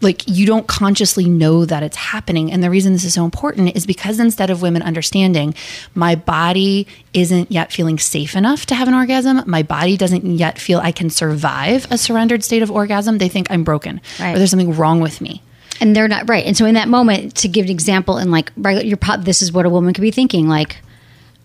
like 0.02 0.22
you 0.26 0.46
don't 0.46 0.66
consciously 0.66 1.26
know 1.28 1.66
that 1.66 1.82
it's 1.82 1.96
happening. 1.96 2.50
And 2.50 2.62
the 2.64 2.70
reason 2.70 2.94
this 2.94 3.04
is 3.04 3.12
so 3.12 3.22
important 3.24 3.76
is 3.76 3.84
because 3.86 4.18
instead 4.18 4.48
of 4.48 4.62
women 4.62 4.80
understanding 4.80 5.54
my 5.94 6.14
body 6.14 6.86
isn't 7.12 7.52
yet 7.52 7.70
feeling 7.70 7.98
safe 7.98 8.34
enough 8.34 8.64
to 8.66 8.74
have 8.74 8.88
an 8.88 8.94
orgasm, 8.94 9.42
my 9.46 9.62
body 9.62 9.98
doesn't 9.98 10.24
yet 10.24 10.58
feel 10.58 10.78
I 10.80 10.90
can 10.90 11.10
survive 11.10 11.86
a 11.90 11.98
surrendered 11.98 12.42
state 12.42 12.62
of 12.62 12.70
orgasm, 12.70 13.18
they 13.18 13.28
think 13.28 13.48
I'm 13.50 13.62
broken 13.62 14.00
Right. 14.18 14.34
or 14.34 14.38
there's 14.38 14.48
something 14.50 14.74
wrong 14.74 15.00
with 15.00 15.20
me. 15.20 15.42
and 15.82 15.94
they're 15.96 16.08
not 16.08 16.28
right. 16.30 16.44
And 16.46 16.56
so 16.56 16.64
in 16.66 16.74
that 16.74 16.88
moment, 16.88 17.34
to 17.36 17.48
give 17.48 17.66
an 17.66 17.70
example, 17.70 18.16
and 18.18 18.30
like 18.30 18.52
regular, 18.56 18.86
your 18.86 18.96
pop, 18.98 19.20
this 19.24 19.40
is 19.42 19.50
what 19.52 19.64
a 19.66 19.70
woman 19.70 19.92
could 19.94 20.02
be 20.02 20.10
thinking. 20.10 20.46
Like, 20.48 20.76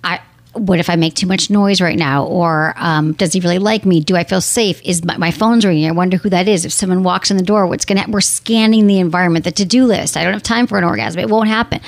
I, 0.03 0.19
what 0.55 0.79
if 0.79 0.89
I 0.89 0.95
make 0.95 1.13
too 1.15 1.27
much 1.27 1.49
noise 1.49 1.81
right 1.81 1.97
now? 1.97 2.25
Or 2.25 2.73
um, 2.77 3.13
does 3.13 3.33
he 3.33 3.39
really 3.39 3.59
like 3.59 3.85
me? 3.85 3.99
Do 3.99 4.15
I 4.15 4.23
feel 4.23 4.41
safe? 4.41 4.81
Is 4.83 5.03
my, 5.03 5.17
my 5.17 5.31
phone's 5.31 5.65
ringing? 5.65 5.87
I 5.87 5.91
wonder 5.91 6.17
who 6.17 6.29
that 6.29 6.47
is. 6.47 6.65
If 6.65 6.73
someone 6.73 7.03
walks 7.03 7.31
in 7.31 7.37
the 7.37 7.43
door, 7.43 7.67
what's 7.67 7.85
gonna? 7.85 8.05
We're 8.07 8.21
scanning 8.21 8.87
the 8.87 8.99
environment, 8.99 9.45
the 9.45 9.51
to 9.51 9.65
do 9.65 9.85
list. 9.85 10.17
I 10.17 10.23
don't 10.23 10.33
have 10.33 10.43
time 10.43 10.67
for 10.67 10.77
an 10.77 10.83
orgasm. 10.83 11.19
It 11.19 11.29
won't 11.29 11.49
happen. 11.49 11.81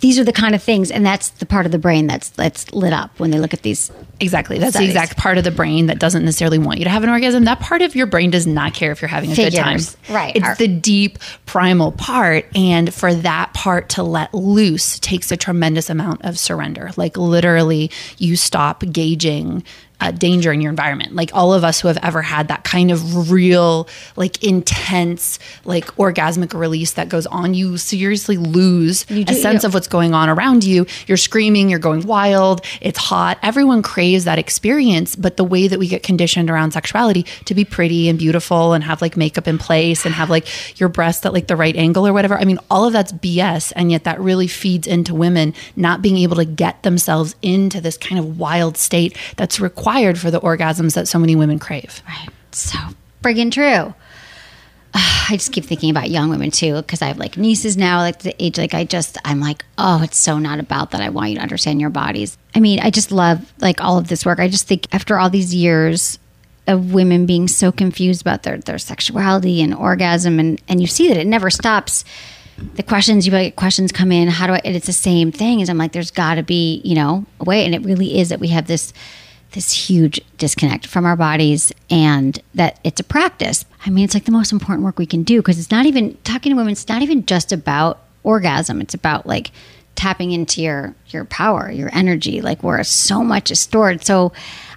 These 0.00 0.18
are 0.18 0.24
the 0.24 0.32
kind 0.32 0.54
of 0.54 0.62
things, 0.62 0.90
and 0.90 1.04
that's 1.06 1.30
the 1.30 1.46
part 1.46 1.66
of 1.66 1.72
the 1.72 1.78
brain 1.78 2.06
that's 2.06 2.28
that's 2.30 2.70
lit 2.72 2.92
up 2.92 3.18
when 3.18 3.30
they 3.30 3.38
look 3.38 3.54
at 3.54 3.62
these. 3.62 3.90
Exactly. 4.20 4.58
That's 4.58 4.72
Studies. 4.74 4.92
the 4.94 5.00
exact 5.00 5.18
part 5.18 5.38
of 5.38 5.44
the 5.44 5.50
brain 5.50 5.86
that 5.86 5.98
doesn't 5.98 6.24
necessarily 6.24 6.58
want 6.58 6.78
you 6.78 6.84
to 6.84 6.90
have 6.90 7.02
an 7.04 7.08
orgasm. 7.10 7.44
That 7.44 7.60
part 7.60 7.82
of 7.82 7.96
your 7.96 8.06
brain 8.06 8.30
does 8.30 8.46
not 8.46 8.74
care 8.74 8.92
if 8.92 9.00
you're 9.02 9.08
having 9.08 9.32
a 9.32 9.34
good 9.34 9.52
time. 9.54 9.78
Right. 10.08 10.36
It's 10.36 10.44
Our- 10.44 10.54
the 10.56 10.68
deep 10.68 11.18
primal 11.46 11.92
part. 11.92 12.46
And 12.54 12.92
for 12.94 13.12
that 13.14 13.54
part 13.54 13.88
to 13.90 14.02
let 14.02 14.32
loose 14.34 14.98
takes 15.00 15.32
a 15.32 15.36
tremendous 15.36 15.90
amount 15.90 16.24
of 16.24 16.38
surrender. 16.38 16.90
Like 16.96 17.16
literally, 17.16 17.90
you 18.18 18.36
stop 18.36 18.84
gauging. 18.92 19.64
Uh, 20.00 20.10
danger 20.10 20.52
in 20.52 20.60
your 20.60 20.70
environment. 20.70 21.14
Like 21.14 21.30
all 21.32 21.54
of 21.54 21.62
us 21.64 21.80
who 21.80 21.88
have 21.88 21.96
ever 22.02 22.20
had 22.20 22.48
that 22.48 22.64
kind 22.64 22.90
of 22.90 23.30
real, 23.30 23.88
like 24.16 24.42
intense, 24.42 25.38
like 25.64 25.86
orgasmic 25.96 26.52
release 26.52 26.92
that 26.94 27.08
goes 27.08 27.26
on, 27.26 27.54
you 27.54 27.78
seriously 27.78 28.36
lose 28.36 29.06
You 29.08 29.22
a 29.22 29.24
do- 29.24 29.34
sense 29.34 29.62
yeah. 29.62 29.68
of 29.68 29.72
what's 29.74 29.86
going 29.88 30.12
on 30.12 30.28
around 30.28 30.64
you. 30.64 30.84
You're 31.06 31.16
screaming, 31.16 31.70
you're 31.70 31.78
going 31.78 32.06
wild, 32.06 32.60
it's 32.82 32.98
hot. 32.98 33.38
Everyone 33.42 33.82
craves 33.82 34.24
that 34.24 34.38
experience, 34.38 35.14
but 35.16 35.36
the 35.36 35.44
way 35.44 35.68
that 35.68 35.78
we 35.78 35.86
get 35.86 36.02
conditioned 36.02 36.50
around 36.50 36.72
sexuality 36.72 37.22
to 37.44 37.54
be 37.54 37.64
pretty 37.64 38.08
and 38.08 38.18
beautiful 38.18 38.72
and 38.74 38.82
have 38.84 39.00
like 39.00 39.16
makeup 39.16 39.46
in 39.46 39.58
place 39.58 40.04
and 40.04 40.14
have 40.14 40.28
like 40.28 40.78
your 40.78 40.88
breasts 40.88 41.24
at 41.24 41.32
like 41.32 41.46
the 41.46 41.56
right 41.56 41.76
angle 41.76 42.04
or 42.06 42.12
whatever. 42.12 42.36
I 42.36 42.44
mean, 42.44 42.58
all 42.68 42.84
of 42.84 42.92
that's 42.92 43.12
BS. 43.12 43.72
And 43.76 43.92
yet 43.92 44.04
that 44.04 44.20
really 44.20 44.48
feeds 44.48 44.86
into 44.88 45.14
women 45.14 45.54
not 45.76 46.02
being 46.02 46.18
able 46.18 46.36
to 46.36 46.44
get 46.44 46.82
themselves 46.82 47.36
into 47.42 47.80
this 47.80 47.96
kind 47.96 48.18
of 48.18 48.38
wild 48.40 48.76
state 48.76 49.16
that's 49.36 49.60
required 49.60 49.83
for 50.18 50.30
the 50.30 50.40
orgasms 50.40 50.94
that 50.94 51.08
so 51.08 51.18
many 51.18 51.36
women 51.36 51.58
crave. 51.58 52.02
Right. 52.06 52.28
So 52.52 52.78
friggin' 53.22 53.52
true. 53.52 53.94
I 54.94 55.30
just 55.32 55.52
keep 55.52 55.64
thinking 55.64 55.90
about 55.90 56.10
young 56.10 56.30
women 56.30 56.50
too, 56.50 56.76
because 56.76 57.02
I 57.02 57.06
have 57.06 57.18
like 57.18 57.36
nieces 57.36 57.76
now, 57.76 57.98
like 57.98 58.20
the 58.20 58.34
age, 58.42 58.58
like 58.58 58.74
I 58.74 58.84
just, 58.84 59.18
I'm 59.24 59.40
like, 59.40 59.64
oh, 59.78 60.02
it's 60.02 60.16
so 60.16 60.38
not 60.38 60.60
about 60.60 60.92
that. 60.92 61.00
I 61.00 61.08
want 61.08 61.30
you 61.30 61.36
to 61.36 61.42
understand 61.42 61.80
your 61.80 61.90
bodies. 61.90 62.38
I 62.54 62.60
mean, 62.60 62.78
I 62.80 62.90
just 62.90 63.10
love 63.10 63.52
like 63.60 63.80
all 63.80 63.98
of 63.98 64.08
this 64.08 64.24
work. 64.24 64.38
I 64.38 64.48
just 64.48 64.68
think 64.68 64.86
after 64.92 65.18
all 65.18 65.30
these 65.30 65.54
years 65.54 66.18
of 66.66 66.94
women 66.94 67.26
being 67.26 67.48
so 67.48 67.72
confused 67.72 68.20
about 68.22 68.42
their, 68.44 68.58
their 68.58 68.78
sexuality 68.78 69.60
and 69.60 69.74
orgasm, 69.74 70.38
and, 70.38 70.60
and 70.68 70.80
you 70.80 70.86
see 70.86 71.08
that 71.08 71.16
it 71.16 71.26
never 71.26 71.50
stops. 71.50 72.04
The 72.76 72.82
questions, 72.82 73.26
you 73.26 73.32
get 73.32 73.56
questions 73.56 73.90
come 73.90 74.12
in, 74.12 74.28
how 74.28 74.46
do 74.46 74.52
I, 74.52 74.60
it's 74.64 74.86
the 74.86 74.92
same 74.92 75.32
thing 75.32 75.60
as 75.60 75.68
I'm 75.68 75.76
like, 75.76 75.92
there's 75.92 76.12
got 76.12 76.36
to 76.36 76.42
be, 76.42 76.80
you 76.84 76.94
know, 76.94 77.26
a 77.40 77.44
way. 77.44 77.64
And 77.64 77.74
it 77.74 77.82
really 77.82 78.18
is 78.18 78.28
that 78.28 78.38
we 78.38 78.48
have 78.48 78.66
this 78.66 78.92
this 79.54 79.88
huge 79.88 80.20
disconnect 80.36 80.86
from 80.86 81.06
our 81.06 81.16
bodies 81.16 81.72
and 81.88 82.40
that 82.54 82.78
it's 82.84 83.00
a 83.00 83.04
practice. 83.04 83.64
I 83.86 83.90
mean, 83.90 84.04
it's 84.04 84.14
like 84.14 84.24
the 84.24 84.32
most 84.32 84.52
important 84.52 84.84
work 84.84 84.98
we 84.98 85.06
can 85.06 85.22
do 85.22 85.40
because 85.40 85.58
it's 85.58 85.70
not 85.70 85.86
even 85.86 86.16
talking 86.24 86.50
to 86.50 86.56
women, 86.56 86.72
it's 86.72 86.88
not 86.88 87.02
even 87.02 87.24
just 87.24 87.52
about 87.52 88.00
orgasm. 88.22 88.80
It's 88.80 88.94
about 88.94 89.26
like 89.26 89.50
tapping 89.94 90.32
into 90.32 90.60
your 90.60 90.94
your 91.08 91.24
power, 91.24 91.70
your 91.70 91.88
energy, 91.92 92.40
like 92.40 92.62
where 92.62 92.82
so 92.84 93.22
much 93.22 93.50
is 93.50 93.60
stored. 93.60 94.04
So 94.04 94.32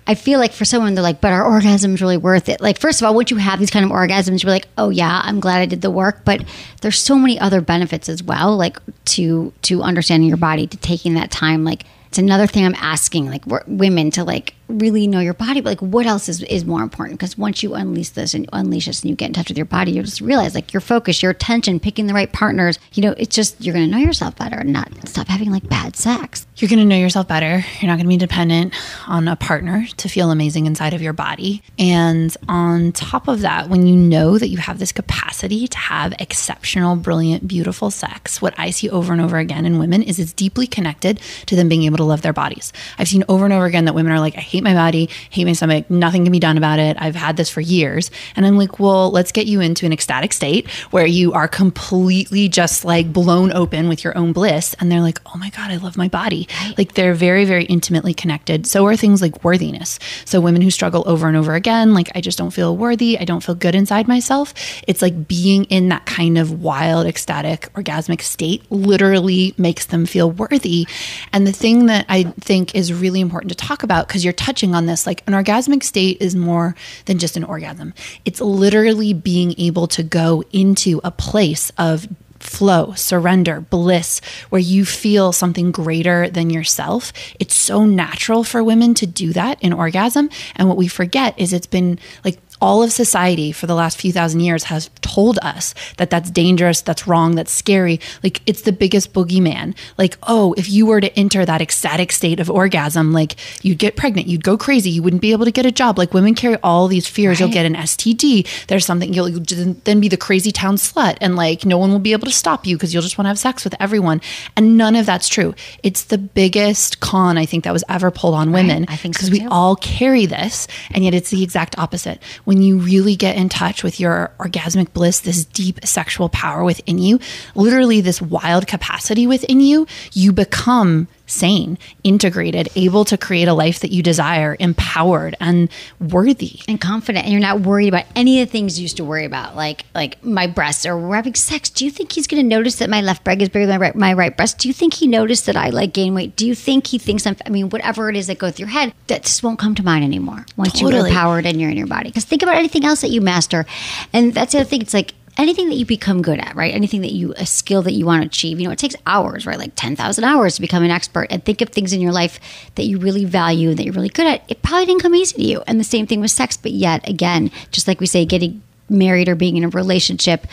I 0.06 0.16
feel 0.16 0.40
like 0.40 0.54
for 0.54 0.64
someone 0.64 0.94
they're 0.94 1.04
like, 1.04 1.20
but 1.20 1.34
are 1.34 1.44
orgasms 1.44 2.00
really 2.00 2.18
worth 2.18 2.48
it? 2.48 2.62
Like, 2.62 2.80
first 2.80 3.02
of 3.02 3.08
all, 3.08 3.16
once 3.16 3.32
you 3.32 3.38
have 3.38 3.60
these 3.60 3.72
kind 3.72 3.84
of 3.84 3.92
orgasms, 3.92 4.44
you're 4.44 4.52
like, 4.52 4.68
oh 4.78 4.90
yeah, 4.90 5.22
I'm 5.24 5.40
glad 5.40 5.60
I 5.60 5.66
did 5.66 5.82
the 5.82 5.92
work. 5.92 6.24
But 6.24 6.46
there's 6.82 7.02
so 7.02 7.18
many 7.18 7.40
other 7.40 7.62
benefits 7.62 8.08
as 8.08 8.22
well, 8.22 8.56
like 8.56 8.78
to 9.06 9.52
to 9.64 9.82
understanding 9.82 10.30
your 10.30 10.38
body, 10.38 10.68
to 10.68 10.78
taking 10.78 11.16
that 11.16 11.32
time, 11.32 11.64
like 11.64 11.84
it's 12.08 12.18
another 12.18 12.48
thing 12.48 12.66
I'm 12.66 12.76
asking 12.76 13.30
like 13.30 13.44
women 13.68 14.12
to 14.12 14.24
like 14.24 14.56
really 14.68 15.08
know 15.08 15.20
your 15.20 15.34
body, 15.34 15.62
but 15.62 15.70
like 15.70 15.82
what 15.82 16.06
else 16.06 16.30
is, 16.30 16.44
is 16.44 16.66
more 16.66 16.82
important? 16.82 17.20
Because 17.20 17.38
once 17.38 17.64
you 17.64 17.74
unleash 17.74 18.10
this 18.10 18.34
and 18.34 18.50
unleash 18.54 18.86
this 18.86 19.02
and 19.02 19.10
you 19.10 19.16
get 19.16 19.28
in 19.28 19.34
touch 19.34 19.50
with 19.50 19.58
your 19.58 19.66
body, 19.66 19.92
you 19.92 20.04
just 20.04 20.22
realize 20.22 20.56
like 20.56 20.74
your 20.74 20.82
focus, 20.82 21.22
your 21.22 21.32
attention, 21.32 21.80
picking 21.80 22.08
the 22.08 22.14
right 22.14 22.32
partners, 22.32 22.80
you 22.94 23.04
know, 23.04 23.14
it's 23.18 23.36
just 23.36 23.60
you're 23.64 23.74
gonna 23.74 23.88
know 23.88 23.98
yourself 23.98 24.36
better 24.36 24.58
and 24.58 24.74
not 24.74 24.90
stop 25.08 25.28
having 25.28 25.52
like 25.52 25.68
bad 25.70 25.96
sex. 25.96 26.48
You're 26.58 26.70
to 26.70 26.86
know 26.86 26.98
yourself 26.98 27.28
better. 27.28 27.64
You're 27.80 27.90
not 27.92 28.00
to 28.00 28.08
be 28.08 28.18
dependent 28.18 28.74
on 29.08 29.28
a 29.28 29.36
partner 29.36 29.86
to 29.98 30.10
feel 30.10 30.32
amazing 30.32 30.66
inside 30.66 30.94
of 30.94 31.02
your 31.02 31.14
body. 31.14 31.62
And 31.78 32.36
on 32.48 32.92
top 32.94 33.28
of 33.28 33.42
that, 33.42 33.70
when 33.70 33.86
you 33.86 33.96
know 33.96 34.38
that 34.38 34.48
you 34.48 34.58
have 34.58 34.80
this 34.80 34.92
capacity 34.92 35.68
to 35.68 35.78
have 35.78 36.14
exceptional, 36.20 36.96
brilliant, 36.96 37.48
beautiful 37.48 37.92
sex, 37.92 38.42
what 38.42 38.54
I 38.58 38.72
see 38.72 38.90
over 38.90 39.14
and 39.14 39.22
over 39.22 39.38
again 39.38 39.66
in 39.66 39.78
women 39.78 40.02
is 40.02 40.20
it's 40.20 40.34
deeply 40.34 40.68
connected 40.68 41.20
to 41.46 41.56
them 41.56 41.70
being 41.70 41.84
able 41.84 41.98
to 41.98 42.04
love 42.04 42.22
their 42.22 42.34
bodies. 42.34 42.74
I've 42.98 43.08
seen 43.08 43.24
over 43.30 43.46
and 43.46 43.54
over 43.54 43.66
again 43.66 43.86
that 43.86 43.94
women 43.94 44.12
are 44.12 44.20
like, 44.20 44.36
I 44.36 44.42
hate 44.42 44.57
my 44.64 44.74
body, 44.74 45.10
hate 45.30 45.46
my 45.46 45.54
stomach, 45.54 45.90
nothing 45.90 46.24
can 46.24 46.32
be 46.32 46.40
done 46.40 46.58
about 46.58 46.80
it. 46.80 46.98
I've 47.00 47.16
had 47.16 47.38
this 47.38 47.50
for 47.50 47.62
years. 47.62 48.12
And 48.36 48.46
I'm 48.46 48.58
like, 48.58 48.80
well, 48.80 49.12
let's 49.12 49.32
get 49.32 49.48
you 49.48 49.62
into 49.62 49.86
an 49.86 49.94
ecstatic 49.94 50.34
state 50.34 50.70
where 50.92 51.06
you 51.06 51.34
are 51.34 51.48
completely 51.48 52.50
just 52.50 52.86
like 52.86 53.12
blown 53.12 53.52
open 53.52 53.90
with 53.90 54.04
your 54.04 54.18
own 54.18 54.34
bliss. 54.34 54.76
And 54.80 54.92
they're 54.92 55.02
like, 55.02 55.20
oh 55.26 55.38
my 55.38 55.50
God, 55.50 55.72
I 55.72 55.78
love 55.78 55.98
my 55.98 56.08
body. 56.08 56.48
Like 56.78 56.94
they're 56.94 57.14
very, 57.14 57.46
very 57.46 57.66
intimately 57.66 58.14
connected. 58.14 58.68
So 58.68 58.86
are 58.86 58.96
things 58.96 59.22
like 59.22 59.44
worthiness. 59.44 60.00
So 60.26 60.42
women 60.42 60.62
who 60.62 60.72
struggle 60.72 61.04
over 61.06 61.28
and 61.28 61.38
over 61.38 61.56
again, 61.56 61.94
like, 61.94 62.12
I 62.16 62.22
just 62.22 62.38
don't 62.38 62.52
feel 62.52 62.76
worthy. 62.76 63.18
I 63.20 63.26
don't 63.26 63.44
feel 63.44 63.56
good 63.56 63.76
inside 63.76 64.08
myself. 64.08 64.54
It's 64.88 65.02
like 65.02 65.28
being 65.28 65.66
in 65.66 65.90
that 65.90 66.06
kind 66.06 66.38
of 66.38 66.62
wild, 66.62 67.08
ecstatic, 67.08 67.72
orgasmic 67.74 68.22
state 68.22 68.64
literally 68.70 69.54
makes 69.58 69.86
them 69.88 70.06
feel 70.06 70.32
worthy. 70.32 70.88
And 71.34 71.46
the 71.46 71.52
thing 71.52 71.88
that 71.88 72.06
I 72.10 72.24
think 72.40 72.76
is 72.76 72.94
really 72.94 73.22
important 73.22 73.50
to 73.52 73.56
talk 73.56 73.84
about, 73.84 74.08
because 74.08 74.24
you're 74.24 74.34
touching 74.48 74.74
on 74.74 74.86
this, 74.86 75.06
like 75.06 75.24
an 75.28 75.34
orgasmic 75.34 75.84
state 75.84 76.22
is 76.22 76.34
more 76.34 76.74
than 77.04 77.18
just 77.18 77.36
an 77.36 77.44
orgasm. 77.44 77.94
It's 78.24 78.40
literally 78.40 79.14
being 79.14 79.54
able 79.58 79.88
to 79.88 80.04
go 80.04 80.42
into 80.54 81.02
a 81.04 81.12
place 81.12 81.70
of 81.78 82.08
flow, 82.40 82.94
surrender, 82.94 83.62
bliss, 83.62 84.22
where 84.50 84.62
you 84.62 84.86
feel 84.86 85.32
something 85.32 85.72
greater 85.72 86.30
than 86.30 86.50
yourself. 86.50 87.14
It's 87.40 87.56
so 87.56 87.86
natural 87.86 88.44
for 88.44 88.64
women 88.64 88.94
to 88.96 89.08
do 89.08 89.34
that 89.34 89.62
in 89.62 89.74
orgasm. 89.74 90.30
And 90.56 90.68
what 90.68 90.78
we 90.78 90.88
forget 90.88 91.38
is 91.38 91.54
it's 91.54 91.68
been 91.68 92.00
like 92.24 92.40
all 92.62 92.82
of 92.82 92.92
society 92.92 93.52
for 93.52 93.68
the 93.68 93.76
last 93.76 94.00
few 94.00 94.12
thousand 94.12 94.40
years 94.40 94.66
has 94.66 94.90
told 95.02 95.38
us 95.42 95.76
that 95.98 96.10
that's 96.10 96.32
dangerous, 96.32 96.82
that's 96.82 97.08
wrong, 97.08 97.36
that's 97.36 97.52
scary. 97.52 98.00
Like 98.24 98.42
it's 98.46 98.62
the 98.62 98.72
biggest 98.72 99.14
boogeyman. 99.14 99.76
Like, 99.98 100.18
oh, 100.24 100.54
if 100.58 100.70
you 100.70 100.86
were 100.86 101.02
to 101.02 101.20
enter 101.20 101.46
that 101.46 101.62
ecstatic 101.62 102.12
state 102.12 102.40
of 102.40 102.50
orgasm, 102.50 103.14
like 103.14 103.36
you'd 103.64 103.78
get 103.78 103.96
pregnant, 103.96 104.28
you'd 104.28 104.44
go 104.44 104.58
crazy, 104.58 104.90
you 104.90 105.04
wouldn't 105.04 105.22
be 105.22 105.32
able 105.32 105.46
to 105.46 105.52
get 105.52 105.66
a 105.66 105.72
job. 105.72 105.98
Like 105.98 106.14
women 106.14 106.34
carry 106.34 106.58
all 106.64 106.88
these 106.88 107.08
fears. 107.08 107.40
You'll 107.40 107.50
get 107.50 107.66
an 107.66 107.76
STD. 107.76 108.48
There's 108.68 108.86
something 108.86 109.14
you'll, 109.14 109.30
you'll 109.30 109.76
then 109.84 110.00
be 110.00 110.08
the 110.08 110.18
crazy 110.18 110.52
town 110.52 110.78
slut, 110.78 111.18
and 111.22 111.36
like 111.36 111.66
no 111.66 111.78
one 111.78 111.92
will 111.92 112.00
be 112.00 112.14
able 112.14 112.27
to 112.28 112.34
stop 112.34 112.66
you 112.66 112.76
because 112.76 112.94
you'll 112.94 113.04
just 113.04 113.18
want 113.18 113.26
to 113.26 113.30
have 113.30 113.40
sex 113.40 113.64
with 113.64 113.76
everyone. 113.80 114.22
And 114.56 114.78
none 114.78 114.96
of 114.96 115.06
that's 115.06 115.28
true. 115.28 115.56
It's 115.84 116.06
the 116.06 116.18
biggest 116.18 117.00
con 117.00 117.38
I 117.38 117.46
think 117.46 117.64
that 117.64 117.74
was 117.74 117.84
ever 117.90 118.12
pulled 118.12 118.36
on 118.36 118.52
women. 118.52 118.86
I 118.88 118.96
think 118.96 119.16
so 119.16 119.20
because 119.20 119.32
we 119.32 119.46
all 119.48 119.76
carry 119.76 120.26
this, 120.26 120.68
and 120.92 121.04
yet 121.04 121.14
it's 121.14 121.30
the 121.30 121.44
exact 121.44 121.78
opposite. 121.78 122.22
When 122.46 122.62
you 122.62 122.78
really 122.78 123.16
get 123.16 123.36
in 123.36 123.50
touch 123.50 123.84
with 123.84 124.00
your 124.00 124.32
orgasmic 124.40 124.94
bliss, 124.94 125.22
this 125.22 125.46
deep 125.46 125.86
sexual 125.86 126.30
power 126.30 126.64
within 126.64 126.98
you, 127.00 127.20
literally 127.56 128.02
this 128.02 128.22
wild 128.22 128.68
capacity 128.68 129.28
within 129.28 129.62
you, 129.62 129.88
you 130.14 130.32
become 130.32 131.08
sane, 131.28 131.78
integrated, 132.04 132.70
able 132.76 133.06
to 133.06 133.18
create 133.18 133.48
a 133.48 133.54
life 133.54 133.80
that 133.82 133.92
you 133.92 134.02
desire, 134.02 134.56
empowered 134.60 135.36
and 135.40 135.70
worthy. 136.00 136.62
and 136.68 136.82
confident 136.82 137.26
and 137.26 137.32
you're 137.32 137.42
not 137.42 137.62
worried 137.62 137.90
about 137.90 138.06
any 138.16 138.42
of 138.42 138.48
the 138.48 138.52
things 138.52 138.80
you 138.80 138.84
used 138.84 138.98
to 138.98 139.04
worry 139.04 139.26
about 139.26 139.56
like 139.56 139.86
like 139.94 140.24
my 140.24 140.48
breasts 140.48 140.86
or 140.86 140.98
we're 140.98 141.16
having 141.16 141.36
sex. 141.36 141.70
Do 141.70 141.86
you 141.86 141.92
think 141.92 142.14
he's 142.14 142.28
going 142.28 142.42
to 142.42 142.48
notice 142.48 142.78
that 142.78 142.90
my 142.90 143.02
left 143.02 143.24
breast 143.24 143.42
is 143.42 143.50
bigger 143.50 143.66
than 143.66 143.80
my 143.80 143.88
right, 143.88 143.96
my 143.96 144.14
right 144.14 144.36
breast? 144.36 144.58
Do 144.58 144.68
you 144.68 144.74
think 144.74 144.96
he 144.96 145.08
noticed 145.08 145.46
that 145.46 145.56
i 145.56 145.70
like 145.70 145.94
gain 145.94 146.14
weight? 146.14 146.36
Do 146.36 146.48
you 146.48 146.56
think 146.56 146.88
he 146.88 146.98
thinks 146.98 147.28
i'm 147.28 147.36
i 147.46 147.50
mean 147.50 147.70
whatever 147.70 148.10
it 148.10 148.16
is 148.16 148.28
that 148.28 148.40
goes 148.40 148.54
through 148.54 148.68
your 148.68 148.72
head 148.72 148.94
that 149.08 149.24
just 149.24 149.44
won't 149.44 149.60
come 149.60 149.76
to 149.76 149.84
mind 149.84 150.04
anymore 150.04 150.46
once 150.56 150.80
you're 150.82 150.92
empowered 150.94 151.46
and 151.46 151.60
you're 151.60 151.70
in 151.70 151.78
your 151.78 151.88
body? 151.88 152.10
Because 152.10 152.26
think 152.26 152.42
about 152.42 152.56
anything 152.56 152.86
else 152.86 153.02
that 153.02 153.10
you 153.10 153.22
master. 153.22 153.66
And 154.14 154.34
that's 154.34 154.54
the 154.54 154.60
other 154.60 154.70
thing 154.70 154.82
it's 154.82 154.94
like 154.94 155.14
anything 155.38 155.70
that 155.70 155.76
you 155.76 155.86
become 155.86 156.22
good 156.22 156.40
at, 156.40 156.56
right? 156.56 156.74
Anything 156.74 157.02
that 157.02 157.12
you, 157.12 157.34
a 157.38 157.46
skill 157.46 157.82
that 157.84 157.94
you 157.94 158.06
want 158.06 158.24
to 158.24 158.28
achieve, 158.28 158.60
you 158.60 158.66
know, 158.66 158.72
it 158.72 158.80
takes 158.80 158.96
hours, 159.06 159.46
right? 159.46 159.58
Like 159.58 159.74
10,000 159.76 160.24
hours 160.24 160.56
to 160.56 160.62
become 160.62 160.84
an 160.84 160.92
expert 160.92 161.28
and 161.30 161.44
think 161.44 161.62
of 161.62 161.70
things 161.70 161.94
in 161.94 162.02
your 162.02 162.12
life 162.12 162.40
that 162.76 162.86
you 162.86 162.98
really 162.98 163.26
value 163.26 163.74
that 163.74 163.84
you're 163.84 163.94
really 163.94 164.10
good 164.10 164.26
at. 164.26 164.44
It 164.50 164.64
probably 164.64 164.88
didn't 164.88 165.02
come 165.02 165.16
easy 165.16 165.36
to 165.36 165.44
you. 165.44 165.64
And 165.68 165.80
the 165.80 165.84
same 165.84 166.08
thing 166.08 166.22
with 166.22 166.32
sex, 166.32 166.58
but 166.58 166.72
yet 166.72 167.08
again, 167.08 167.52
just 167.72 167.88
like 167.88 168.00
we 168.00 168.08
say, 168.08 168.26
getting 168.26 168.62
married 168.90 169.30
or 169.30 169.36
being 169.36 169.58
in 169.58 169.64
a 169.64 169.70
relationship, 169.70 170.48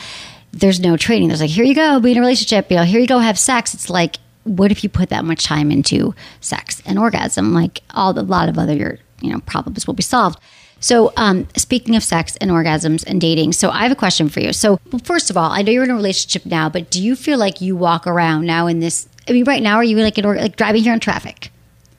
there's 0.53 0.81
no 0.81 0.97
training. 0.97 1.29
There's 1.29 1.40
like, 1.40 1.51
here 1.51 1.64
you 1.64 1.75
go, 1.75 1.99
be 2.01 2.12
in 2.12 2.18
a 2.18 2.20
relationship, 2.20 2.70
you 2.70 2.77
know, 2.77 2.85
here 2.85 3.01
you 3.01 3.07
go, 3.07 3.18
have 3.18 3.38
sex. 3.38 3.75
It's 3.75 3.90
like, 3.90 4.16
what 4.44 4.70
if 4.70 4.85
you 4.85 4.90
put 4.90 5.09
that 5.09 5.25
much 5.25 5.44
time 5.44 5.70
into 5.70 6.14
sex 6.40 6.83
and 6.85 6.99
orgasm? 6.99 7.55
Like 7.55 7.81
all 7.90 8.12
the, 8.12 8.20
a 8.20 8.23
lot 8.23 8.49
of 8.49 8.59
other 8.59 8.75
your, 8.75 8.99
you 9.20 9.33
know, 9.33 9.40
problems 9.40 9.87
will 9.87 9.94
be 9.94 10.03
solved. 10.03 10.38
So, 10.85 11.14
um, 11.16 11.49
speaking 11.57 11.97
of 11.97 12.03
sex 12.03 12.37
and 12.42 12.51
orgasms 12.51 13.05
and 13.07 13.18
dating, 13.18 13.53
so 13.55 13.70
I 13.70 13.85
have 13.85 13.90
a 13.92 13.94
question 13.97 14.29
for 14.29 14.40
you. 14.40 14.53
So, 14.53 14.79
well, 14.92 15.01
first 15.03 15.31
of 15.31 15.37
all, 15.38 15.51
I 15.51 15.62
know 15.62 15.73
you're 15.73 15.85
in 15.85 15.90
a 15.90 15.94
relationship 15.94 16.44
now, 16.44 16.68
but 16.68 16.90
do 16.90 17.03
you 17.03 17.16
feel 17.16 17.38
like 17.38 17.62
you 17.62 17.75
walk 17.75 18.07
around 18.07 18.44
now 18.44 18.66
in 18.66 18.81
this? 18.81 19.09
I 19.27 19.33
mean, 19.33 19.47
right 19.47 19.62
now, 19.62 19.77
are 19.77 19.83
you 19.85 19.97
like 19.97 20.18
in, 20.18 20.27
or- 20.27 20.37
like 20.37 20.57
driving 20.57 20.83
here 20.83 20.92
in 20.92 21.01
traffic? 21.01 21.51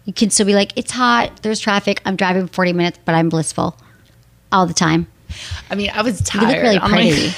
You 0.06 0.14
can 0.14 0.30
still 0.30 0.46
be 0.46 0.54
like, 0.54 0.72
it's 0.76 0.92
hot, 0.92 1.42
there's 1.42 1.60
traffic, 1.60 2.00
I'm 2.06 2.16
driving 2.16 2.48
40 2.48 2.74
minutes, 2.74 3.00
but 3.06 3.16
I'm 3.16 3.28
blissful 3.28 3.76
all 4.52 4.68
the 4.68 4.74
time. 4.76 5.08
I 5.72 5.74
mean, 5.74 5.90
I 5.92 6.04
was 6.04 6.22
tired. 6.22 6.44
You 6.44 6.54
look 6.54 6.62
really 6.62 7.10
pretty. 7.12 7.36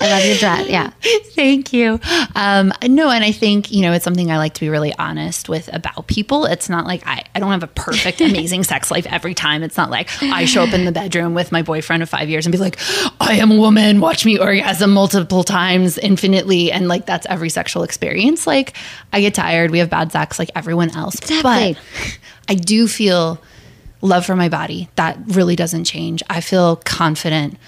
I 0.00 0.08
love 0.08 0.24
your 0.24 0.36
dress. 0.36 0.68
Yeah. 0.68 0.90
Thank 1.34 1.72
you. 1.72 2.00
Um, 2.34 2.72
no, 2.82 3.10
and 3.10 3.22
I 3.22 3.32
think, 3.32 3.70
you 3.70 3.82
know, 3.82 3.92
it's 3.92 4.04
something 4.04 4.30
I 4.30 4.38
like 4.38 4.54
to 4.54 4.60
be 4.60 4.68
really 4.70 4.94
honest 4.98 5.48
with 5.48 5.68
about 5.74 6.06
people. 6.06 6.46
It's 6.46 6.68
not 6.68 6.86
like 6.86 7.06
I, 7.06 7.24
I 7.34 7.40
don't 7.40 7.50
have 7.50 7.62
a 7.62 7.68
perfect, 7.68 8.20
amazing 8.20 8.64
sex 8.64 8.90
life 8.90 9.06
every 9.06 9.34
time. 9.34 9.62
It's 9.62 9.76
not 9.76 9.90
like 9.90 10.08
I 10.22 10.46
show 10.46 10.62
up 10.62 10.72
in 10.72 10.86
the 10.86 10.92
bedroom 10.92 11.34
with 11.34 11.52
my 11.52 11.62
boyfriend 11.62 12.02
of 12.02 12.08
five 12.08 12.30
years 12.30 12.46
and 12.46 12.52
be 12.52 12.58
like, 12.58 12.78
I 13.20 13.34
am 13.34 13.50
a 13.50 13.56
woman, 13.56 14.00
watch 14.00 14.24
me 14.24 14.38
orgasm 14.38 14.92
multiple 14.92 15.44
times 15.44 15.98
infinitely. 15.98 16.72
And 16.72 16.88
like 16.88 17.04
that's 17.04 17.26
every 17.26 17.50
sexual 17.50 17.82
experience. 17.82 18.46
Like 18.46 18.76
I 19.12 19.20
get 19.20 19.34
tired, 19.34 19.70
we 19.70 19.80
have 19.80 19.90
bad 19.90 20.12
sex 20.12 20.38
like 20.38 20.50
everyone 20.54 20.96
else. 20.96 21.16
Exactly. 21.16 21.74
But 21.74 22.18
I 22.48 22.54
do 22.54 22.88
feel 22.88 23.40
love 24.02 24.24
for 24.24 24.36
my 24.36 24.48
body. 24.48 24.88
That 24.96 25.18
really 25.26 25.56
doesn't 25.56 25.84
change. 25.84 26.22
I 26.30 26.40
feel 26.40 26.76
confident 26.76 27.58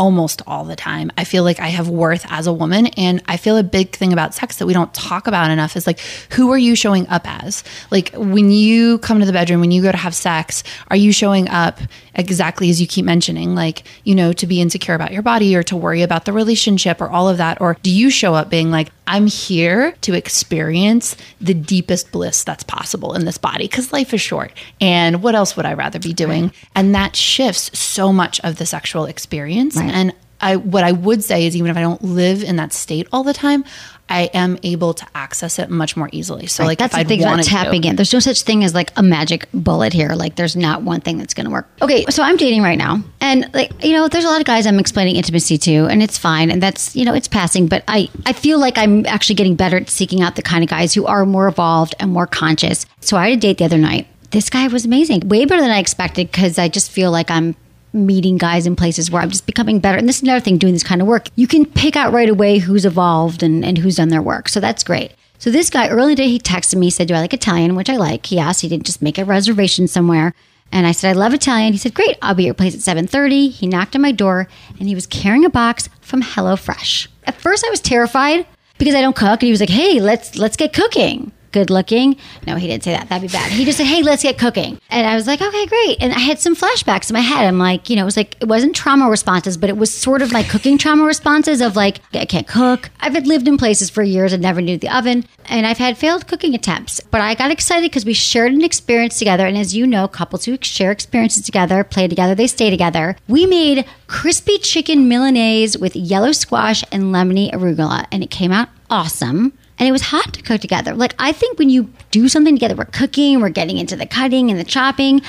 almost 0.00 0.40
all 0.46 0.64
the 0.64 0.74
time. 0.74 1.12
I 1.18 1.24
feel 1.24 1.44
like 1.44 1.60
I 1.60 1.68
have 1.68 1.90
worth 1.90 2.24
as 2.30 2.46
a 2.46 2.52
woman. 2.54 2.86
And 2.96 3.22
I 3.26 3.36
feel 3.36 3.58
a 3.58 3.62
big 3.62 3.94
thing 3.94 4.14
about 4.14 4.34
sex 4.34 4.56
that 4.56 4.66
we 4.66 4.72
don't 4.72 4.92
talk 4.94 5.26
about 5.26 5.50
enough 5.50 5.76
is 5.76 5.86
like, 5.86 6.00
who 6.30 6.50
are 6.52 6.58
you 6.58 6.74
showing 6.74 7.06
up 7.08 7.22
as? 7.26 7.62
Like, 7.90 8.10
when 8.14 8.50
you 8.50 8.96
come 9.00 9.20
to 9.20 9.26
the 9.26 9.32
bedroom, 9.32 9.60
when 9.60 9.70
you 9.70 9.82
go 9.82 9.92
to 9.92 9.98
have 9.98 10.14
sex, 10.14 10.64
are 10.88 10.96
you 10.96 11.12
showing 11.12 11.48
up 11.50 11.78
exactly 12.20 12.70
as 12.70 12.80
you 12.80 12.86
keep 12.86 13.04
mentioning, 13.04 13.54
like, 13.54 13.82
you 14.04 14.14
know, 14.14 14.32
to 14.32 14.46
be 14.46 14.60
insecure 14.60 14.94
about 14.94 15.12
your 15.12 15.22
body 15.22 15.56
or 15.56 15.62
to 15.64 15.76
worry 15.76 16.02
about 16.02 16.24
the 16.24 16.32
relationship 16.32 17.00
or 17.00 17.08
all 17.08 17.28
of 17.28 17.38
that? 17.38 17.60
Or 17.60 17.76
do 17.82 17.90
you 17.90 18.10
show 18.10 18.34
up 18.34 18.50
being 18.50 18.70
like, 18.70 18.90
I'm 19.06 19.26
here 19.26 19.92
to 20.02 20.14
experience 20.14 21.16
the 21.40 21.54
deepest 21.54 22.12
bliss 22.12 22.44
that's 22.44 22.62
possible 22.62 23.14
in 23.14 23.24
this 23.24 23.38
body 23.38 23.64
because 23.64 23.92
life 23.92 24.14
is 24.14 24.20
short. 24.20 24.52
And 24.80 25.22
what 25.22 25.34
else 25.34 25.56
would 25.56 25.66
I 25.66 25.74
rather 25.74 25.98
be 25.98 26.12
doing? 26.12 26.52
And 26.76 26.94
that 26.94 27.16
shifts 27.16 27.76
so 27.76 28.12
much 28.12 28.38
of 28.40 28.56
the 28.56 28.66
sexual 28.66 29.06
experience. 29.06 29.76
And 29.76 30.14
I, 30.40 30.56
what 30.56 30.84
I 30.84 30.92
would 30.92 31.22
say 31.24 31.46
is, 31.46 31.56
even 31.56 31.70
if 31.70 31.76
I 31.76 31.82
don't 31.82 32.02
live 32.02 32.42
in 32.42 32.56
that 32.56 32.72
state 32.72 33.06
all 33.12 33.24
the 33.24 33.34
time, 33.34 33.64
I 34.10 34.22
am 34.34 34.58
able 34.62 34.92
to 34.94 35.06
access 35.14 35.58
it 35.58 35.70
much 35.70 35.96
more 35.96 36.08
easily. 36.12 36.46
So, 36.46 36.64
like, 36.64 36.78
that's 36.78 36.92
if 36.92 36.96
the 36.96 37.00
I'd 37.00 37.08
thing 37.08 37.22
about 37.22 37.42
to- 37.42 37.48
tapping 37.48 37.84
in. 37.84 37.96
There's 37.96 38.12
no 38.12 38.18
such 38.18 38.42
thing 38.42 38.64
as 38.64 38.74
like 38.74 38.92
a 38.96 39.02
magic 39.02 39.48
bullet 39.54 39.92
here. 39.92 40.10
Like 40.10 40.36
there's 40.36 40.56
not 40.56 40.82
one 40.82 41.00
thing 41.00 41.18
that's 41.18 41.32
going 41.34 41.46
to 41.46 41.50
work. 41.50 41.68
Okay, 41.80 42.04
so 42.10 42.22
I'm 42.22 42.36
dating 42.36 42.62
right 42.62 42.76
now, 42.78 43.02
and 43.20 43.48
like 43.54 43.84
you 43.84 43.92
know, 43.92 44.08
there's 44.08 44.24
a 44.24 44.28
lot 44.28 44.40
of 44.40 44.46
guys 44.46 44.66
I'm 44.66 44.78
explaining 44.78 45.16
intimacy 45.16 45.56
to, 45.58 45.86
and 45.86 46.02
it's 46.02 46.18
fine, 46.18 46.50
and 46.50 46.62
that's 46.62 46.94
you 46.96 47.04
know, 47.04 47.14
it's 47.14 47.28
passing. 47.28 47.68
But 47.68 47.84
I 47.88 48.08
I 48.26 48.32
feel 48.32 48.58
like 48.58 48.76
I'm 48.76 49.06
actually 49.06 49.36
getting 49.36 49.54
better 49.54 49.76
at 49.76 49.88
seeking 49.88 50.20
out 50.22 50.36
the 50.36 50.42
kind 50.42 50.62
of 50.64 50.68
guys 50.70 50.92
who 50.92 51.06
are 51.06 51.24
more 51.24 51.46
evolved 51.48 51.94
and 52.00 52.10
more 52.10 52.26
conscious. 52.26 52.84
So 53.00 53.16
I 53.16 53.28
had 53.30 53.38
a 53.38 53.40
date 53.40 53.58
the 53.58 53.64
other 53.64 53.78
night. 53.78 54.08
This 54.32 54.50
guy 54.50 54.66
was 54.68 54.84
amazing, 54.84 55.28
way 55.28 55.44
better 55.44 55.60
than 55.60 55.70
I 55.70 55.78
expected, 55.78 56.30
because 56.30 56.58
I 56.58 56.68
just 56.68 56.90
feel 56.90 57.10
like 57.10 57.30
I'm 57.30 57.54
meeting 57.92 58.38
guys 58.38 58.66
in 58.66 58.76
places 58.76 59.10
where 59.10 59.22
I'm 59.22 59.30
just 59.30 59.46
becoming 59.46 59.80
better. 59.80 59.98
And 59.98 60.08
this 60.08 60.16
is 60.16 60.22
another 60.22 60.40
thing 60.40 60.58
doing 60.58 60.72
this 60.72 60.82
kind 60.82 61.00
of 61.00 61.06
work. 61.06 61.28
You 61.36 61.46
can 61.46 61.66
pick 61.66 61.96
out 61.96 62.12
right 62.12 62.28
away 62.28 62.58
who's 62.58 62.84
evolved 62.84 63.42
and, 63.42 63.64
and 63.64 63.78
who's 63.78 63.96
done 63.96 64.08
their 64.08 64.22
work. 64.22 64.48
So 64.48 64.60
that's 64.60 64.84
great. 64.84 65.12
So 65.38 65.50
this 65.50 65.70
guy 65.70 65.88
early 65.88 66.14
day 66.14 66.28
he 66.28 66.38
texted 66.38 66.76
me, 66.76 66.90
said, 66.90 67.08
Do 67.08 67.14
I 67.14 67.20
like 67.20 67.34
Italian? 67.34 67.74
Which 67.74 67.90
I 67.90 67.96
like. 67.96 68.26
He 68.26 68.38
asked, 68.38 68.60
he 68.60 68.68
didn't 68.68 68.86
just 68.86 69.02
make 69.02 69.18
a 69.18 69.24
reservation 69.24 69.88
somewhere. 69.88 70.34
And 70.72 70.86
I 70.86 70.92
said, 70.92 71.10
I 71.10 71.18
love 71.18 71.34
Italian. 71.34 71.72
He 71.72 71.78
said, 71.78 71.94
Great, 71.94 72.16
I'll 72.22 72.34
be 72.34 72.44
at 72.44 72.46
your 72.46 72.54
place 72.54 72.74
at 72.74 72.96
7:30. 72.96 73.50
He 73.50 73.66
knocked 73.66 73.96
on 73.96 74.02
my 74.02 74.12
door 74.12 74.48
and 74.78 74.86
he 74.86 74.94
was 74.94 75.06
carrying 75.06 75.44
a 75.44 75.50
box 75.50 75.88
from 76.00 76.22
HelloFresh. 76.22 77.08
At 77.24 77.36
first 77.36 77.64
I 77.66 77.70
was 77.70 77.80
terrified 77.80 78.46
because 78.78 78.94
I 78.94 79.00
don't 79.00 79.16
cook. 79.16 79.40
And 79.40 79.46
he 79.46 79.50
was 79.50 79.60
like, 79.60 79.70
Hey, 79.70 79.98
let's 79.98 80.36
let's 80.36 80.56
get 80.56 80.72
cooking 80.72 81.32
good 81.52 81.70
looking. 81.70 82.16
No, 82.46 82.56
he 82.56 82.66
didn't 82.66 82.84
say 82.84 82.92
that. 82.92 83.08
That'd 83.08 83.28
be 83.28 83.32
bad. 83.32 83.50
He 83.50 83.64
just 83.64 83.78
said, 83.78 83.86
Hey, 83.86 84.02
let's 84.02 84.22
get 84.22 84.38
cooking. 84.38 84.80
And 84.90 85.06
I 85.06 85.14
was 85.14 85.26
like, 85.26 85.40
Okay, 85.40 85.66
great. 85.66 85.96
And 86.00 86.12
I 86.12 86.18
had 86.18 86.38
some 86.38 86.56
flashbacks 86.56 87.10
in 87.10 87.14
my 87.14 87.20
head. 87.20 87.46
I'm 87.46 87.58
like, 87.58 87.90
you 87.90 87.96
know, 87.96 88.02
it 88.02 88.06
was 88.06 88.16
like, 88.16 88.36
it 88.40 88.48
wasn't 88.48 88.74
trauma 88.76 89.08
responses, 89.08 89.56
but 89.56 89.70
it 89.70 89.76
was 89.76 89.92
sort 89.92 90.22
of 90.22 90.32
like 90.32 90.48
cooking 90.48 90.78
trauma 90.78 91.04
responses 91.04 91.60
of 91.60 91.76
like, 91.76 92.00
I 92.12 92.24
can't 92.24 92.46
cook. 92.46 92.90
I've 93.00 93.14
had 93.14 93.26
lived 93.26 93.48
in 93.48 93.56
places 93.56 93.90
for 93.90 94.02
years 94.02 94.32
and 94.32 94.42
never 94.42 94.60
knew 94.60 94.78
the 94.78 94.94
oven. 94.94 95.24
And 95.46 95.66
I've 95.66 95.78
had 95.78 95.98
failed 95.98 96.28
cooking 96.28 96.54
attempts. 96.54 97.00
But 97.00 97.20
I 97.20 97.34
got 97.34 97.50
excited 97.50 97.90
because 97.90 98.04
we 98.04 98.14
shared 98.14 98.52
an 98.52 98.62
experience 98.62 99.18
together. 99.18 99.46
And 99.46 99.56
as 99.56 99.74
you 99.74 99.86
know, 99.86 100.06
couples 100.06 100.44
who 100.44 100.58
share 100.62 100.92
experiences 100.92 101.44
together, 101.44 101.82
play 101.82 102.06
together, 102.06 102.34
they 102.34 102.46
stay 102.46 102.70
together. 102.70 103.16
We 103.28 103.46
made 103.46 103.84
crispy 104.06 104.58
chicken 104.58 105.08
Milanese 105.08 105.76
with 105.76 105.96
yellow 105.96 106.32
squash 106.32 106.84
and 106.92 107.04
lemony 107.04 107.50
arugula. 107.50 108.06
And 108.12 108.22
it 108.22 108.30
came 108.30 108.52
out 108.52 108.68
awesome 108.90 109.52
and 109.80 109.88
it 109.88 109.92
was 109.92 110.02
hot 110.02 110.34
to 110.34 110.42
cook 110.42 110.60
together. 110.60 110.94
Like 110.94 111.14
I 111.18 111.32
think 111.32 111.58
when 111.58 111.70
you 111.70 111.90
do 112.12 112.28
something 112.28 112.54
together, 112.54 112.76
we're 112.76 112.84
cooking, 112.84 113.40
we're 113.40 113.48
getting 113.48 113.78
into 113.78 113.96
the 113.96 114.06
cutting 114.06 114.50
and 114.50 114.60
the 114.60 114.64
chopping, 114.64 115.22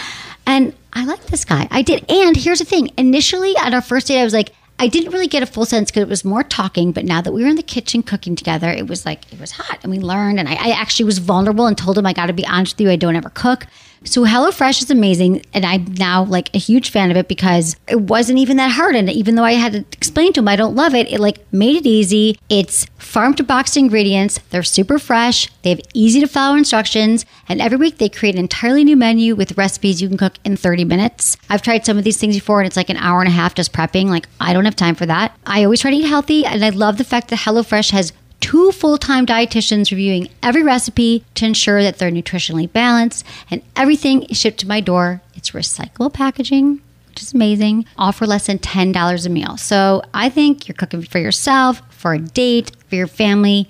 and 0.46 0.76
I 0.94 1.06
like 1.06 1.26
this 1.28 1.46
guy. 1.46 1.68
I 1.72 1.82
did. 1.82 2.06
And 2.12 2.36
here's 2.36 2.60
the 2.60 2.66
thing: 2.66 2.92
initially 2.98 3.56
at 3.58 3.74
our 3.74 3.82
first 3.82 4.08
date, 4.08 4.20
I 4.20 4.24
was 4.24 4.34
like, 4.34 4.54
I 4.78 4.88
didn't 4.88 5.12
really 5.12 5.28
get 5.28 5.42
a 5.42 5.46
full 5.46 5.66
sense 5.66 5.90
because 5.90 6.04
it 6.04 6.10
was 6.10 6.26
more 6.26 6.44
talking. 6.44 6.92
But 6.92 7.06
now 7.06 7.22
that 7.22 7.32
we 7.32 7.44
were 7.44 7.50
in 7.50 7.56
the 7.56 7.64
kitchen 7.64 8.04
cooking 8.04 8.36
together, 8.36 8.70
it 8.70 8.88
was 8.88 9.06
like 9.06 9.32
it 9.32 9.40
was 9.40 9.52
hot, 9.52 9.80
and 9.84 9.92
we 9.92 10.00
learned. 10.00 10.40
And 10.40 10.50
I, 10.50 10.54
I 10.54 10.70
actually 10.72 11.06
was 11.06 11.20
vulnerable 11.20 11.66
and 11.66 11.78
told 11.78 11.98
him, 11.98 12.06
I 12.06 12.14
got 12.14 12.28
to 12.28 12.34
be 12.34 12.46
honest 12.46 12.76
with 12.76 12.82
you, 12.82 12.92
I 12.92 12.98
don't 12.98 13.16
ever 13.16 13.30
cook. 13.30 13.68
So 14.04 14.26
HelloFresh 14.26 14.82
is 14.82 14.90
amazing, 14.90 15.46
and 15.54 15.64
I'm 15.64 15.86
now 15.94 16.24
like 16.24 16.54
a 16.56 16.58
huge 16.58 16.90
fan 16.90 17.12
of 17.12 17.18
it 17.18 17.28
because 17.28 17.76
it 17.88 18.02
wasn't 18.02 18.40
even 18.40 18.58
that 18.58 18.72
hard. 18.72 18.96
And 18.96 19.08
even 19.12 19.36
though 19.36 19.44
I 19.44 19.54
had 19.54 19.74
to 19.74 19.86
explain 19.92 20.34
to 20.34 20.40
him 20.40 20.48
I 20.48 20.56
don't 20.56 20.76
love 20.76 20.96
it, 20.96 21.12
it 21.12 21.20
like 21.20 21.46
made 21.54 21.76
it 21.76 21.86
easy. 21.86 22.40
It's 22.50 22.88
farm 22.98 23.36
to 23.36 23.44
box 23.44 23.78
ingredients. 23.78 24.40
They're 24.50 24.64
super 24.64 24.98
fresh. 24.98 25.50
They 25.62 25.70
have 25.70 25.82
easy 25.94 26.20
to 26.20 26.28
follow 26.28 26.56
instructions, 26.56 27.28
and 27.48 27.62
every 27.62 27.78
week 27.78 28.00
they 28.00 28.10
create 28.10 28.34
an 28.34 28.42
entirely 28.42 28.84
new 28.84 28.98
menu 28.98 29.36
with 29.36 29.56
recipes 29.56 30.02
you 30.02 30.08
can 30.08 30.18
cook 30.18 30.34
in 30.44 30.58
30 30.58 30.84
minutes. 30.84 31.38
I've 31.48 31.62
tried 31.62 31.86
some 31.86 32.00
of 32.00 32.04
these 32.04 32.18
things 32.18 32.36
before, 32.36 32.60
and 32.60 32.66
it's 32.66 32.78
like 32.78 32.90
an 32.90 32.98
hour 32.98 33.20
and 33.20 33.28
a 33.28 33.32
half 33.32 33.54
just 33.54 33.72
prepping. 33.72 34.06
Like 34.06 34.28
I 34.40 34.54
don't 34.54 34.66
have 34.66 34.76
time 34.76 34.96
for 34.96 35.06
that. 35.06 35.38
I 35.46 35.64
always 35.64 35.82
try 35.82 35.92
to 35.92 35.98
eat 35.98 36.08
healthy, 36.08 36.44
and 36.44 36.66
I 36.66 36.70
love 36.70 36.98
the 36.98 37.04
fact 37.04 37.28
that 37.28 37.40
HelloFresh 37.40 37.92
has 37.92 38.14
two 38.42 38.72
full 38.74 38.98
time 38.98 39.26
dietitians 39.26 39.92
reviewing 39.92 40.28
every 40.44 40.64
recipe 40.64 41.24
to 41.36 41.46
ensure 41.46 41.82
that 41.82 41.98
they're 41.98 42.12
nutritionally 42.12 42.72
balanced, 42.72 43.26
and 43.50 43.62
everything 43.76 44.24
is 44.24 44.38
shipped 44.38 44.60
to 44.60 44.68
my 44.68 44.82
door. 44.82 45.22
It's 45.36 45.52
recyclable 45.52 46.12
packaging, 46.12 46.82
which 47.08 47.22
is 47.22 47.34
amazing, 47.34 47.86
all 47.98 48.12
for 48.12 48.28
less 48.28 48.48
than 48.48 48.60
$10 48.60 49.26
a 49.26 49.30
meal. 49.30 49.56
So 49.58 50.02
I 50.14 50.28
think 50.30 50.68
you're 50.68 50.76
cooking 50.76 51.04
for 51.04 51.20
yourself, 51.20 51.82
for 51.90 52.14
a 52.14 52.20
date, 52.20 52.72
for 52.90 52.96
your 52.96 53.08
family. 53.08 53.70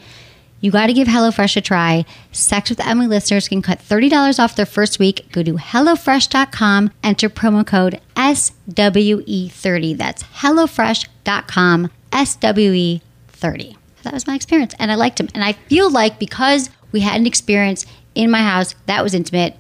You 0.62 0.72
got 0.72 0.88
to 0.88 0.94
give 0.94 1.08
HelloFresh 1.08 1.58
a 1.58 1.62
try. 1.62 2.06
Sex 2.32 2.70
with 2.70 2.86
Emily 2.86 3.08
listeners 3.08 3.48
can 3.48 3.64
cut 3.64 3.80
$30 3.80 4.38
off 4.38 4.56
their 4.56 4.68
first 4.68 5.00
week. 5.00 5.28
Go 5.32 5.42
to 5.42 5.54
HelloFresh.com, 5.54 6.92
enter 7.04 7.30
promo 7.30 7.66
code 7.66 8.00
SWE30. 8.16 9.98
That's 9.98 10.22
HelloFresh.com, 10.22 11.90
SWE30 12.12 13.81
that 14.04 14.14
was 14.14 14.28
my 14.28 14.36
experience 14.36 14.74
and 14.80 14.92
i 14.92 14.96
liked 14.96 15.20
him 15.20 15.30
and 15.34 15.44
i 15.44 15.54
feel 15.54 15.90
like 15.90 16.20
because 16.20 16.70
we 16.92 17.00
had 17.00 17.20
an 17.20 17.28
experience 17.28 17.86
in 18.16 18.30
my 18.30 18.42
house 18.42 18.76
that 18.86 19.04
was 19.04 19.14
intimate 19.14 19.56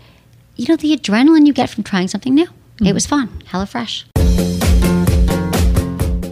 you 0.56 0.65
know 0.67 0.75
the 0.75 0.95
adrenaline 0.95 1.45
you 1.45 1.54
get 1.54 1.69
from 1.69 1.84
trying 1.84 2.08
something 2.08 2.34
new 2.34 2.45
mm-hmm. 2.45 2.86
it 2.88 2.93
was 2.93 3.06
fun 3.06 3.27
HelloFresh. 3.45 4.06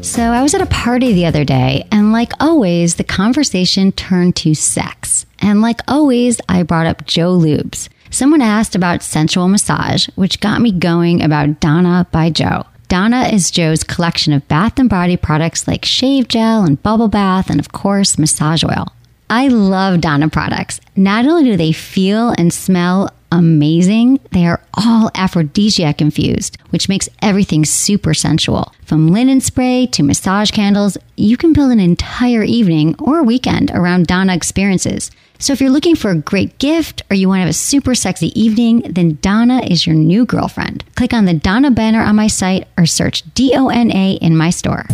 So 0.02 0.24
I 0.24 0.41
was 0.41 0.54
at 0.54 0.62
a 0.62 0.65
party 0.65 1.13
the 1.13 1.26
other 1.26 1.43
day, 1.43 1.86
and 1.91 2.12
like 2.12 2.32
always, 2.39 2.95
the 2.95 3.04
conversation 3.04 3.91
turned 3.91 4.36
to 4.38 4.56
sex. 4.56 5.26
And 5.39 5.62
like 5.62 5.82
always, 5.88 6.39
I 6.50 6.63
brought 6.63 6.88
up 6.88 7.06
JO 7.06 7.38
Lubes. 7.38 7.89
Someone 8.10 8.41
asked 8.41 8.76
about 8.76 9.04
sensual 9.04 9.48
massage, 9.48 10.08
which 10.15 10.39
got 10.39 10.62
me 10.62 10.72
going 10.72 11.22
about 11.22 11.60
DONA 11.60 12.08
by 12.12 12.32
JO. 12.32 12.65
DONA 12.89 13.28
is 13.32 13.52
JO's 13.52 13.84
collection 13.84 14.34
of 14.34 14.47
bath 14.47 14.80
and 14.80 14.89
body 14.89 15.15
products 15.15 15.67
like 15.67 15.86
shave 15.86 16.28
gel 16.28 16.63
and 16.63 16.82
bubble 16.82 17.08
bath, 17.08 17.47
and 17.52 17.60
of 17.60 17.71
course, 17.71 18.17
massage 18.17 18.63
oil. 18.63 18.88
I 19.30 19.47
love 19.47 20.02
DONA 20.02 20.30
products. 20.30 20.82
Not 20.95 21.28
only 21.28 21.43
do 21.43 21.56
they 21.56 21.71
feel 21.71 22.34
and 22.36 22.52
smell 22.52 23.12
amazing, 23.32 24.19
they 24.32 24.47
are 24.47 24.60
all 24.73 25.12
aphrodisiac 25.13 26.02
infused, 26.02 26.58
which 26.71 26.89
makes 26.89 27.08
everything 27.21 27.63
super 27.63 28.15
sensual. 28.15 28.73
From 28.86 29.10
linen 29.10 29.39
spray 29.39 29.86
to 29.91 30.02
massage 30.02 30.49
candles, 30.49 30.97
you 31.15 31.38
can 31.38 31.54
build 31.54 31.71
an 31.71 31.80
entire 31.80 32.41
evening 32.41 32.95
or 32.97 33.21
weekend 33.21 33.69
around 33.69 34.08
DONA 34.08 34.34
experiences. 34.34 35.12
So 35.41 35.54
if 35.54 35.62
you're 35.62 35.69
looking 35.69 35.95
for 35.95 36.12
a 36.12 36.17
great 36.17 36.58
gift 36.58 37.02
or 37.10 37.15
you 37.15 37.30
want 37.30 37.38
to 37.38 37.43
have 37.43 37.49
a 37.49 37.54
super 37.54 37.95
sexy 37.95 38.38
evening, 38.39 38.82
then 38.82 39.17
DONA 39.21 39.71
is 39.71 39.88
your 39.88 39.95
new 39.95 40.25
girlfriend. 40.25 40.84
Click 40.95 41.13
on 41.13 41.23
the 41.23 41.34
DONA 41.34 41.71
banner 41.71 42.02
on 42.02 42.17
my 42.17 42.28
site 42.28 42.67
or 42.78 42.86
search 42.86 43.23
D 43.36 43.54
O 43.56 43.69
N 43.69 43.89
A 43.89 44.15
in 44.15 44.36
my 44.36 44.49
store. 44.49 44.86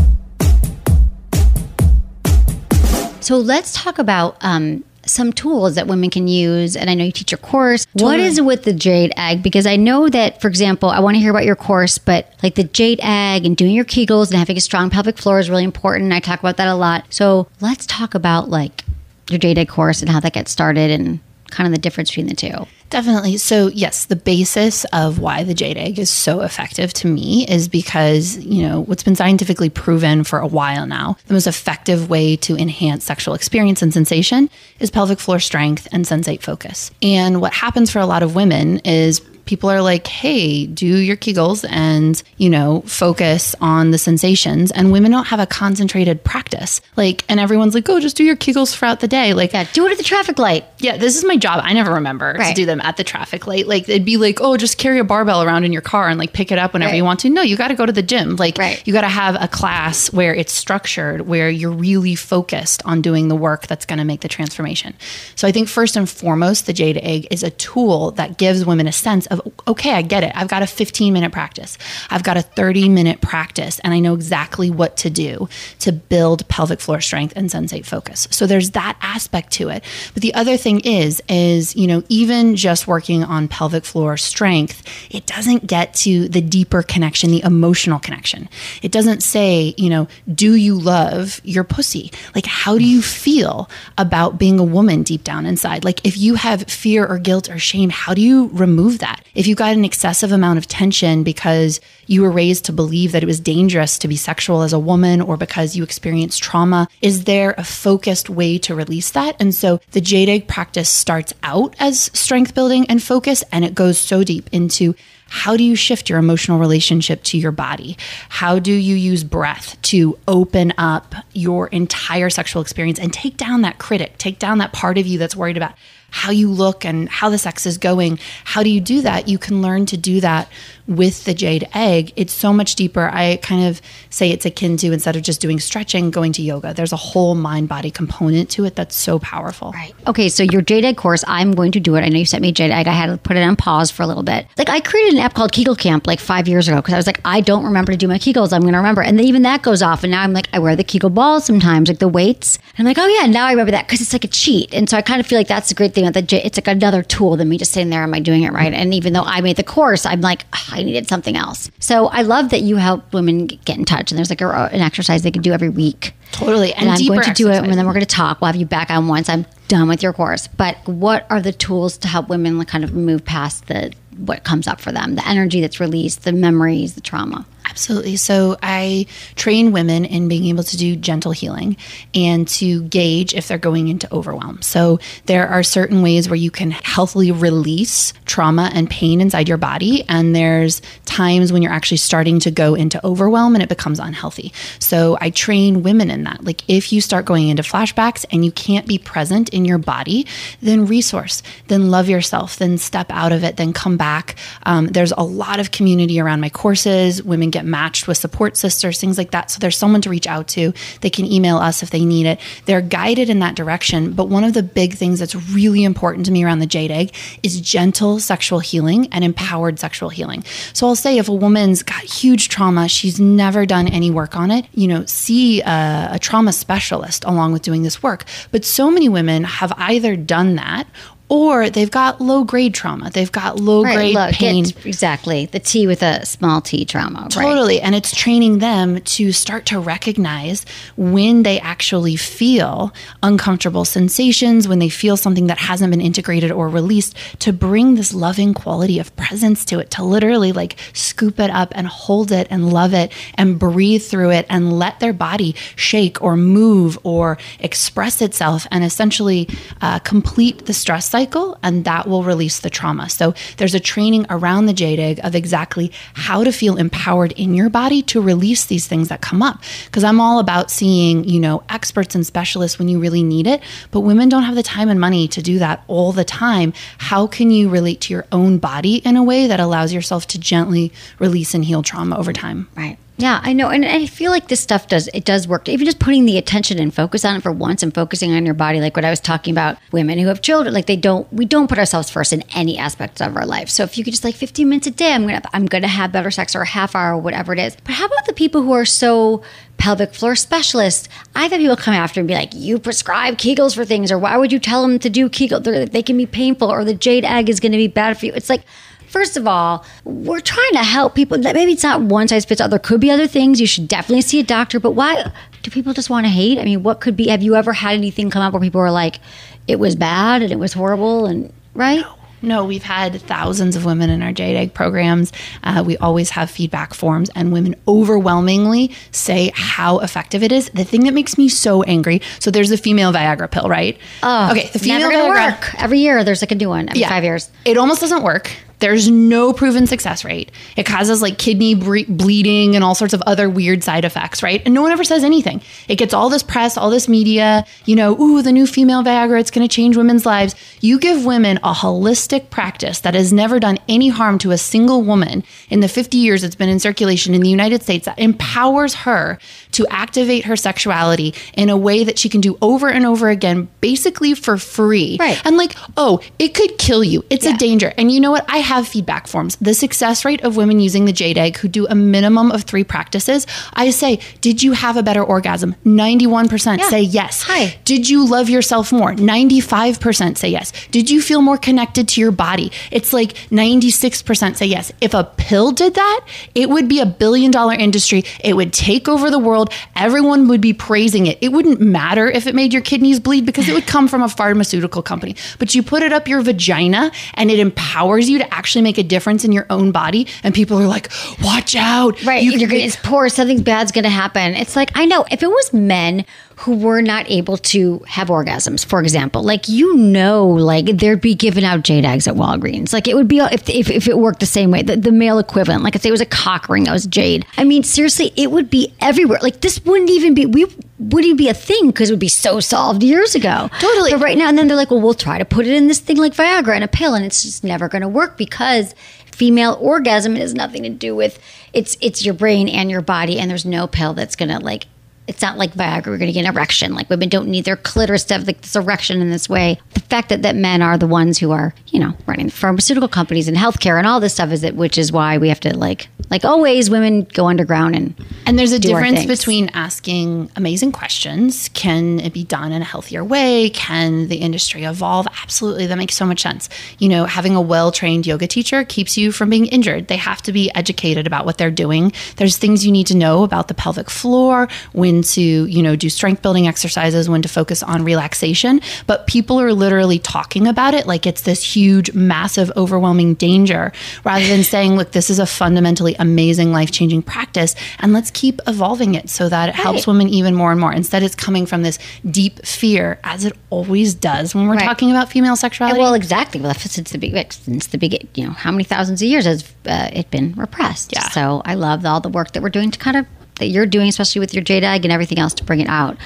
So 3.22 3.38
let's 3.38 3.74
talk 3.74 3.98
about 3.98 4.38
um, 4.42 4.84
some 5.04 5.34
tools 5.34 5.74
that 5.76 5.88
women 5.88 6.12
can 6.12 6.28
use. 6.28 6.76
And 6.76 6.92
I 6.92 6.94
know 6.94 7.06
you 7.06 7.12
teach 7.12 7.32
your 7.32 7.40
course. 7.40 7.88
What 7.94 8.20
is 8.20 8.38
it 8.38 8.46
with 8.46 8.66
the 8.66 8.74
jade 8.74 9.14
egg? 9.18 9.42
Because 9.42 9.66
I 9.66 9.78
know 9.78 10.10
that, 10.10 10.42
for 10.42 10.48
example, 10.48 10.90
I 10.90 11.00
want 11.00 11.16
to 11.16 11.20
hear 11.20 11.32
about 11.32 11.46
your 11.46 11.56
course, 11.56 11.98
but 11.98 12.32
like 12.44 12.54
the 12.54 12.66
jade 12.66 13.00
egg 13.02 13.48
and 13.48 13.58
doing 13.58 13.74
your 13.74 13.84
Kegels 13.84 14.30
and 14.30 14.38
having 14.38 14.58
a 14.58 14.62
strong 14.62 14.92
pelvic 14.92 15.18
floor 15.18 15.40
is 15.40 15.50
really 15.50 15.64
important. 15.64 16.14
I 16.14 16.20
talk 16.20 16.40
about 16.40 16.58
that 16.58 16.68
a 16.68 16.76
lot. 16.76 17.06
So 17.10 17.48
let's 17.62 17.88
talk 17.88 18.14
about 18.14 18.48
like 18.50 18.84
your 19.30 19.40
egg 19.44 19.68
course 19.68 20.02
and 20.02 20.10
how 20.10 20.20
that 20.20 20.34
gets 20.34 20.52
started 20.52 20.92
and 20.92 21.20
kind 21.52 21.68
of 21.68 21.74
the 21.74 21.80
difference 21.80 22.10
between 22.10 22.28
the 22.28 22.36
two. 22.36 22.68
Definitely. 22.90 23.38
So, 23.38 23.68
yes, 23.68 24.06
the 24.06 24.16
basis 24.16 24.86
of 24.86 25.20
why 25.20 25.44
the 25.44 25.56
egg 25.66 26.00
is 26.00 26.10
so 26.10 26.42
effective 26.42 26.94
to 26.94 27.08
me 27.08 27.46
is 27.48 27.68
because, 27.68 28.38
you 28.38 28.68
know, 28.68 28.82
what's 28.82 29.04
been 29.04 29.16
scientifically 29.16 29.70
proven 29.70 30.24
for 30.24 30.40
a 30.40 30.48
while 30.48 30.86
now, 30.86 31.18
the 31.28 31.34
most 31.34 31.48
effective 31.48 32.10
way 32.10 32.36
to 32.38 32.56
enhance 32.56 33.04
sexual 33.04 33.34
experience 33.34 33.82
and 33.82 33.94
sensation 33.94 34.50
is 34.80 34.92
pelvic 34.92 35.20
floor 35.20 35.40
strength 35.40 35.88
and 35.92 36.06
sensate 36.06 36.42
focus. 36.42 36.92
And 37.02 37.42
what 37.42 37.54
happens 37.54 37.92
for 37.92 38.00
a 38.00 38.06
lot 38.06 38.24
of 38.24 38.36
women 38.36 38.80
is 38.80 39.22
people 39.46 39.70
are 39.70 39.82
like, 39.82 40.08
hey, 40.08 40.66
do 40.66 40.86
your 40.88 41.16
Kegels 41.18 41.66
and, 41.70 42.22
you 42.38 42.50
know, 42.50 42.82
focus 42.88 43.56
on 43.62 43.92
the 43.92 43.98
sensations. 43.98 44.72
And 44.72 44.92
women 44.92 45.12
don't 45.12 45.26
have 45.28 45.40
a 45.40 45.46
concentrated 45.46 46.24
practice. 46.24 46.82
Like, 46.96 47.24
and 47.30 47.40
everyone's 47.40 47.76
like, 47.76 47.88
oh, 47.90 48.00
just 48.00 48.18
do 48.18 48.24
your 48.24 48.36
Kegels 48.36 48.76
throughout 48.76 49.00
the 49.02 49.08
day. 49.08 49.34
Like, 49.34 49.54
Yeah, 49.54 49.66
do 49.74 49.86
it 49.86 49.92
at 49.92 49.98
the 49.98 50.04
traffic 50.04 50.40
light. 50.40 50.66
yeah, 50.80 50.98
this 50.98 51.16
is 51.16 51.24
my 51.24 51.38
job. 51.38 51.62
I 51.64 51.74
never 51.74 51.94
remember 51.94 52.34
to 52.38 52.54
do 52.54 52.66
them 52.66 52.82
at 52.82 52.98
the 52.98 53.04
traffic 53.04 53.46
light. 53.48 53.68
Like 53.68 53.84
it'd 53.88 54.06
be 54.06 54.18
like, 54.18 54.40
oh, 54.42 54.58
just 54.58 54.78
carry 54.78 55.00
a 55.00 55.04
barbell 55.04 55.44
around 55.44 55.64
in 55.64 55.72
your 55.72 55.82
car 55.82 56.10
and 56.10 56.18
like 56.20 56.34
pick 56.34 56.52
it 56.52 56.58
up 56.58 56.74
whenever 56.74 56.92
Right. 56.92 56.98
you 56.98 57.04
want 57.06 57.20
to. 57.22 57.30
No, 57.30 57.42
you 57.42 57.56
got 57.56 57.68
to 57.70 57.76
go 57.76 57.86
to 57.86 57.92
the 57.92 58.04
gym. 58.04 58.36
Like 58.38 58.58
Right. 58.58 58.82
you 58.88 58.94
got 58.94 59.02
to 59.02 59.08
have 59.10 59.36
a 59.40 59.48
class 59.48 60.12
where 60.12 60.34
it's 60.34 60.54
structured, 60.54 61.22
where 61.22 61.50
you're 61.50 61.72
really 61.72 62.16
focused 62.16 62.82
on 62.86 63.02
doing 63.02 63.28
the 63.28 63.36
work 63.36 63.68
that's 63.68 63.86
going 63.86 64.00
to 64.00 64.06
make 64.06 64.22
the 64.22 64.28
transformation. 64.28 64.94
So 65.36 65.48
I 65.48 65.52
think 65.52 65.68
first 65.70 65.96
and 65.96 66.10
foremost, 66.10 66.66
the 66.66 66.74
Jade 66.74 66.98
Egg 66.98 67.28
is 67.32 67.44
a 67.44 67.52
tool 67.52 68.12
that 68.12 68.38
gives 68.38 68.66
women 68.66 68.88
a 68.88 68.92
sense 68.92 69.26
of, 69.28 69.35
okay, 69.68 69.92
I 69.92 70.02
get 70.02 70.24
it. 70.24 70.32
I've 70.36 70.48
got 70.48 70.64
a 70.64 70.68
15 70.68 71.14
minute 71.14 71.32
practice. 71.32 71.78
I've 72.10 72.24
got 72.24 72.38
a 72.38 72.42
30 72.42 72.90
minute 72.90 73.22
practice, 73.22 73.80
and 73.80 73.94
I 73.94 74.00
know 74.00 74.14
exactly 74.14 74.70
what 74.70 74.98
to 74.98 75.10
do 75.10 75.50
to 75.80 75.92
build 75.92 76.48
pelvic 76.48 76.80
floor 76.80 77.02
strength 77.02 77.34
and 77.36 77.50
sensate 77.50 77.86
focus. 77.86 78.28
So 78.32 78.48
there's 78.48 78.72
that 78.72 78.98
aspect 79.02 79.52
to 79.54 79.70
it. 79.70 79.84
But 80.14 80.22
the 80.22 80.34
other 80.34 80.58
thing 80.58 80.82
is, 80.82 81.22
is, 81.30 81.76
you 81.76 81.88
know, 81.88 82.04
even 82.10 82.56
just 82.56 82.88
working 82.88 83.24
on 83.24 83.48
pelvic 83.48 83.86
floor 83.86 84.18
strength, 84.18 84.84
it 85.10 85.26
doesn't 85.26 85.68
get 85.68 85.94
to 85.96 86.28
the 86.28 86.42
deeper 86.42 86.82
connection, 86.82 87.32
the 87.32 87.44
emotional 87.44 88.00
connection. 88.00 88.50
It 88.82 88.92
doesn't 88.92 89.24
say, 89.24 89.74
you 89.78 89.90
know, 89.90 90.08
do 90.34 90.56
you 90.56 90.76
love 90.76 91.42
your 91.44 91.64
pussy? 91.64 92.12
Like, 92.34 92.46
how 92.46 92.78
do 92.78 92.84
you 92.84 93.02
feel 93.02 93.70
about 93.98 94.38
being 94.38 94.60
a 94.60 94.64
woman 94.64 95.04
deep 95.04 95.24
down 95.24 95.46
inside? 95.46 95.84
Like, 95.84 96.06
if 96.06 96.18
you 96.18 96.36
have 96.36 96.64
fear 96.64 97.06
or 97.06 97.18
guilt 97.18 97.50
or 97.50 97.60
shame, 97.60 97.90
how 97.90 98.14
do 98.14 98.22
you 98.22 98.50
remove 98.54 99.00
that? 99.00 99.25
If 99.34 99.48
you 99.48 99.56
got 99.56 99.74
an 99.74 99.84
excessive 99.84 100.32
amount 100.32 100.58
of 100.58 100.68
tension 100.68 101.24
because 101.24 101.82
you 102.08 102.22
were 102.22 102.32
raised 102.32 102.66
to 102.66 102.74
believe 102.74 103.12
that 103.12 103.24
it 103.24 103.26
was 103.26 103.40
dangerous 103.40 103.98
to 104.00 104.08
be 104.08 104.16
sexual 104.16 104.62
as 104.62 104.74
a 104.74 104.80
woman 104.80 105.22
or 105.22 105.36
because 105.38 105.76
you 105.76 105.84
experienced 105.84 106.42
trauma, 106.44 106.88
is 107.02 107.26
there 107.26 107.56
a 107.58 107.64
focused 107.64 108.30
way 108.30 108.58
to 108.60 108.76
release 108.76 109.12
that? 109.12 109.36
And 109.40 109.54
so 109.54 109.80
the 109.92 110.02
egg 110.16 110.48
practice 110.48 110.90
starts 110.90 111.34
out 111.44 111.76
as 111.80 112.12
strength 112.14 112.56
building 112.56 112.86
and 112.88 113.02
focus, 113.04 113.44
and 113.52 113.66
it 113.66 113.76
goes 113.76 113.98
so 113.98 114.24
deep 114.24 114.50
into 114.52 114.96
how 115.28 115.58
do 115.58 115.64
you 115.64 115.76
shift 115.76 116.10
your 116.10 116.20
emotional 116.20 116.60
relationship 116.60 117.24
to 117.24 117.38
your 117.38 117.52
body? 117.52 117.98
How 118.30 118.60
do 118.60 118.72
you 118.72 118.96
use 118.96 119.24
breath 119.24 119.82
to 119.84 120.18
open 120.28 120.74
up 120.78 121.16
your 121.34 121.68
entire 121.68 122.30
sexual 122.30 122.62
experience 122.62 123.00
and 123.00 123.12
take 123.12 123.38
down 123.38 123.62
that 123.62 123.80
critic, 123.80 124.18
take 124.18 124.40
down 124.40 124.60
that 124.60 124.72
part 124.72 124.98
of 124.98 125.08
you 125.08 125.18
that's 125.18 125.36
worried 125.36 125.58
about 125.58 125.74
how 126.16 126.32
you 126.32 126.50
look 126.50 126.86
and 126.86 127.10
how 127.10 127.28
the 127.28 127.38
sex 127.38 127.66
is 127.66 127.78
going? 127.78 128.18
How 128.46 128.64
do 128.64 128.70
you 128.70 128.80
do 128.80 129.02
that? 129.02 129.28
You 129.28 129.38
can 129.38 129.62
learn 129.62 129.86
to 129.88 129.98
do 129.98 130.22
that 130.22 130.48
with 130.88 131.24
the 131.24 131.34
jade 131.34 131.68
egg. 131.74 132.14
It's 132.16 132.34
so 132.34 132.54
much 132.54 132.76
deeper. 132.76 133.10
I 133.12 133.38
kind 133.38 133.68
of 133.68 133.82
say 134.10 134.32
it's 134.32 134.46
akin 134.46 134.78
to 134.78 134.92
instead 134.92 135.16
of 135.16 135.24
just 135.24 135.42
doing 135.42 135.60
stretching, 135.60 136.12
going 136.12 136.32
to 136.34 136.42
yoga. 136.42 136.74
There's 136.74 136.94
a 136.94 136.98
whole 136.98 137.36
mind 137.36 137.68
body 137.70 137.90
component 137.92 138.50
to 138.52 138.66
it 138.66 138.76
that's 138.76 138.96
so 138.96 139.20
powerful. 139.20 139.72
Right. 139.72 139.94
Okay, 140.08 140.30
so 140.30 140.44
your 140.44 140.62
jade 140.62 140.86
egg 140.86 140.98
course, 140.98 141.24
I'm 141.28 141.54
going 141.54 141.72
to 141.74 141.80
do 141.80 141.96
it. 141.96 142.02
I 142.02 142.10
know 142.10 142.20
you 142.20 142.26
sent 142.26 142.42
me 142.42 142.52
jade 142.52 142.72
egg. 142.72 142.88
I 142.88 142.92
had 142.94 143.08
to 143.08 143.18
put 143.18 143.36
it 143.38 143.42
on 143.42 143.56
pause 143.56 143.90
for 143.92 144.04
a 144.04 144.08
little 144.08 144.24
bit. 144.24 144.48
Like 144.58 144.70
I 144.70 144.80
created 144.80 145.14
an 145.14 145.20
app 145.20 145.34
called 145.34 145.52
Kegel 145.52 145.76
Camp 145.76 146.06
like 146.08 146.20
five 146.20 146.48
years 146.48 146.68
ago 146.68 146.78
because 146.78 146.94
I 146.94 146.98
was 146.98 147.08
like, 147.08 147.22
I 147.26 147.42
don't 147.42 147.66
remember 147.66 147.92
to 147.92 147.98
do 147.98 148.08
my 148.08 148.20
Kegels. 148.20 148.54
I'm 148.54 148.62
going 148.62 148.74
to 148.74 148.80
remember. 148.80 149.02
And 149.02 149.18
then 149.18 149.26
even 149.26 149.42
that 149.44 149.64
goes 149.64 149.82
off. 149.82 150.04
And 150.04 150.12
now 150.12 150.22
I'm 150.22 150.34
like, 150.34 150.48
I 150.54 150.60
wear 150.60 150.76
the 150.76 150.84
Kegel 150.84 151.10
balls 151.10 151.46
sometimes, 151.46 151.90
like 151.90 152.00
the 152.00 152.08
weights. 152.08 152.60
And 152.78 152.88
I'm 152.88 152.92
like, 152.92 152.98
oh 153.00 153.08
yeah, 153.08 153.26
now 153.26 153.46
I 153.48 153.52
remember 153.52 153.72
that 153.72 153.88
because 153.88 154.02
it's 154.02 154.14
like 154.14 154.24
a 154.24 154.28
cheat. 154.30 154.74
And 154.74 154.90
so 154.90 154.98
I 154.98 155.02
kind 155.02 155.20
of 155.20 155.26
feel 155.26 155.40
like 155.40 155.48
that's 155.48 155.70
the 155.70 155.76
great 155.76 155.94
thing 155.94 156.04
about 156.06 156.14
the 156.14 156.22
j- 156.22 156.44
it's 156.44 156.58
like 156.58 156.68
another 156.68 157.02
tool 157.02 157.38
than 157.38 157.50
me 157.50 157.58
just 157.58 157.72
sitting 157.72 157.90
there. 157.90 158.04
Am 158.04 158.14
I 158.14 158.20
doing 158.20 158.44
it 158.44 158.52
right? 158.54 158.74
And 158.74 158.94
even 158.94 159.14
though 159.14 159.24
I 159.24 159.42
made 159.42 159.56
the 159.56 159.64
course, 159.64 160.06
I'm 160.06 160.22
like, 160.22 160.46
"Ugh, 160.54 160.75
I 160.76 160.84
needed 160.84 161.08
something 161.08 161.36
else. 161.36 161.72
So 161.80 162.08
I 162.08 162.22
love 162.22 162.50
that 162.50 162.62
you 162.62 162.76
help 162.76 163.14
women 163.14 163.48
get 163.48 163.78
in 163.78 163.86
touch. 163.86 164.12
And 164.12 164.18
there's 164.18 164.30
like 164.30 164.42
a, 164.42 164.70
an 164.72 164.82
exercise 164.82 165.24
they 165.24 165.32
can 165.32 165.42
do 165.42 165.54
every 165.54 165.70
week. 165.70 166.14
Totally. 166.32 166.74
And, 166.74 166.90
I'm 166.90 166.98
deeper 166.98 167.14
going 167.14 167.26
to 167.26 167.34
do 167.34 167.50
it, 167.50 167.64
and 167.64 167.74
then 167.74 167.86
we're 167.86 167.94
going 167.94 168.06
to 168.06 168.16
talk. 168.16 168.42
We'll 168.42 168.48
have 168.48 168.56
you 168.56 168.66
back 168.66 168.90
on 168.90 169.08
once 169.08 169.30
I'm 169.30 169.46
done 169.68 169.88
with 169.88 170.04
your 170.04 170.14
course. 170.14 170.48
But 170.48 170.78
what 170.86 171.26
are 171.30 171.42
the 171.42 171.54
tools 171.54 171.98
to 172.00 172.08
help 172.08 172.30
women 172.30 172.58
like, 172.58 172.68
kind 172.68 172.84
of 172.84 172.94
move 172.94 173.24
past 173.24 173.68
the 173.68 173.94
what 174.18 174.44
comes 174.44 174.68
up 174.68 174.80
for 174.80 174.92
them, 174.92 175.16
the 175.16 175.28
energy 175.28 175.62
that's 175.62 175.80
released, 175.80 176.24
the 176.24 176.32
memories, 176.32 176.96
the 176.96 177.02
trauma? 177.02 177.46
Absolutely. 177.76 178.16
So 178.16 178.56
I 178.64 179.06
train 179.36 179.74
women 179.74 180.06
in 180.06 180.30
being 180.30 180.46
able 180.46 180.64
to 180.64 180.78
do 180.78 180.96
gentle 180.96 181.34
healing 181.34 181.76
and 182.14 182.48
to 182.48 182.84
gauge 182.84 183.34
if 183.34 183.50
they're 183.50 183.58
going 183.58 183.90
into 183.90 184.08
overwhelm. 184.14 184.62
So 184.62 184.98
there 185.26 185.50
are 185.50 185.62
certain 185.62 186.02
ways 186.02 186.30
where 186.30 186.38
you 186.38 186.52
can 186.52 186.72
healthily 186.72 187.34
release 187.34 188.14
trauma 188.24 188.72
and 188.74 188.90
pain 188.90 189.20
inside 189.20 189.50
your 189.50 189.58
body. 189.58 190.06
And 190.08 190.34
there's 190.34 190.82
times 191.04 191.52
when 191.52 191.62
you're 191.62 191.74
actually 191.74 191.98
starting 191.98 192.40
to 192.40 192.50
go 192.50 192.76
into 192.76 193.06
overwhelm 193.06 193.56
and 193.56 193.62
it 193.62 193.68
becomes 193.68 194.00
unhealthy. 194.00 194.54
So 194.80 195.18
I 195.20 195.30
train 195.30 195.84
women 195.84 196.10
in 196.10 196.24
that. 196.24 196.46
Like 196.46 196.62
if 196.70 196.94
you 196.94 197.02
start 197.02 197.26
going 197.26 197.50
into 197.50 197.62
flashbacks 197.62 198.24
and 198.32 198.46
you 198.46 198.54
can't 198.54 198.88
be 198.88 198.98
present 198.98 199.50
in 199.50 199.66
your 199.66 199.80
body, 199.80 200.26
then 200.62 200.86
resource, 200.86 201.44
then 201.68 201.92
love 201.92 202.08
yourself, 202.08 202.56
then 202.56 202.78
step 202.78 203.08
out 203.10 203.34
of 203.34 203.44
it, 203.44 203.58
then 203.58 203.74
come 203.74 203.98
back. 203.98 204.38
Um, 204.64 204.88
there's 204.88 205.12
a 205.12 205.24
lot 205.24 205.60
of 205.60 205.72
community 205.72 206.22
around 206.22 206.40
my 206.40 206.50
courses. 206.50 207.22
Women 207.22 207.50
get 207.50 207.65
matched 207.66 208.08
with 208.08 208.18
support 208.18 208.58
sisters, 208.58 209.00
things 209.00 209.18
like 209.18 209.32
that. 209.32 209.52
So 209.52 209.60
there's 209.60 209.78
someone 209.78 210.02
to 210.02 210.10
reach 210.10 210.28
out 210.28 210.48
to. 210.50 210.74
They 211.02 211.10
can 211.10 211.26
email 211.26 211.58
us 211.58 211.84
if 211.84 211.90
they 211.90 212.06
need 212.06 212.26
it. 212.26 212.40
They're 212.66 212.82
guided 212.82 213.30
in 213.30 213.40
that 213.40 213.56
direction. 213.56 214.14
But 214.14 214.30
one 214.30 214.44
of 214.44 214.54
the 214.54 214.64
big 214.64 214.94
things 214.94 215.20
that's 215.20 215.36
really 215.36 215.84
important 215.84 216.26
to 216.28 216.32
me 216.32 216.44
around 216.44 216.60
the 216.60 216.66
jade 216.66 216.92
egg 216.92 217.14
is 217.44 217.60
gentle 217.62 218.20
sexual 218.20 218.60
healing 218.60 219.08
and 219.12 219.24
empowered 219.24 219.80
sexual 219.80 220.10
healing. 220.10 220.44
So 220.74 220.88
I'll 220.88 220.96
say 220.96 221.18
if 221.18 221.30
a 221.30 221.34
woman's 221.34 221.84
got 221.84 222.04
huge 222.04 222.50
trauma, 222.50 222.88
she's 222.88 223.20
never 223.20 223.66
done 223.66 223.88
any 223.88 224.12
work 224.12 224.36
on 224.36 224.52
it, 224.52 224.66
you 224.74 224.88
know, 224.88 225.06
see 225.06 225.62
a, 225.62 226.10
a 226.12 226.20
trauma 226.20 226.54
specialist 226.54 227.24
along 227.26 227.54
with 227.54 227.62
doing 227.62 227.84
this 227.84 228.02
work. 228.04 228.26
But 228.52 228.66
so 228.66 228.92
many 228.92 229.10
women 229.10 229.44
have 229.44 229.74
either 229.78 230.16
done 230.16 230.56
that 230.56 230.88
or 231.28 231.72
they've 231.72 231.90
got 231.90 232.22
low 232.22 232.44
grade 232.44 232.74
trauma. 232.74 233.10
They've 233.10 233.32
got 233.32 233.60
low 233.60 233.82
grade 233.82 234.14
look, 234.14 234.34
pain. 234.34 234.66
exactly. 234.84 235.48
The 235.48 235.60
T 235.60 235.88
with 235.88 236.04
a 236.04 236.24
small 236.26 236.62
T 236.62 236.86
trauma. 236.86 237.22
Right. 237.22 237.32
Totally. 237.32 237.82
And 237.82 237.96
it's 237.96 238.16
training 238.16 238.60
them 238.60 239.02
to 239.02 239.32
start 239.32 239.66
to 239.68 239.80
recognize 239.80 240.66
when 240.98 241.42
they 241.42 241.60
actually 241.60 242.16
feel 242.16 242.94
uncomfortable 243.24 243.86
sensations, 243.86 244.68
when 244.68 244.78
they 244.78 244.90
feel 244.90 245.18
something 245.18 245.48
that 245.48 245.58
hasn't 245.58 245.90
been 245.90 246.02
integrated 246.02 246.52
or 246.52 246.70
released, 246.70 247.16
to 247.40 247.52
bring 247.52 247.96
this 247.96 248.14
loving 248.14 248.54
quality 248.54 249.00
of 249.00 249.16
presence 249.16 249.66
to 249.66 249.80
it, 249.80 249.90
to 249.92 250.04
literally 250.04 250.52
like 250.52 250.78
scoop 250.94 251.40
it 251.40 251.50
up 251.50 251.72
and 251.76 251.88
hold 251.88 252.32
it 252.32 252.46
and 252.52 252.72
love 252.72 252.94
it 252.94 253.12
and 253.34 253.58
breathe 253.58 254.04
through 254.04 254.30
it 254.30 254.46
and 254.48 254.78
let 254.78 255.00
their 255.00 255.14
body 255.14 255.56
shake 255.76 256.22
or 256.22 256.38
move 256.38 257.00
or 257.04 257.40
express 257.60 258.22
itself 258.22 258.68
and 258.70 258.84
essentially 258.84 259.50
uh, 259.82 259.98
complete 260.00 260.68
the 260.68 260.74
stress 260.74 261.15
cycle. 261.16 261.58
And 261.64 261.86
that 261.86 262.08
will 262.10 262.24
release 262.24 262.60
the 262.60 262.70
trauma. 262.70 263.10
So 263.10 263.34
there's 263.56 263.74
a 263.74 263.80
training 263.80 264.26
around 264.30 264.66
the 264.66 264.74
jade 264.74 265.00
egg 265.00 265.20
of 265.24 265.34
exactly 265.34 265.92
how 266.14 266.44
to 266.44 266.52
feel 266.52 266.76
empowered 266.76 267.32
in 267.34 267.54
your 267.54 267.70
body 267.70 268.02
to 268.12 268.20
release 268.20 268.66
these 268.66 268.86
things 268.86 269.08
that 269.08 269.22
come 269.22 269.42
up. 269.42 269.62
Because 269.86 270.04
I'm 270.04 270.20
all 270.20 270.40
about 270.40 270.70
seeing, 270.70 271.24
you 271.24 271.40
know, 271.40 271.64
experts 271.70 272.16
and 272.16 272.26
specialists 272.28 272.78
when 272.78 272.90
you 272.90 273.00
really 273.00 273.24
need 273.24 273.48
it, 273.48 273.62
but 273.92 274.02
women 274.02 274.28
don't 274.28 274.44
have 274.44 274.56
the 274.56 274.64
time 274.64 274.90
and 274.90 275.00
money 275.00 275.26
to 275.30 275.42
do 275.42 275.58
that 275.60 275.84
all 275.88 276.12
the 276.12 276.26
time. 276.26 276.74
How 276.98 277.28
can 277.28 277.50
you 277.50 277.70
relate 277.70 278.02
to 278.02 278.14
your 278.14 278.26
own 278.34 278.58
body 278.58 278.96
in 278.98 279.16
a 279.16 279.24
way 279.24 279.48
that 279.48 279.62
allows 279.62 279.94
yourself 279.94 280.28
to 280.28 280.40
gently 280.40 280.92
release 281.18 281.54
and 281.54 281.64
heal 281.64 281.82
trauma 281.82 282.18
over 282.18 282.34
time? 282.34 282.68
Right. 282.76 282.98
Yeah, 283.18 283.40
I 283.44 283.54
know, 283.54 283.70
and 283.70 283.86
I 283.86 284.08
feel 284.08 284.30
like 284.30 284.50
this 284.50 284.60
stuff 284.60 284.90
does 284.90 285.08
it 285.14 285.24
does 285.24 285.48
work. 285.48 285.70
Even 285.70 285.86
just 285.86 286.00
putting 286.00 286.26
the 286.26 286.38
attention 286.38 286.80
and 286.80 286.94
focus 286.94 287.24
on 287.24 287.38
it 287.38 287.44
for 287.44 287.52
once, 287.52 287.82
and 287.82 287.96
focusing 287.96 288.34
on 288.34 288.46
your 288.46 288.54
body, 288.54 288.82
like 288.82 288.98
what 288.98 289.06
I 289.06 289.10
was 289.10 289.22
talking 289.22 289.54
about, 289.54 289.78
women 289.94 290.20
who 290.20 290.28
have 290.28 290.42
children, 290.42 290.74
like 290.74 290.88
they 290.88 290.98
don't, 290.98 291.32
we 291.32 291.46
don't 291.46 291.70
put 291.70 291.80
ourselves 291.80 292.10
first 292.10 292.34
in 292.34 292.44
any 292.54 292.78
aspects 292.78 293.22
of 293.22 293.38
our 293.38 293.46
life. 293.46 293.70
So 293.70 293.84
if 293.84 293.98
you 293.98 294.04
could 294.04 294.12
just 294.12 294.26
like 294.26 294.36
15 294.36 294.68
minutes 294.68 294.88
a 294.88 294.92
day, 294.92 295.14
I'm 295.14 295.26
gonna, 295.26 295.42
I'm 295.54 295.66
gonna 295.66 295.88
have 295.88 296.12
better 296.12 296.30
sex, 296.30 296.56
or 296.56 296.62
a 296.62 296.68
half 296.68 296.94
hour, 296.94 297.14
or 297.14 297.18
whatever 297.18 297.54
it 297.54 297.60
is. 297.60 297.78
But 297.86 297.94
how 297.94 298.06
about 298.06 298.26
the 298.26 298.34
people 298.34 298.64
who 298.64 298.74
are 298.74 298.86
so 298.86 299.42
pelvic 299.78 300.14
floor 300.14 300.36
specialists? 300.36 301.08
I've 301.34 301.52
had 301.52 301.62
people 301.62 301.78
come 301.78 301.94
after 301.94 302.20
and 302.20 302.28
be 302.28 302.34
like, 302.34 302.54
"You 302.54 302.80
prescribe 302.80 303.38
Kegels 303.38 303.76
for 303.76 303.86
things, 303.86 304.12
or 304.12 304.20
why 304.20 304.36
would 304.36 304.52
you 304.52 304.60
tell 304.60 304.82
them 304.82 305.00
to 305.00 305.10
do 305.10 305.30
Kegel? 305.30 305.62
They're, 305.62 305.86
they 305.86 306.04
can 306.04 306.18
be 306.18 306.26
painful, 306.26 306.70
or 306.70 306.84
the 306.84 306.94
jade 306.94 307.24
egg 307.24 307.50
is 307.50 307.62
going 307.62 307.72
to 307.72 307.78
be 307.78 307.88
bad 307.88 308.20
for 308.20 308.26
you." 308.26 308.34
It's 308.36 308.50
like. 308.50 308.64
First 309.08 309.38
of 309.38 309.48
all, 309.48 309.86
we're 310.04 310.40
trying 310.40 310.72
to 310.74 310.84
help 310.84 311.16
people. 311.16 311.38
That 311.38 311.56
Maybe 311.56 311.74
it's 311.74 311.84
not 311.84 312.02
one 312.02 312.28
size 312.28 312.46
fits 312.46 312.62
all. 312.62 312.70
There 312.70 312.80
could 312.80 313.02
be 313.02 313.12
other 313.12 313.28
things. 313.28 313.62
You 313.62 313.68
should 313.68 313.88
definitely 313.88 314.22
see 314.22 314.40
a 314.40 314.44
doctor. 314.44 314.80
But 314.80 314.92
why 314.92 315.32
do 315.64 315.72
people 315.72 315.94
just 315.94 316.10
want 316.10 316.26
to 316.26 316.30
hate? 316.30 316.60
I 316.60 316.64
mean, 316.64 316.84
what 316.84 317.02
could 317.02 317.16
be? 317.16 317.28
Have 317.28 317.44
you 317.44 317.56
ever 317.56 317.74
had 317.74 317.94
anything 317.94 318.30
come 318.30 318.42
up 318.42 318.54
where 318.54 318.62
people 318.62 318.82
were 318.82 318.92
like, 318.92 319.20
"It 319.68 319.80
was 319.80 319.96
bad 319.96 320.42
and 320.42 320.52
it 320.52 320.60
was 320.60 320.74
horrible," 320.74 321.26
and 321.26 321.52
right? 321.74 322.04
No, 322.42 322.64
we've 322.64 322.84
had 322.84 323.20
thousands 323.22 323.76
of 323.76 323.86
women 323.86 324.10
in 324.10 324.22
our 324.22 324.32
jade 324.32 324.56
egg 324.56 324.74
programs. 324.74 325.32
Uh, 325.64 325.84
we 325.86 325.98
always 325.98 326.30
have 326.32 326.52
feedback 326.52 326.94
forms, 326.94 327.30
and 327.36 327.52
women 327.52 327.76
overwhelmingly 327.88 328.92
say 329.12 329.52
how 329.56 330.00
effective 330.00 330.44
it 330.44 330.52
is. 330.52 330.70
The 330.70 330.84
thing 330.84 331.06
that 331.06 331.14
makes 331.14 331.38
me 331.38 331.50
so 331.50 331.82
angry 331.84 332.22
so 332.40 332.52
there's 332.52 332.70
the 332.70 332.78
female 332.78 333.12
Viagra 333.12 333.50
pill, 333.50 333.68
right? 333.68 333.98
Oh, 334.22 334.52
okay, 334.52 334.70
the 334.72 334.80
female 334.80 335.10
Viagra. 335.10 335.52
work. 335.52 335.76
Every 335.82 336.00
year, 336.00 336.24
there's 336.24 336.42
like 336.42 336.52
a 336.52 336.56
new 336.56 336.70
one 336.70 336.90
every 336.90 337.04
five 337.04 337.24
years. 337.24 337.50
It 337.66 337.78
almost 337.78 338.02
doesn't 338.02 338.24
work. 338.24 338.52
There's 338.80 339.10
no 339.10 339.54
proven 339.54 339.88
success 339.88 340.26
rate. 340.26 340.52
It 340.76 340.86
causes 340.86 341.22
like 341.22 341.38
kidney 341.38 341.76
bleeding 341.76 342.76
and 342.76 342.84
all 342.84 342.96
sorts 342.96 343.14
of 343.14 343.22
other 343.24 343.50
weird 343.50 343.84
side 343.84 344.06
effects, 344.06 344.44
right? 344.44 344.62
And 344.66 344.74
no 344.74 344.82
one 344.82 344.92
ever 344.92 345.04
says 345.04 345.24
anything. 345.24 345.62
It 345.88 345.96
gets 345.96 346.14
all 346.14 346.30
this 346.30 346.44
press, 346.44 346.78
all 346.78 346.90
this 346.90 347.08
media, 347.08 347.66
you 347.86 347.96
know, 347.96 348.20
ooh, 348.20 348.42
the 348.42 348.52
new 348.52 348.68
female 348.68 349.04
Viagra, 349.04 349.40
it's 349.40 349.52
going 349.52 349.68
to 349.68 349.74
change 349.74 349.98
women's 349.98 350.26
lives. 350.26 350.56
You 350.82 351.00
give 351.00 351.26
women 351.26 351.58
a 351.58 351.74
holistic 351.74 352.50
practice 352.50 353.00
that 353.02 353.14
has 353.14 353.32
never 353.32 353.60
done 353.60 353.78
any 353.88 354.10
harm 354.10 354.38
to 354.40 354.52
a 354.52 354.58
single 354.58 355.02
woman 355.02 355.44
in 355.70 355.80
the 355.80 355.88
50 355.88 356.18
years 356.18 356.44
it's 356.44 356.56
been 356.56 356.70
in 356.70 356.80
circulation 356.80 357.34
in 357.34 357.42
the 357.42 357.50
United 357.50 357.84
States 357.84 358.06
that 358.06 358.20
empowers 358.20 358.94
her 358.94 359.40
to 359.76 359.86
activate 359.90 360.46
her 360.46 360.56
sexuality 360.56 361.34
in 361.54 361.70
a 361.70 361.78
way 361.78 362.04
that 362.04 362.18
she 362.20 362.30
can 362.30 362.42
do 362.42 362.58
over 362.62 362.90
and 362.90 363.06
over 363.06 363.30
again, 363.30 363.68
basically 363.82 364.34
for 364.34 364.58
free. 364.58 365.18
Right. 365.20 365.40
And 365.46 365.58
like, 365.58 365.74
oh, 365.98 366.20
it 366.40 366.54
could 366.54 366.78
kill 366.78 367.04
you. 367.04 367.24
It's 367.30 367.46
a 367.46 367.54
danger. 367.58 367.94
And 367.98 368.12
you 368.12 368.20
know 368.20 368.32
what? 368.32 368.46
I 368.50 368.58
have 368.58 368.88
feedback 368.88 369.28
forms. 369.28 369.56
The 369.58 369.74
success 369.74 370.26
rate 370.26 370.44
of 370.44 370.58
women 370.58 370.80
using 370.80 371.06
the 371.06 371.14
jade 371.14 371.38
egg 371.38 371.58
who 371.58 371.68
do 371.68 371.88
a 371.88 371.96
minimum 371.96 372.52
of 372.52 372.64
three 372.64 372.84
practices, 372.84 373.46
I 373.74 373.90
say, 373.92 374.20
did 374.42 374.64
you 374.64 374.72
have 374.74 374.98
a 374.98 375.04
better 375.04 375.24
orgasm? 375.24 375.76
91% 375.86 376.80
Yeah. 376.80 376.90
say 376.90 377.02
yes. 377.02 377.44
Hi. 377.44 377.78
Did 377.86 378.10
you 378.10 378.26
love 378.26 378.50
yourself 378.50 378.92
more? 378.92 379.14
95% 379.14 380.38
say 380.38 380.50
yes. 380.50 380.72
Did 380.92 381.10
you 381.10 381.22
feel 381.22 381.42
more 381.42 381.58
connected 381.58 382.08
to 382.10 382.22
your 382.22 382.32
body? 382.32 382.72
It's 382.92 383.14
like 383.14 383.34
96% 383.52 384.56
say 384.58 384.66
yes. 384.66 384.92
If 385.02 385.14
a 385.14 385.24
pill 385.38 385.72
did 385.72 385.96
that, 385.96 386.22
it 386.54 386.70
would 386.70 386.88
be 386.88 387.00
a 387.00 387.06
billion 387.06 387.52
dollar 387.52 387.74
industry. 387.74 388.24
It 388.44 388.56
would 388.56 388.74
take 388.74 389.08
over 389.08 389.30
the 389.30 389.40
world. 389.40 389.65
Everyone 389.96 390.48
would 390.48 390.62
be 390.62 390.74
praising 390.74 391.28
it. 391.28 391.38
It 391.42 391.52
wouldn't 391.52 391.80
matter 391.82 392.28
if 392.28 392.48
it 392.48 392.56
made 392.56 392.74
your 392.74 392.82
kidneys 392.82 393.20
bleed 393.20 393.46
because 393.46 393.68
it 393.68 393.74
would 393.74 393.88
come 393.88 394.08
from 394.08 394.22
a 394.22 394.30
pharmaceutical 394.30 395.02
company. 395.02 395.36
But 395.60 395.76
you 395.76 395.84
put 395.84 396.04
it 396.04 396.14
up 396.14 396.28
your 396.28 396.42
vagina 396.42 397.12
and 397.36 397.52
it 397.52 397.60
empowers 397.60 398.30
you 398.30 398.38
to 398.40 398.54
actually 398.54 398.82
make 398.82 398.98
a 398.98 399.04
difference 399.04 399.44
in 399.44 399.52
your 399.52 399.66
own 399.70 399.92
body. 399.92 400.28
And 400.44 400.54
people 400.54 400.80
are 400.80 400.88
like, 400.88 401.12
watch 401.42 401.76
out. 401.76 402.22
Right. 402.24 402.44
You 402.44 402.56
are 402.56 402.68
gonna, 402.68 402.76
it's 402.76 402.96
poor. 402.98 403.30
Something 403.30 403.62
bad's 403.64 403.92
going 403.92 404.04
to 404.04 404.10
happen. 404.10 404.54
It's 404.56 404.76
like, 404.76 404.92
I 404.96 405.06
know 405.06 405.26
if 405.32 405.44
it 405.44 405.50
was 405.50 405.74
men 405.74 406.26
who 406.58 406.78
were 406.78 407.02
not 407.02 407.30
able 407.30 407.58
to 407.58 408.00
have 408.08 408.30
orgasms, 408.30 408.86
for 408.86 409.02
example, 409.02 409.44
like, 409.44 409.68
you 409.68 409.96
know, 409.96 410.48
like 410.48 410.86
there'd 410.86 411.20
be 411.20 411.36
given 411.36 411.64
out 411.64 411.84
jade 411.84 412.06
eggs 412.06 412.28
at 412.28 412.36
Walgreens. 412.36 412.94
Like 412.94 413.08
it 413.08 413.16
would 413.16 413.28
be, 413.28 413.40
if, 413.40 413.68
if, 413.70 413.90
if 413.90 414.08
it 414.08 414.18
worked 414.18 414.40
the 414.40 414.46
same 414.46 414.72
way, 414.72 414.82
the, 414.82 414.96
the 414.96 415.12
male 415.12 415.38
equivalent, 415.38 415.84
like 415.84 415.96
if 415.96 416.06
it 416.06 416.12
was 416.12 416.22
a 416.22 416.26
cock 416.26 416.70
ring 416.70 416.86
that 416.86 416.94
was 416.94 417.06
jade. 417.08 417.46
I 417.58 417.66
mean, 417.66 417.84
seriously, 417.84 418.32
it 418.38 418.52
would 418.52 418.70
be 418.70 418.94
everywhere. 419.02 419.40
Like 419.42 419.62
this 419.62 419.84
wouldn't 419.84 420.10
even 420.10 420.34
be, 420.34 420.46
we 420.46 420.66
wouldn't 420.98 421.26
even 421.26 421.38
be 421.38 421.50
a 421.50 421.54
thing 421.54 421.88
because 421.88 422.10
it 422.10 422.14
would 422.14 422.20
be 422.20 422.30
so 422.30 422.62
solved 422.62 423.04
years 423.04 423.36
ago. 423.36 423.70
Totally. 423.80 424.12
But 424.12 424.22
right 424.22 424.38
now, 424.38 424.48
and 424.48 424.58
then 424.58 424.68
they're 424.68 424.78
like, 424.78 424.92
well, 424.92 425.02
we'll 425.02 425.14
try 425.14 425.38
to 425.38 425.46
put 425.46 425.68
it 425.68 425.74
in 425.74 425.88
this 425.88 426.00
thing 426.00 426.18
like 426.18 426.34
Viagra 426.34 426.74
and 426.74 426.84
a 426.84 426.88
pill, 426.88 427.16
and 427.16 427.26
it's 427.26 427.44
just 427.44 427.64
never 427.64 427.90
going 427.90 428.02
to 428.02 428.08
work 428.08 428.38
because 428.38 428.96
female 429.26 429.78
orgasm 429.82 430.38
has 430.38 430.54
nothing 430.54 430.84
to 430.84 430.90
do 430.90 431.14
with 431.14 431.38
it's 431.74 431.98
it's 432.00 432.24
your 432.24 432.34
brain 432.34 432.70
and 432.70 432.90
your 432.90 433.02
body, 433.02 433.38
and 433.38 433.52
there's 433.52 433.66
no 433.66 433.88
pill 433.88 434.14
that's 434.14 434.38
going 434.38 434.50
to 434.50 434.60
like. 434.60 434.86
It's 435.28 435.42
not 435.42 435.58
like 435.58 435.74
Viagra. 435.74 436.08
We're 436.08 436.18
going 436.18 436.28
to 436.28 436.34
get 436.34 436.46
an 436.46 436.56
erection. 436.56 436.94
Like 436.94 437.10
women 437.10 437.30
don't 437.30 437.48
need 437.48 437.66
their 437.66 437.78
clitoris 437.78 438.24
to 438.26 438.36
have 438.36 438.48
like 438.48 438.62
this 438.62 438.76
erection 438.76 439.22
in 439.22 439.32
this 439.32 439.50
way. 439.50 439.80
The 439.94 440.00
fact 440.02 440.30
that, 440.30 440.44
that 440.44 440.56
men 440.56 440.82
are 440.82 440.98
the 440.98 441.08
ones 441.08 441.40
who 441.40 441.52
are, 441.52 441.74
you 441.88 442.00
know, 442.00 442.14
running 442.28 442.50
pharmaceutical 442.50 443.08
companies 443.08 443.48
and 443.48 443.58
healthcare 443.58 443.98
and 443.98 444.06
all 444.06 444.20
this 444.20 444.34
stuff 444.34 444.52
is 444.52 444.64
it, 444.64 444.76
which 444.76 444.98
is 444.98 445.12
why 445.12 445.38
we 445.38 445.50
have 445.50 445.60
to 445.62 445.76
like, 445.76 446.08
like 446.30 446.46
always, 446.46 446.90
women 446.90 447.24
go 447.34 447.48
underground 447.48 447.96
and 447.96 448.14
And 448.46 448.58
there's 448.58 448.72
a 448.72 448.80
difference 448.80 449.26
between 449.26 449.70
asking 449.74 450.52
amazing 450.56 450.92
questions. 450.92 451.70
Can 451.74 452.20
it 452.20 452.34
be 452.34 452.44
done 452.44 452.72
in 452.72 452.82
a 452.82 452.86
healthier 452.86 453.24
way? 453.24 453.70
Can 453.72 454.28
the 454.28 454.38
industry 454.38 454.84
evolve? 454.84 455.28
Absolutely. 455.42 455.88
That 455.88 455.98
makes 455.98 456.16
so 456.16 456.26
much 456.26 456.42
sense. 456.42 456.70
You 457.00 457.10
know, 457.10 457.26
having 457.26 457.56
a 457.56 457.62
well 457.62 457.92
trained 457.92 458.28
yoga 458.28 458.48
teacher 458.48 458.84
keeps 458.84 459.18
you 459.18 459.32
from 459.32 459.50
being 459.50 459.66
injured. 459.68 460.08
They 460.08 460.18
have 460.18 460.42
to 460.44 460.52
be 460.52 460.72
educated 460.76 461.28
about 461.28 461.46
what 461.46 461.58
they're 461.58 461.72
doing. 461.72 462.12
There's 462.38 462.58
things 462.58 462.86
you 462.86 462.92
need 462.92 463.08
to 463.08 463.16
know 463.16 463.44
about 463.44 463.68
the 463.68 463.74
pelvic 463.74 464.10
floor, 464.10 464.68
when 464.94 465.15
to, 465.24 465.42
you 465.42 465.82
know, 465.82 465.96
do 465.96 466.10
strength 466.10 466.42
building 466.42 466.68
exercises, 466.68 467.30
when 467.30 467.42
to 467.42 467.50
focus 467.50 467.84
on 467.84 468.04
relaxation. 468.04 468.82
But 469.08 469.28
people 469.28 469.60
are 469.60 469.74
literally 469.74 470.20
talking 470.20 470.68
about 470.68 470.94
it 470.94 471.06
like 471.08 471.26
it's 471.26 471.42
this 471.42 471.64
huge, 471.76 472.14
massive, 472.14 472.72
overwhelming 472.76 473.36
danger 473.36 473.92
rather 474.24 474.48
than 474.48 474.64
saying, 474.64 474.96
look, 474.96 475.12
this 475.12 475.30
is 475.30 475.40
a 475.40 475.46
fundamentally 475.46 476.16
amazing, 476.20 476.72
life 476.72 476.92
changing 476.92 477.22
practice. 477.22 477.76
And 478.00 478.14
let's 478.14 478.32
keep 478.32 478.60
evolving 478.68 479.16
it 479.16 479.30
so 479.30 479.50
that 479.50 479.70
it 479.70 479.76
helps 479.76 480.08
women 480.08 480.30
even 480.30 480.56
more 480.56 480.72
and 480.72 480.80
more. 480.80 480.94
Instead, 480.94 481.24
it's 481.24 481.36
coming 481.36 481.66
from 481.66 481.84
this 481.84 482.00
deep 482.30 482.66
fear, 482.66 483.20
as 483.24 483.46
it 483.46 483.54
always 483.70 484.14
does 484.14 484.54
when 484.56 484.68
we're 484.68 484.76
Right. 484.76 484.84
talking 484.86 485.12
about 485.12 485.30
female 485.32 485.56
sexuality. 485.56 486.00
well, 486.00 486.14
exactly. 486.14 486.60
Well, 486.60 486.74
since 486.74 487.12
the 487.12 487.18
big, 487.18 487.54
since 487.54 487.88
the 487.88 487.98
big, 487.98 488.28
you 488.36 488.46
know, 488.46 488.52
how 488.52 488.72
many 488.72 488.84
thousands 488.84 489.22
of 489.22 489.28
years 489.28 489.46
has 489.46 489.64
uh, 489.86 490.10
it 490.14 490.30
been 490.32 490.54
repressed? 490.58 491.14
Yeah. 491.14 491.30
So 491.30 491.62
I 491.66 491.76
love 491.76 492.06
all 492.06 492.20
the 492.20 492.30
work 492.30 492.52
that 492.54 492.62
we're 492.64 492.70
doing 492.70 492.92
to 492.92 493.00
kind 493.00 493.16
of 493.18 493.26
that 493.56 493.68
you're 493.68 493.86
doing, 493.86 494.08
especially 494.08 494.40
with 494.40 494.54
your 494.54 494.64
jade 494.64 494.84
egg 494.84 495.06
and 495.06 495.12
everything 495.12 495.40
else 495.40 495.54
to 495.56 495.64
bring 495.64 495.80
it 495.80 495.90
out. 495.90 496.18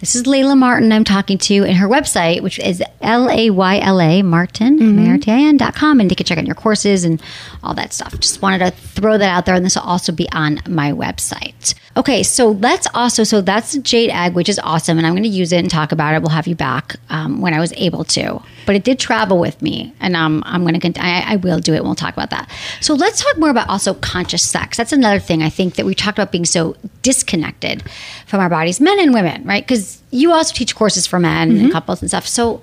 This 0.00 0.16
is 0.16 0.24
Layla 0.24 0.58
Martin 0.58 0.92
I'm 0.92 1.04
talking 1.04 1.38
to, 1.38 1.64
and 1.64 1.76
her 1.76 1.88
website, 1.88 2.42
which 2.42 2.58
is 2.58 2.82
L 3.00 3.30
A 3.30 3.48
Y 3.50 3.78
L 3.78 4.00
A 4.00 4.22
Martin, 4.22 4.78
mm-hmm. 4.78 4.98
M-A-R-T-I-N 4.98 5.56
dot 5.56 5.74
com, 5.74 5.98
and 5.98 6.10
you 6.10 6.16
can 6.16 6.26
check 6.26 6.36
out 6.36 6.46
your 6.46 6.54
courses 6.54 7.04
and 7.04 7.22
all 7.62 7.74
that 7.74 7.92
stuff. 7.92 8.18
Just 8.20 8.42
wanted 8.42 8.58
to 8.58 8.70
throw 8.70 9.16
that 9.16 9.28
out 9.28 9.46
there, 9.46 9.54
and 9.54 9.64
this 9.64 9.76
will 9.76 9.82
also 9.82 10.12
be 10.12 10.28
on 10.32 10.60
my 10.68 10.92
website. 10.92 11.74
Okay, 11.96 12.24
so 12.24 12.50
let's 12.50 12.88
also, 12.92 13.22
so 13.22 13.40
that's 13.40 13.72
the 13.72 13.78
Jade 13.78 14.10
Egg, 14.10 14.34
which 14.34 14.48
is 14.48 14.58
awesome, 14.58 14.98
and 14.98 15.06
I'm 15.06 15.12
going 15.12 15.22
to 15.22 15.28
use 15.28 15.52
it 15.52 15.58
and 15.58 15.70
talk 15.70 15.92
about 15.92 16.14
it. 16.14 16.22
We'll 16.22 16.30
have 16.30 16.48
you 16.48 16.56
back 16.56 16.96
um, 17.08 17.40
when 17.40 17.54
I 17.54 17.60
was 17.60 17.72
able 17.76 18.02
to. 18.04 18.42
But 18.66 18.74
it 18.74 18.82
did 18.82 18.98
travel 18.98 19.38
with 19.38 19.62
me, 19.62 19.94
and 20.00 20.16
um, 20.16 20.42
I'm 20.44 20.66
going 20.66 20.80
to, 20.80 21.00
I, 21.00 21.34
I 21.34 21.36
will 21.36 21.60
do 21.60 21.72
it. 21.72 21.76
and 21.76 21.84
We'll 21.86 21.94
talk 21.94 22.12
about 22.12 22.30
that. 22.30 22.50
So 22.80 22.94
let's 22.94 23.22
talk 23.22 23.38
more 23.38 23.50
about 23.50 23.68
also 23.68 23.94
conscious 23.94 24.42
sex. 24.42 24.76
That's 24.76 24.92
another 24.92 25.20
thing 25.20 25.42
I 25.42 25.50
think 25.50 25.76
that 25.76 25.86
we 25.86 25.94
talked 25.94 26.18
about 26.18 26.32
being 26.32 26.44
so 26.44 26.76
disconnected 27.02 27.84
from 28.26 28.40
our 28.40 28.48
bodies, 28.48 28.80
men 28.80 28.98
and 28.98 29.14
women, 29.14 29.44
right? 29.44 29.64
Because 29.64 30.02
you 30.10 30.32
also 30.32 30.52
teach 30.52 30.74
courses 30.74 31.06
for 31.06 31.20
men 31.20 31.56
and 31.56 31.70
couples 31.70 32.02
and 32.02 32.10
stuff. 32.10 32.26
So, 32.26 32.60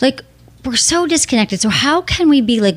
like, 0.00 0.22
we're 0.64 0.76
so 0.76 1.08
disconnected. 1.08 1.60
So 1.60 1.68
how 1.68 2.00
can 2.02 2.28
we 2.28 2.40
be 2.40 2.60
like 2.60 2.76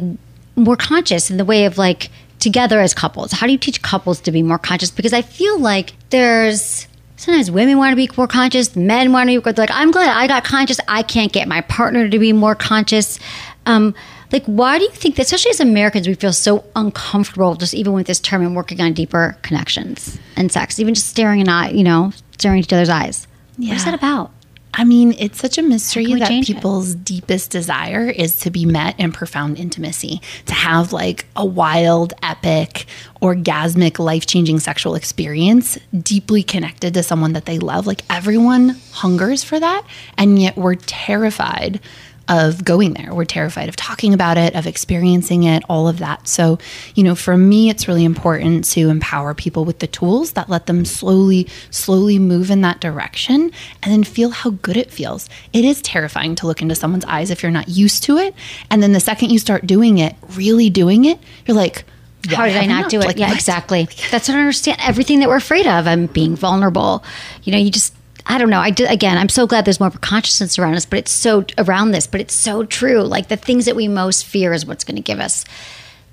more 0.55 0.77
conscious 0.77 1.29
in 1.29 1.37
the 1.37 1.45
way 1.45 1.65
of 1.65 1.77
like 1.77 2.09
together 2.45 2.79
as 2.79 2.93
couples? 2.93 3.31
How 3.33 3.47
do 3.47 3.51
you 3.51 3.57
teach 3.57 3.81
couples 3.81 4.21
to 4.21 4.31
be 4.31 4.41
more 4.43 4.59
conscious? 4.59 4.91
Because 4.91 5.11
I 5.11 5.21
feel 5.21 5.59
like 5.59 5.93
there's 6.11 6.87
sometimes 7.17 7.49
women 7.49 7.77
want 7.77 7.91
to 7.91 7.95
be 7.95 8.09
more 8.15 8.27
conscious, 8.27 8.75
men 8.75 9.11
want 9.11 9.29
to 9.29 9.41
be 9.41 9.51
like, 9.53 9.71
I'm 9.71 9.91
glad 9.91 10.15
I 10.15 10.27
got 10.27 10.43
conscious. 10.43 10.79
I 10.87 11.01
can't 11.03 11.33
get 11.33 11.47
my 11.47 11.61
partner 11.61 12.07
to 12.07 12.19
be 12.19 12.31
more 12.33 12.55
conscious. 12.55 13.19
Um, 13.65 13.95
like, 14.31 14.45
why 14.45 14.77
do 14.77 14.83
you 14.83 14.91
think 14.91 15.15
that, 15.15 15.23
especially 15.23 15.51
as 15.51 15.59
Americans, 15.59 16.07
we 16.07 16.13
feel 16.13 16.33
so 16.33 16.63
uncomfortable 16.75 17.55
just 17.55 17.73
even 17.73 17.93
with 17.93 18.05
this 18.05 18.19
term 18.19 18.41
and 18.41 18.55
working 18.55 18.79
on 18.79 18.93
deeper 18.93 19.37
connections 19.41 20.19
and 20.35 20.51
sex, 20.51 20.79
even 20.79 20.93
just 20.93 21.07
staring 21.07 21.39
in 21.39 21.49
eye, 21.49 21.71
you 21.71 21.83
know, 21.83 22.11
staring 22.37 22.59
each 22.59 22.71
other's 22.71 22.89
eyes? 22.89 23.27
What 23.69 23.77
is 23.77 23.85
that 23.85 23.93
about? 23.95 24.31
I 24.77 24.83
mean, 24.83 25.15
it's 25.17 25.39
such 25.39 25.57
a 25.57 25.61
mystery 25.61 26.03
How 26.03 26.09
can 26.09 26.13
we 26.15 26.19
that 26.19 26.27
change 26.27 26.49
it? 26.49 26.55
people's 26.55 26.95
deepest 26.95 27.49
desire 27.49 28.07
is 28.07 28.39
to 28.41 28.51
be 28.51 28.65
met 28.65 28.99
in 28.99 29.13
profound 29.13 29.57
intimacy, 29.57 30.21
to 30.47 30.53
have 30.53 30.91
like 30.91 31.25
a 31.35 31.45
wild, 31.45 32.13
epic, 32.21 32.85
orgasmic, 33.21 33.99
life 33.99 34.25
changing 34.25 34.59
sexual 34.59 34.95
experience 34.95 35.77
deeply 35.97 36.43
connected 36.43 36.93
to 36.93 37.03
someone 37.03 37.33
that 37.33 37.45
they 37.45 37.57
love. 37.57 37.87
Like 37.87 38.01
everyone 38.09 38.69
hungers 38.91 39.45
for 39.45 39.59
that. 39.59 39.85
And 40.17 40.41
yet 40.41 40.57
we're 40.57 40.75
terrified 40.75 41.79
of 42.27 42.65
going 42.65 42.93
there. 42.93 43.13
We're 43.13 43.25
terrified 43.25 43.69
of 43.69 43.75
talking 43.75 44.13
about 44.13 44.37
it, 44.37 44.55
of 44.55 44.65
experiencing 44.65 45.43
it, 45.43 45.63
all 45.69 45.87
of 45.87 45.99
that. 45.99 46.27
So, 46.27 46.57
you 46.95 47.03
know, 47.03 47.15
for 47.15 47.37
me, 47.37 47.69
it's 47.69 47.87
really 47.87 48.05
important 48.05 48.65
to 48.71 48.89
empower 48.89 49.33
people 49.33 49.65
with 49.65 49.79
the 49.79 49.87
tools 49.87 50.33
that 50.33 50.49
let 50.49 50.65
them 50.65 50.85
slowly, 50.85 51.47
slowly 51.69 52.19
move 52.19 52.49
in 52.49 52.61
that 52.61 52.79
direction 52.81 53.51
and 53.83 53.91
then 53.91 54.03
feel 54.03 54.31
how 54.31 54.51
good 54.51 54.77
it 54.77 54.91
feels. 54.91 55.29
It 55.53 55.65
is 55.65 55.81
terrifying 55.81 56.35
to 56.35 56.47
look 56.47 56.61
into 56.61 56.75
someone's 56.75 57.05
eyes 57.05 57.29
if 57.29 57.43
you're 57.43 57.51
not 57.51 57.69
used 57.69 58.03
to 58.03 58.17
it. 58.17 58.33
And 58.69 58.81
then 58.81 58.93
the 58.93 58.99
second 58.99 59.31
you 59.31 59.39
start 59.39 59.67
doing 59.67 59.99
it, 59.99 60.15
really 60.35 60.69
doing 60.69 61.05
it, 61.05 61.19
you're 61.45 61.55
like, 61.55 61.85
How 62.27 62.45
did 62.45 62.55
I 62.55 62.61
haven't 62.61 62.69
not 62.69 62.89
do 62.89 62.99
it? 62.99 63.05
Like, 63.05 63.17
yeah, 63.17 63.27
what? 63.27 63.35
exactly. 63.35 63.87
That's 64.09 64.27
what 64.27 64.35
I 64.35 64.39
understand. 64.39 64.79
Everything 64.81 65.19
that 65.19 65.29
we're 65.29 65.35
afraid 65.35 65.67
of, 65.67 65.87
I'm 65.87 66.07
being 66.07 66.35
vulnerable. 66.35 67.03
You 67.43 67.51
know, 67.51 67.59
you 67.59 67.69
just, 67.69 67.93
I 68.27 68.37
don't 68.37 68.49
know. 68.49 68.59
I 68.59 68.71
did, 68.71 68.89
again, 68.89 69.17
I'm 69.17 69.29
so 69.29 69.45
glad 69.45 69.65
there's 69.65 69.79
more 69.79 69.91
consciousness 69.91 70.57
around 70.57 70.75
us, 70.75 70.85
but 70.85 70.99
it's 70.99 71.11
so 71.11 71.45
around 71.57 71.91
this, 71.91 72.07
but 72.07 72.21
it's 72.21 72.33
so 72.33 72.65
true. 72.65 73.03
Like 73.03 73.27
the 73.27 73.37
things 73.37 73.65
that 73.65 73.75
we 73.75 73.87
most 73.87 74.25
fear 74.25 74.51
is 74.51 74.65
what's 74.65 74.83
going 74.83 74.95
to 74.95 75.01
give 75.01 75.19
us 75.19 75.45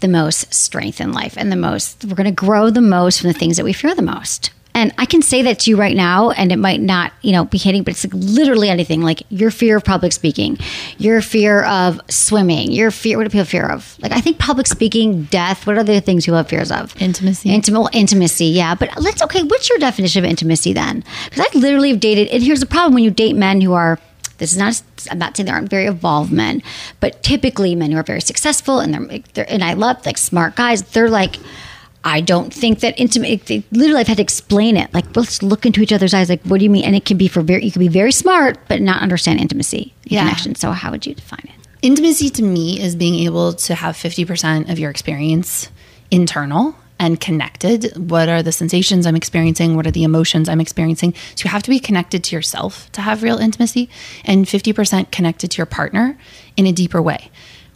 the 0.01 0.09
most 0.09 0.53
strength 0.53 1.01
in 1.01 1.13
life 1.13 1.35
and 1.39 1.51
the 1.51 1.57
most, 1.57 2.05
we're 2.05 2.15
going 2.15 2.25
to 2.25 2.33
grow 2.33 2.71
the 2.71 2.83
most 2.83 3.21
from 3.21 3.29
the 3.33 3.39
things 3.39 3.57
that 3.57 3.65
we 3.65 3.73
fear 3.73 3.95
the 3.95 4.03
most. 4.03 4.51
And 4.75 4.93
I 4.97 5.05
can 5.05 5.23
say 5.23 5.43
that 5.43 5.61
to 5.61 5.71
you 5.71 5.77
right 5.77 5.97
now, 5.97 6.31
and 6.31 6.51
it 6.51 6.59
might 6.59 6.81
not, 6.81 7.13
you 7.21 7.33
know, 7.33 7.45
be 7.45 7.59
hitting, 7.59 7.83
but 7.83 7.93
it's 7.93 8.05
like 8.05 8.15
literally 8.15 8.71
anything. 8.71 9.03
Like 9.03 9.23
your 9.29 9.51
fear 9.51 9.77
of 9.77 9.85
public 9.85 10.13
speaking, 10.13 10.59
your 10.99 11.21
fear 11.21 11.65
of 11.65 12.01
swimming, 12.09 12.73
your 12.73 12.91
fear. 12.91 13.19
What 13.19 13.25
do 13.25 13.31
people 13.31 13.45
fear 13.45 13.67
of? 13.67 13.97
Like 14.01 14.13
I 14.13 14.21
think 14.21 14.39
public 14.39 14.67
speaking, 14.67 15.25
death. 15.25 15.67
What 15.67 15.77
are 15.77 15.85
the 15.85 16.01
things 16.01 16.25
people 16.25 16.39
have 16.39 16.49
fears 16.49 16.71
of? 16.71 17.01
Intimacy. 17.01 17.51
Intimate 17.51 17.95
intimacy, 17.95 18.47
yeah. 18.47 18.75
But 18.75 18.99
let's 19.01 19.23
okay. 19.23 19.43
What's 19.43 19.69
your 19.69 19.79
definition 19.79 20.25
of 20.25 20.31
intimacy 20.31 20.73
then? 20.73 21.05
Because 21.27 21.47
I 21.53 21.59
literally 21.59 21.91
have 21.91 22.01
dated, 22.01 22.29
and 22.29 22.43
here's 22.43 22.61
the 22.61 22.67
problem: 22.67 22.95
when 22.95 23.05
you 23.05 23.11
date 23.11 23.37
men 23.37 23.61
who 23.61 23.75
are 23.75 23.99
this 24.39 24.53
is 24.53 24.59
not. 24.59 24.83
I'm 25.11 25.19
not 25.19 25.37
saying 25.37 25.47
they 25.47 25.53
aren't 25.53 25.69
very 25.69 25.87
evolved 25.87 26.33
men, 26.33 26.63
but 27.01 27.23
typically 27.23 27.75
men 27.75 27.93
who 27.93 27.99
are 27.99 28.03
very 28.03 28.21
successful 28.21 28.81
and 28.81 28.95
they're, 28.95 29.19
they're 29.35 29.47
and 29.49 29.63
I 29.63 29.75
love 29.75 30.05
like 30.07 30.19
smart 30.19 30.57
guys. 30.57 30.83
They're 30.83 31.11
like. 31.11 31.37
I 32.05 32.21
don't 32.21 32.53
think 32.53 32.81
that 32.81 32.99
intimate. 32.99 33.47
They, 33.47 33.63
literally, 33.71 34.01
I've 34.01 34.09
had 34.09 34.17
to 34.17 34.23
explain 34.23 34.77
it. 34.77 34.93
Like, 34.93 35.15
let's 35.17 35.43
look 35.43 35.65
into 35.65 35.81
each 35.83 35.93
other's 35.93 36.13
eyes. 36.15 36.29
Like, 36.29 36.43
what 36.43 36.59
do 36.59 36.65
you 36.65 36.71
mean? 36.71 36.85
And 36.85 36.97
it 36.97 37.05
can 37.05 37.17
be 37.17 37.29
for 37.29 37.43
very. 37.43 37.65
You 37.65 37.71
can 37.71 37.81
be 37.81 37.89
very 37.89 38.13
smart, 38.13 38.59
but 38.69 38.81
not 38.81 39.03
understand 39.03 39.41
intimacy, 39.41 39.95
and 40.03 40.13
Yeah. 40.13 40.21
connection. 40.23 40.55
So, 40.57 40.73
how 40.73 40.91
would 40.91 41.07
you 41.07 41.15
define 41.15 41.45
it? 41.45 41.69
Intimacy 41.81 42.29
to 42.31 42.43
me 42.43 42.81
is 42.81 42.95
being 42.97 43.17
able 43.25 43.53
to 43.55 43.75
have 43.75 43.97
50% 43.97 44.69
of 44.71 44.79
your 44.79 44.91
experience 44.91 45.69
internal 46.11 46.77
and 46.99 47.19
connected. 47.19 47.93
What 47.97 48.29
are 48.29 48.43
the 48.43 48.53
sensations 48.53 49.07
I'm 49.07 49.17
experiencing? 49.17 49.75
What 49.75 49.87
are 49.89 49.91
the 49.91 50.05
emotions 50.05 50.49
I'm 50.49 50.61
experiencing? 50.61 51.15
So 51.35 51.45
you 51.47 51.51
have 51.51 51.65
to 51.65 51.71
be 51.71 51.81
connected 51.81 52.23
to 52.25 52.37
yourself 52.37 52.91
to 52.93 53.01
have 53.01 53.25
real 53.25 53.39
intimacy 53.39 53.89
and 54.25 54.47
50% 54.47 55.11
connected 55.11 55.51
to 55.53 55.57
your 55.59 55.67
partner 55.67 56.17
in 56.57 56.67
a 56.67 56.73
deeper 56.73 57.03
way. 57.03 57.31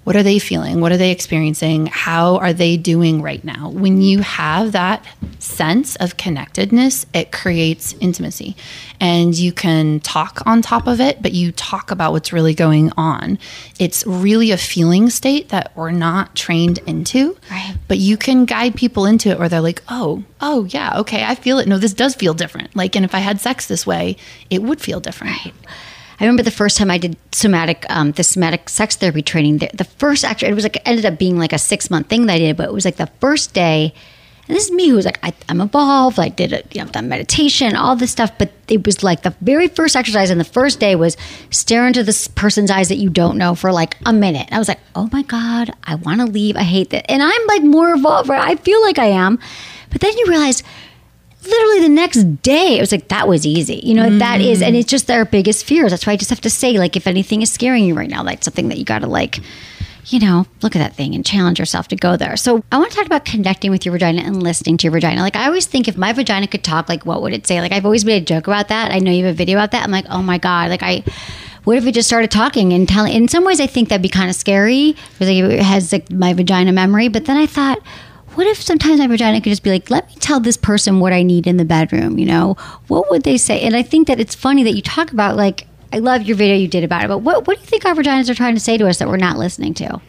What 0.07 0.15
are 0.15 0.23
they 0.23 0.39
feeling? 0.39 0.81
What 0.81 0.93
are 0.93 0.97
they 0.97 1.11
experiencing? 1.11 1.87
How 1.87 2.37
are 2.37 2.53
they 2.53 2.77
doing 2.77 3.23
right 3.23 3.43
now? 3.43 3.71
When 3.71 4.01
you 4.01 4.21
have 4.21 4.71
that 4.71 5.05
sense 5.41 5.97
of 5.97 6.17
connectedness, 6.17 7.07
it 7.13 7.33
creates 7.33 7.93
intimacy. 7.95 8.55
And 9.01 9.37
you 9.37 9.53
can 9.53 9.99
talk 9.99 10.47
on 10.47 10.63
top 10.63 10.87
of 10.87 11.01
it, 11.01 11.23
but 11.23 11.33
you 11.33 11.51
talk 11.51 11.91
about 11.91 12.13
what's 12.13 12.33
really 12.33 12.55
going 12.55 12.93
on. 12.97 13.41
It's 13.81 14.07
really 14.07 14.53
a 14.53 14.57
feeling 14.57 15.11
state 15.11 15.49
that 15.49 15.73
we're 15.75 15.91
not 15.91 16.37
trained 16.37 16.79
into. 16.87 17.37
Right. 17.51 17.75
But 17.89 17.99
you 17.99 18.17
can 18.17 18.45
guide 18.45 18.77
people 18.77 19.07
into 19.07 19.31
it 19.31 19.41
where 19.41 19.49
they're 19.49 19.61
like, 19.61 19.83
oh, 19.89 20.23
oh, 20.41 20.67
yeah, 20.67 21.01
okay, 21.01 21.25
I 21.25 21.35
feel 21.35 21.59
it. 21.59 21.67
No, 21.67 21.79
this 21.79 21.93
does 21.93 22.15
feel 22.15 22.33
different. 22.33 22.77
Like, 22.77 22.95
and 22.95 23.05
if 23.05 23.13
I 23.13 23.19
had 23.19 23.41
sex 23.41 23.67
this 23.67 23.85
way, 23.85 24.19
it 24.51 24.63
would 24.63 24.81
feel 24.81 25.01
different. 25.01 25.45
Right. 25.45 25.55
I 26.19 26.25
remember 26.25 26.43
the 26.43 26.51
first 26.51 26.79
time 26.79 26.91
I 26.91 26.99
did 26.99 27.17
somatic, 27.33 27.85
um, 27.91 28.13
the 28.13 28.25
somatic 28.25 28.69
sex 28.69 28.97
therapy 28.97 29.23
training. 29.23 29.59
The, 29.59 29.71
the 29.75 29.85
first 29.85 30.25
actually, 30.25 30.49
it 30.49 30.55
was 30.55 30.65
like 30.65 30.81
ended 30.89 31.05
up 31.05 31.19
being 31.19 31.39
like 31.39 31.53
a 31.53 31.59
six 31.59 31.91
month 31.91 32.09
thing 32.09 32.27
that 32.27 32.35
I 32.35 32.39
did, 32.39 32.57
but 32.57 32.69
it 32.69 32.73
was 32.73 32.85
like 32.85 32.97
the 32.97 33.11
first 33.21 33.53
day. 33.53 33.93
And 34.49 34.57
this 34.57 34.67
is 34.67 34.71
me 34.71 34.89
who 34.89 34.95
was 34.95 35.05
like, 35.05 35.19
I, 35.25 35.35
I'm 35.49 35.61
evolved. 35.61 36.21
I 36.21 36.29
did 36.29 36.53
it, 36.53 36.75
you 36.75 36.81
know, 36.81 36.89
done 36.89 37.09
meditation, 37.09 37.75
all 37.75 37.97
this 37.97 38.13
stuff. 38.13 38.31
But 38.39 38.53
it 38.69 38.87
was 38.87 39.03
like 39.03 39.23
the 39.23 39.35
very 39.41 39.67
first 39.67 39.97
exercise, 39.97 40.31
and 40.31 40.41
the 40.41 40.45
first 40.45 40.79
day 40.79 40.95
was 40.95 41.17
stare 41.51 41.87
into 41.87 42.05
this 42.05 42.29
person's 42.29 42.71
eyes 42.71 42.89
that 42.89 42.97
you 42.97 43.11
don't 43.11 43.37
know 43.37 43.55
for 43.55 43.73
like 43.73 43.97
a 44.07 44.13
minute. 44.13 44.47
And 44.47 44.55
I 44.55 44.59
was 44.59 44.69
like, 44.69 44.81
oh 44.95 45.09
my 45.13 45.23
god, 45.23 45.73
I 45.85 45.97
want 45.97 46.21
to 46.21 46.27
leave. 46.27 46.57
I 46.57 46.63
hate 46.63 46.91
that. 46.91 47.11
And 47.11 47.23
I'm 47.23 47.47
like 47.49 47.63
more 47.63 47.93
evolved. 47.93 48.29
Right? 48.29 48.51
I 48.51 48.55
feel 48.55 48.81
like 48.83 48.99
I 48.99 49.07
am. 49.07 49.39
But 49.91 50.01
then 50.01 50.17
you 50.17 50.27
realize 50.29 50.63
literally 51.47 51.81
the 51.81 51.89
next 51.89 52.25
day 52.43 52.77
it 52.77 52.81
was 52.81 52.93
like 52.93 53.09
that 53.09 53.29
was 53.29 53.47
easy. 53.47 53.81
You 53.83 53.95
know 53.95 54.19
that 54.19 54.41
is 54.41 54.63
and 54.63 54.75
mm. 54.75 54.81
it's 54.81 54.91
just 54.91 55.11
our 55.11 55.25
biggest 55.25 55.65
fears. 55.65 55.91
That's 55.91 56.07
why 56.07 56.15
i 56.15 56.17
just 56.17 56.31
have 56.31 56.41
to 56.43 56.51
say 56.51 56.79
like 56.79 56.97
if 56.97 57.07
anything 57.07 57.43
is 57.43 57.51
scaring 57.51 57.85
you 57.85 57.95
right 57.95 58.11
now 58.11 58.23
like 58.23 58.43
something 58.43 58.69
that 58.69 58.79
you 58.79 58.85
gotta 58.85 59.07
like 59.07 59.39
you 60.07 60.21
know 60.21 60.47
look 60.63 60.77
at 60.77 60.79
that 60.79 60.95
thing 60.95 61.15
and 61.15 61.27
challenge 61.27 61.59
yourself 61.59 61.89
to 61.89 61.97
go 61.97 62.17
there. 62.17 62.37
So 62.37 62.63
i 62.71 62.79
want 62.79 62.91
to 62.91 62.97
talk 62.97 63.07
about 63.07 63.25
connecting 63.25 63.71
with 63.71 63.85
your 63.85 63.93
vagina 63.93 64.23
and 64.23 64.43
listening 64.43 64.77
to 64.79 64.85
your 64.85 64.93
vagina. 64.93 65.21
Like 65.21 65.37
i 65.37 65.47
always 65.47 65.67
think 65.67 65.89
if 65.89 65.97
my 65.97 66.13
vagina 66.13 66.47
could 66.47 66.65
talk 66.65 66.89
like 66.89 67.05
what 67.05 67.23
would 67.23 67.33
it 67.33 67.47
say? 67.47 67.61
Like 67.61 67.73
i've 67.73 67.85
always 67.85 68.05
made 68.05 68.23
a 68.23 68.25
joke 68.25 68.47
about 68.47 68.69
that. 68.69 68.93
I 68.93 68.99
know 68.99 69.11
you 69.11 69.25
have 69.25 69.35
a 69.35 69.37
video 69.37 69.59
about 69.59 69.73
that. 69.73 69.83
I'm 69.85 69.91
like 69.91 70.07
oh 70.09 70.23
my 70.23 70.39
god. 70.39 70.71
Like 70.71 70.83
i 70.83 71.05
what 71.67 71.77
if 71.77 71.85
it 71.85 71.93
just 71.93 72.07
started 72.07 72.31
talking 72.31 72.73
and 72.73 72.89
telling 72.89 73.13
in 73.13 73.27
some 73.27 73.45
ways 73.45 73.61
i 73.61 73.67
think 73.67 73.89
that'd 73.89 74.01
be 74.01 74.09
kind 74.09 74.31
of 74.31 74.37
scary 74.37 74.93
because 75.19 75.29
like, 75.29 75.53
it 75.53 75.63
has 75.63 75.93
like 75.93 76.11
my 76.11 76.33
vagina 76.33 76.73
memory 76.73 77.09
but 77.09 77.25
then 77.25 77.37
i 77.37 77.45
thought 77.45 77.79
what 78.37 78.47
if 78.47 78.63
sometimes 78.63 79.01
my 79.01 79.07
vagina 79.07 79.41
could 79.41 79.51
just 79.51 79.63
be 79.63 79.71
like, 79.71 79.91
let 79.91 80.07
me 80.09 80.15
tell 80.21 80.41
this 80.41 80.57
person 80.57 81.01
what 81.01 81.13
I 81.13 81.23
need 81.23 81.47
in 81.47 81.57
the 81.57 81.65
bedroom, 81.65 82.19
you 82.19 82.27
know? 82.27 82.55
What 82.89 83.11
would 83.11 83.25
they 83.25 83.39
say? 83.39 83.61
And 83.63 83.75
I 83.75 83.83
think 83.83 84.09
that 84.09 84.21
it's 84.21 84.35
funny 84.35 84.63
that 84.65 84.75
you 84.75 84.83
talk 84.83 85.13
about 85.13 85.37
like 85.37 85.67
I 85.93 85.99
love 85.99 86.23
your 86.23 86.37
video 86.37 86.57
you 86.57 86.69
did 86.69 86.85
about 86.85 87.05
it, 87.05 87.09
but 87.09 87.19
what 87.19 87.47
what 87.47 87.57
do 87.57 87.61
you 87.61 87.67
think 87.67 87.85
our 87.85 87.95
vaginas 87.95 88.29
are 88.29 88.35
trying 88.35 88.55
to 88.55 88.61
say 88.61 88.77
to 88.77 88.87
us 88.87 88.99
that 88.99 89.09
we're 89.09 89.17
not 89.17 89.39
listening 89.39 89.75
to? 89.75 90.01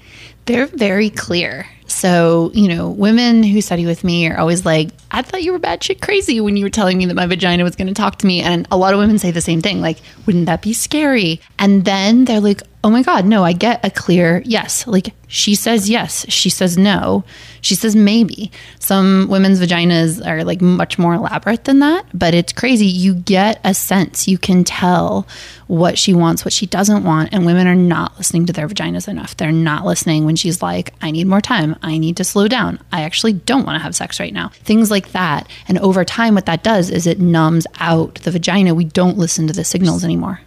They're 0.45 0.65
very 0.67 1.09
clear. 1.09 1.67
So, 1.87 2.51
you 2.53 2.67
know, 2.67 2.89
women 2.89 3.43
who 3.43 3.61
study 3.61 3.85
with 3.85 4.03
me 4.03 4.29
are 4.29 4.37
always 4.37 4.65
like, 4.65 4.89
I 5.11 5.21
thought 5.21 5.43
you 5.43 5.51
were 5.51 5.59
batshit 5.59 6.01
crazy 6.01 6.39
when 6.41 6.57
you 6.57 6.65
were 6.65 6.69
telling 6.69 6.97
me 6.97 7.05
that 7.05 7.15
my 7.15 7.25
vagina 7.25 7.63
was 7.63 7.75
going 7.75 7.87
to 7.87 7.93
talk 7.93 8.17
to 8.19 8.27
me. 8.27 8.41
And 8.41 8.67
a 8.71 8.77
lot 8.77 8.93
of 8.93 8.99
women 8.99 9.17
say 9.19 9.31
the 9.31 9.41
same 9.41 9.61
thing, 9.61 9.81
like, 9.81 9.97
wouldn't 10.25 10.45
that 10.45 10.61
be 10.61 10.73
scary? 10.73 11.41
And 11.57 11.85
then 11.85 12.25
they're 12.25 12.41
like, 12.41 12.61
oh 12.83 12.89
my 12.89 13.03
God, 13.03 13.25
no, 13.25 13.43
I 13.43 13.53
get 13.53 13.83
a 13.85 13.89
clear 13.89 14.41
yes. 14.45 14.85
Like, 14.85 15.13
she 15.27 15.55
says 15.55 15.89
yes. 15.89 16.25
She 16.29 16.49
says 16.49 16.77
no. 16.77 17.23
She 17.67 17.75
says 17.75 17.97
maybe. 17.97 18.49
Some 18.79 19.27
women's 19.29 19.59
vaginas 19.59 20.25
are 20.25 20.45
like 20.45 20.61
much 20.61 20.97
more 20.97 21.13
elaborate 21.13 21.65
than 21.65 21.79
that, 21.79 22.05
but 22.13 22.33
it's 22.33 22.53
crazy. 22.53 22.85
You 22.85 23.13
get 23.13 23.59
a 23.65 23.73
sense. 23.73 24.25
You 24.25 24.37
can 24.37 24.63
tell 24.63 25.27
what 25.67 25.97
she 25.97 26.13
wants, 26.13 26.45
what 26.45 26.53
she 26.53 26.65
doesn't 26.65 27.03
want. 27.03 27.27
And 27.33 27.45
women 27.45 27.67
are 27.67 27.75
not 27.75 28.17
listening 28.17 28.45
to 28.45 28.53
their 28.53 28.69
vaginas 28.69 29.09
enough. 29.09 29.35
They're 29.35 29.51
not 29.51 29.85
listening 29.85 30.23
when 30.23 30.37
she's 30.37 30.61
like, 30.61 30.93
I 31.01 31.11
need 31.11 31.27
more 31.27 31.41
time. 31.41 31.75
I 31.81 31.97
need 31.97 32.15
to 32.17 32.23
slow 32.23 32.47
down. 32.47 32.79
I 32.93 33.01
actually 33.01 33.33
don't 33.33 33.65
want 33.65 33.75
to 33.75 33.83
have 33.83 33.97
sex 33.97 34.17
right 34.17 34.33
now. 34.33 34.47
Things 34.63 34.89
like 34.89 35.11
that. 35.11 35.49
And 35.67 35.77
over 35.79 36.05
time, 36.05 36.35
what 36.35 36.45
that 36.45 36.63
does 36.63 36.89
is 36.89 37.05
it 37.05 37.19
numbs 37.19 37.67
out 37.81 38.15
the 38.15 38.31
vagina. 38.31 38.73
We 38.73 38.85
don't 38.85 39.17
listen 39.17 39.45
to 39.47 39.53
the 39.53 39.65
signals 39.65 40.05
anymore. 40.05 40.39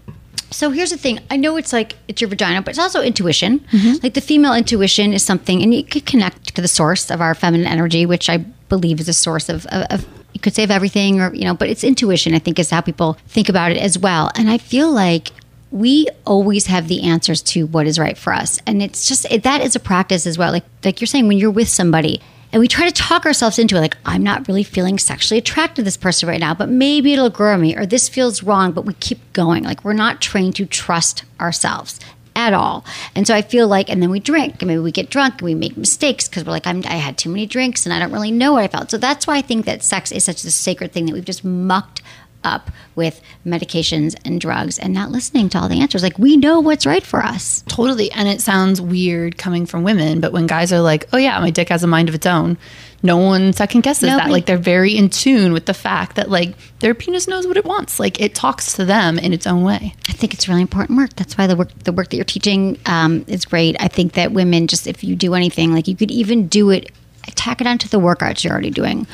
So 0.51 0.71
here's 0.71 0.91
the 0.91 0.97
thing. 0.99 1.21
I 1.31 1.37
know 1.37 1.57
it's 1.57 1.73
like 1.73 1.97
it's 2.09 2.21
your 2.21 2.29
vagina, 2.29 2.63
but 2.63 2.71
it's 2.71 2.79
also 2.79 3.03
intuition. 3.03 3.61
Mm-hmm. 3.61 4.03
Like 4.03 4.15
the 4.15 4.21
female 4.21 4.55
intuition 4.55 5.13
is 5.13 5.25
something, 5.25 5.63
and 5.63 5.73
you 5.73 5.85
could 5.85 6.07
connect 6.07 6.55
to 6.57 6.63
the 6.63 6.69
source 6.69 7.11
of 7.11 7.21
our 7.21 7.35
feminine 7.35 7.67
energy, 7.67 8.05
which 8.05 8.29
I 8.29 8.39
believe 8.39 9.01
is 9.01 9.09
a 9.09 9.13
source 9.13 9.49
of, 9.49 9.67
of, 9.67 9.85
of 9.91 10.09
you 10.33 10.41
could 10.41 10.55
say 10.55 10.65
of 10.65 10.71
everything, 10.71 11.21
or 11.21 11.33
you 11.35 11.45
know, 11.45 11.55
but 11.55 11.69
it's 11.69 11.85
intuition. 11.85 12.35
I 12.35 12.41
think 12.41 12.59
is 12.59 12.71
how 12.71 12.81
people 12.81 13.17
think 13.29 13.49
about 13.49 13.71
it 13.71 13.79
as 13.79 13.99
well. 13.99 14.31
And 14.35 14.51
I 14.51 14.59
feel 14.59 14.91
like 14.91 15.31
we 15.71 16.09
always 16.27 16.67
have 16.67 16.89
the 16.89 17.03
answers 17.03 17.43
to 17.43 17.67
what 17.67 17.87
is 17.87 17.99
right 17.99 18.19
for 18.19 18.33
us, 18.33 18.61
and 18.67 18.83
it's 18.83 19.07
just 19.09 19.27
it, 19.31 19.45
that 19.45 19.61
is 19.61 19.77
a 19.77 19.81
practice 19.81 20.27
as 20.27 20.37
well. 20.37 20.51
Like 20.53 20.65
like 20.85 21.01
you're 21.01 21.07
saying, 21.07 21.29
when 21.29 21.39
you're 21.39 21.51
with 21.51 21.69
somebody. 21.69 22.21
And 22.53 22.61
we 22.61 22.67
try 22.67 22.89
to 22.89 22.93
talk 22.93 23.27
ourselves 23.27 23.59
into 23.59 23.77
it, 23.77 23.81
like, 23.81 23.97
I'm 24.05 24.23
not 24.23 24.49
really 24.49 24.65
feeling 24.65 24.99
sexually 24.99 25.39
attracted 25.39 25.77
to 25.77 25.83
this 25.83 25.97
person 25.97 26.29
right 26.29 26.41
now, 26.41 26.53
but 26.53 26.69
maybe 26.69 27.13
it'll 27.13 27.31
grow 27.31 27.57
me, 27.57 27.77
or 27.77 27.87
this 27.87 28.09
feels 28.09 28.43
wrong, 28.43 28.73
but 28.73 28.85
we 28.85 28.95
keep 28.95 29.21
going. 29.33 29.63
Like, 29.63 29.85
we're 29.85 29.93
not 29.93 30.21
trained 30.21 30.57
to 30.57 30.67
trust 30.67 31.25
ourselves. 31.41 32.01
at 32.37 32.55
all. 32.55 32.85
And 33.15 33.27
so 33.27 33.35
I 33.35 33.43
feel 33.43 33.69
like, 33.69 33.91
and 33.91 34.03
then 34.03 34.11
we 34.11 34.21
drink, 34.21 34.63
and 34.63 34.69
maybe 34.69 34.81
we 34.81 34.93
get 34.93 35.11
drunk 35.11 35.35
and 35.35 35.43
we 35.43 35.55
make 35.55 35.77
mistakes 35.77 36.29
because 36.29 36.45
we're 36.45 36.53
like, 36.53 36.67
I 36.67 36.73
had 36.95 37.19
too 37.19 37.29
many 37.29 37.47
drinks 37.47 37.87
and 37.87 37.93
I 37.93 37.99
don't 37.99 38.13
really 38.13 38.31
know 38.31 38.53
what 38.53 38.65
I 38.65 38.69
felt. 38.69 38.91
So 38.91 38.99
that's 38.99 39.27
why 39.27 39.37
I 39.37 39.43
think 39.43 39.67
that 39.67 39.83
sex 39.83 40.13
is 40.13 40.25
such 40.25 40.45
a 40.45 40.51
sacred 40.51 40.93
thing 40.93 41.07
that 41.07 41.13
we've 41.13 41.25
just 41.25 41.45
mucked 41.45 42.03
up 42.45 42.71
with 42.95 43.23
medications 43.47 44.17
and 44.25 44.41
drugs 44.41 44.79
and 44.79 44.93
not 44.93 45.11
listening 45.11 45.49
to 45.51 45.59
all 45.59 45.69
the 45.69 45.81
answers. 45.81 46.03
Like 46.03 46.19
we 46.19 46.37
know 46.37 46.61
what's 46.61 46.87
right 46.87 47.05
for 47.05 47.23
us. 47.23 47.63
Totally. 47.69 48.11
And 48.13 48.29
it 48.29 48.41
sounds 48.41 48.81
weird 48.81 49.39
coming 49.39 49.67
from 49.67 49.83
women, 49.83 50.21
but 50.21 50.33
when 50.33 50.47
guys 50.47 50.73
are 50.73 50.81
like, 50.81 51.09
oh, 51.13 51.19
yeah, 51.19 51.39
my 51.41 51.51
dick 51.51 51.69
has 51.69 51.83
a 51.83 51.87
mind 51.87 52.09
of 52.09 52.15
its 52.15 52.27
own, 52.27 52.59
no 53.03 53.17
one 53.17 53.53
second 53.53 53.83
guesses 53.83 54.11
that. 54.11 54.31
Like 54.31 54.47
they're 54.47 54.59
very 54.59 54.97
in 54.97 55.09
tune 55.09 55.53
with 55.53 55.67
the 55.67 55.75
fact 55.75 56.17
that 56.17 56.31
like 56.31 56.55
their 56.81 56.95
penis 56.95 57.27
knows 57.27 57.47
what 57.47 57.57
it 57.57 57.65
wants. 57.65 57.99
Like 57.99 58.21
it 58.21 58.35
talks 58.35 58.75
to 58.75 58.85
them 58.85 59.19
in 59.19 59.33
its 59.33 59.47
own 59.47 59.63
way. 59.63 59.95
I 60.09 60.13
think 60.13 60.35
it's 60.35 60.49
really 60.49 60.61
important 60.61 60.99
work. 60.99 61.15
That's 61.17 61.39
why 61.39 61.47
the 61.47 61.57
work 61.57 61.71
the 61.85 61.93
work 61.93 62.11
that 62.11 62.17
you're 62.17 62.25
teaching 62.25 62.79
um, 62.87 63.25
is 63.27 63.45
great. 63.45 63.77
I 63.81 63.89
think 63.89 64.15
that 64.15 64.33
women 64.33 64.67
just 64.67 64.87
if 64.87 65.03
you 65.03 65.17
do 65.17 65.35
anything, 65.35 65.73
like 65.73 65.89
you 65.89 65.97
could 65.97 66.11
even 66.11 66.47
do 66.49 66.71
it, 66.71 66.93
tack 67.35 67.61
it 67.61 67.67
onto 67.67 67.89
the 67.89 67.99
workouts 67.99 68.45
you're 68.45 68.53
already 68.53 68.71
doing, 68.71 69.07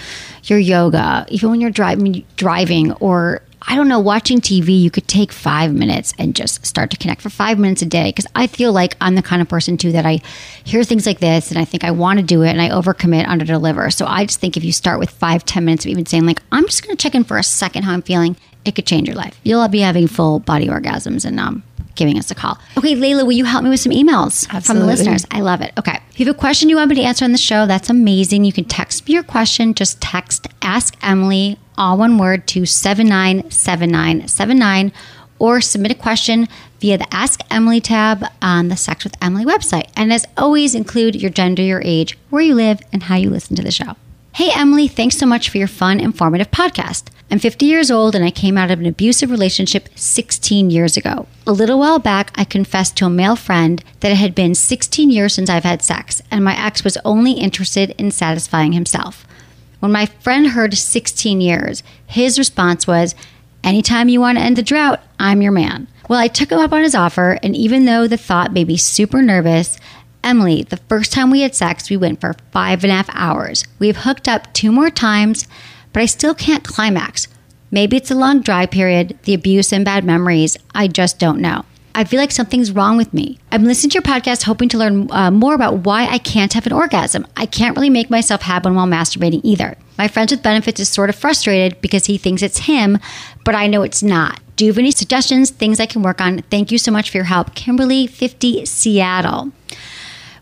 your 0.44 0.58
yoga, 0.58 1.26
even 1.28 1.50
when 1.50 1.60
you're 1.60 1.70
driving, 1.70 2.24
driving, 2.36 2.92
or 2.94 3.42
I 3.68 3.74
don't 3.74 3.88
know, 3.88 3.98
watching 3.98 4.40
TV. 4.40 4.80
You 4.80 4.90
could 4.90 5.08
take 5.08 5.32
five 5.32 5.74
minutes 5.74 6.14
and 6.18 6.36
just 6.36 6.64
start 6.64 6.90
to 6.90 6.96
connect 6.96 7.20
for 7.20 7.30
five 7.30 7.58
minutes 7.58 7.82
a 7.82 7.86
day. 7.86 8.08
Because 8.08 8.26
I 8.34 8.46
feel 8.46 8.72
like 8.72 8.96
I'm 9.00 9.16
the 9.16 9.22
kind 9.22 9.42
of 9.42 9.48
person 9.48 9.76
too 9.76 9.92
that 9.92 10.06
I 10.06 10.20
hear 10.64 10.84
things 10.84 11.06
like 11.06 11.18
this 11.18 11.50
and 11.50 11.58
I 11.58 11.64
think 11.64 11.82
I 11.82 11.90
want 11.90 12.18
to 12.20 12.24
do 12.24 12.42
it 12.42 12.50
and 12.50 12.60
I 12.60 12.68
overcommit, 12.68 13.26
under 13.26 13.44
deliver. 13.44 13.90
So 13.90 14.06
I 14.06 14.24
just 14.24 14.40
think 14.40 14.56
if 14.56 14.64
you 14.64 14.72
start 14.72 15.00
with 15.00 15.10
five, 15.10 15.44
ten 15.44 15.64
minutes 15.64 15.84
of 15.84 15.90
even 15.90 16.06
saying 16.06 16.26
like 16.26 16.42
I'm 16.52 16.66
just 16.66 16.84
going 16.84 16.96
to 16.96 17.02
check 17.02 17.14
in 17.14 17.24
for 17.24 17.38
a 17.38 17.42
second 17.42 17.82
how 17.82 17.92
I'm 17.92 18.02
feeling, 18.02 18.36
it 18.64 18.74
could 18.74 18.86
change 18.86 19.08
your 19.08 19.16
life. 19.16 19.38
You'll 19.42 19.66
be 19.68 19.80
having 19.80 20.06
full 20.06 20.38
body 20.38 20.68
orgasms 20.68 21.24
and 21.24 21.40
um, 21.40 21.62
giving 21.96 22.18
us 22.18 22.30
a 22.30 22.34
call. 22.34 22.58
Okay, 22.78 22.94
Layla, 22.94 23.24
will 23.24 23.32
you 23.32 23.44
help 23.44 23.64
me 23.64 23.70
with 23.70 23.80
some 23.80 23.92
emails 23.92 24.46
from 24.64 24.78
the 24.78 24.86
listeners? 24.86 25.26
I 25.30 25.40
love 25.40 25.60
it. 25.60 25.72
Okay. 25.78 25.98
If 26.10 26.20
you 26.20 26.26
have 26.26 26.36
a 26.36 26.38
question 26.38 26.68
you 26.68 26.76
want 26.76 26.90
me 26.90 26.96
to 26.96 27.02
answer 27.02 27.24
on 27.24 27.32
the 27.32 27.38
show, 27.38 27.66
that's 27.66 27.90
amazing. 27.90 28.44
You 28.44 28.52
can 28.52 28.64
text 28.64 29.06
me 29.06 29.14
your 29.14 29.22
question. 29.22 29.74
Just 29.74 30.00
text 30.00 30.48
Ask 30.62 30.96
Emily, 31.02 31.58
all 31.76 31.98
one 31.98 32.18
word, 32.18 32.46
to 32.48 32.64
797979 32.64 34.92
or 35.38 35.60
submit 35.60 35.92
a 35.92 35.94
question 35.94 36.48
via 36.80 36.98
the 36.98 37.14
Ask 37.14 37.40
Emily 37.50 37.80
tab 37.80 38.24
on 38.40 38.68
the 38.68 38.76
Sex 38.76 39.04
with 39.04 39.14
Emily 39.20 39.44
website. 39.44 39.90
And 39.96 40.12
as 40.12 40.26
always, 40.36 40.74
include 40.74 41.16
your 41.16 41.30
gender, 41.30 41.62
your 41.62 41.82
age, 41.84 42.18
where 42.30 42.42
you 42.42 42.54
live, 42.54 42.80
and 42.92 43.04
how 43.04 43.16
you 43.16 43.30
listen 43.30 43.56
to 43.56 43.62
the 43.62 43.70
show. 43.70 43.96
Hey, 44.36 44.50
Emily, 44.54 44.86
thanks 44.86 45.16
so 45.16 45.24
much 45.24 45.48
for 45.48 45.56
your 45.56 45.66
fun, 45.66 45.98
informative 45.98 46.50
podcast. 46.50 47.04
I'm 47.30 47.38
50 47.38 47.64
years 47.64 47.90
old 47.90 48.14
and 48.14 48.22
I 48.22 48.30
came 48.30 48.58
out 48.58 48.70
of 48.70 48.78
an 48.78 48.84
abusive 48.84 49.30
relationship 49.30 49.88
16 49.94 50.68
years 50.68 50.98
ago. 50.98 51.26
A 51.46 51.52
little 51.52 51.78
while 51.78 51.98
back, 51.98 52.32
I 52.34 52.44
confessed 52.44 52.98
to 52.98 53.06
a 53.06 53.08
male 53.08 53.36
friend 53.36 53.82
that 54.00 54.12
it 54.12 54.18
had 54.18 54.34
been 54.34 54.54
16 54.54 55.08
years 55.08 55.32
since 55.32 55.48
I've 55.48 55.64
had 55.64 55.82
sex, 55.82 56.20
and 56.30 56.44
my 56.44 56.54
ex 56.54 56.84
was 56.84 56.98
only 57.02 57.32
interested 57.32 57.94
in 57.96 58.10
satisfying 58.10 58.72
himself. 58.72 59.26
When 59.80 59.90
my 59.90 60.04
friend 60.04 60.48
heard 60.48 60.76
16 60.76 61.40
years, 61.40 61.82
his 62.06 62.38
response 62.38 62.86
was, 62.86 63.14
Anytime 63.64 64.10
you 64.10 64.20
want 64.20 64.36
to 64.36 64.44
end 64.44 64.56
the 64.56 64.62
drought, 64.62 65.02
I'm 65.18 65.40
your 65.40 65.52
man. 65.52 65.88
Well, 66.10 66.18
I 66.18 66.28
took 66.28 66.52
him 66.52 66.58
up 66.58 66.74
on 66.74 66.82
his 66.82 66.94
offer, 66.94 67.38
and 67.42 67.56
even 67.56 67.86
though 67.86 68.06
the 68.06 68.18
thought 68.18 68.52
made 68.52 68.68
me 68.68 68.76
super 68.76 69.22
nervous, 69.22 69.78
Emily, 70.26 70.64
the 70.64 70.76
first 70.88 71.12
time 71.12 71.30
we 71.30 71.42
had 71.42 71.54
sex, 71.54 71.88
we 71.88 71.96
went 71.96 72.20
for 72.20 72.34
five 72.50 72.82
and 72.82 72.90
a 72.90 72.96
half 72.96 73.08
hours. 73.12 73.64
We've 73.78 73.98
hooked 73.98 74.26
up 74.26 74.52
two 74.52 74.72
more 74.72 74.90
times, 74.90 75.46
but 75.92 76.02
I 76.02 76.06
still 76.06 76.34
can't 76.34 76.64
climax. 76.64 77.28
Maybe 77.70 77.96
it's 77.96 78.10
a 78.10 78.16
long 78.16 78.40
dry 78.40 78.66
period, 78.66 79.16
the 79.22 79.34
abuse 79.34 79.72
and 79.72 79.84
bad 79.84 80.04
memories. 80.04 80.56
I 80.74 80.88
just 80.88 81.20
don't 81.20 81.38
know. 81.40 81.64
I 81.94 82.02
feel 82.02 82.18
like 82.18 82.32
something's 82.32 82.72
wrong 82.72 82.96
with 82.96 83.14
me. 83.14 83.38
I'm 83.52 83.62
listening 83.62 83.90
to 83.90 83.94
your 83.94 84.02
podcast 84.02 84.42
hoping 84.42 84.68
to 84.70 84.78
learn 84.78 85.08
uh, 85.12 85.30
more 85.30 85.54
about 85.54 85.84
why 85.86 86.06
I 86.06 86.18
can't 86.18 86.52
have 86.54 86.66
an 86.66 86.72
orgasm. 86.72 87.24
I 87.36 87.46
can't 87.46 87.76
really 87.76 87.88
make 87.88 88.10
myself 88.10 88.42
have 88.42 88.64
one 88.64 88.74
while 88.74 88.88
masturbating 88.88 89.42
either. 89.44 89.76
My 89.96 90.08
friends 90.08 90.32
with 90.32 90.42
benefits 90.42 90.80
is 90.80 90.88
sort 90.88 91.08
of 91.08 91.14
frustrated 91.14 91.80
because 91.80 92.06
he 92.06 92.18
thinks 92.18 92.42
it's 92.42 92.66
him, 92.66 92.98
but 93.44 93.54
I 93.54 93.68
know 93.68 93.82
it's 93.82 94.02
not. 94.02 94.40
Do 94.56 94.64
you 94.64 94.72
have 94.72 94.78
any 94.78 94.90
suggestions, 94.90 95.50
things 95.50 95.78
I 95.78 95.86
can 95.86 96.02
work 96.02 96.20
on? 96.20 96.42
Thank 96.50 96.72
you 96.72 96.78
so 96.78 96.90
much 96.90 97.10
for 97.10 97.18
your 97.18 97.26
help. 97.26 97.54
Kimberly, 97.54 98.08
50 98.08 98.66
Seattle. 98.66 99.52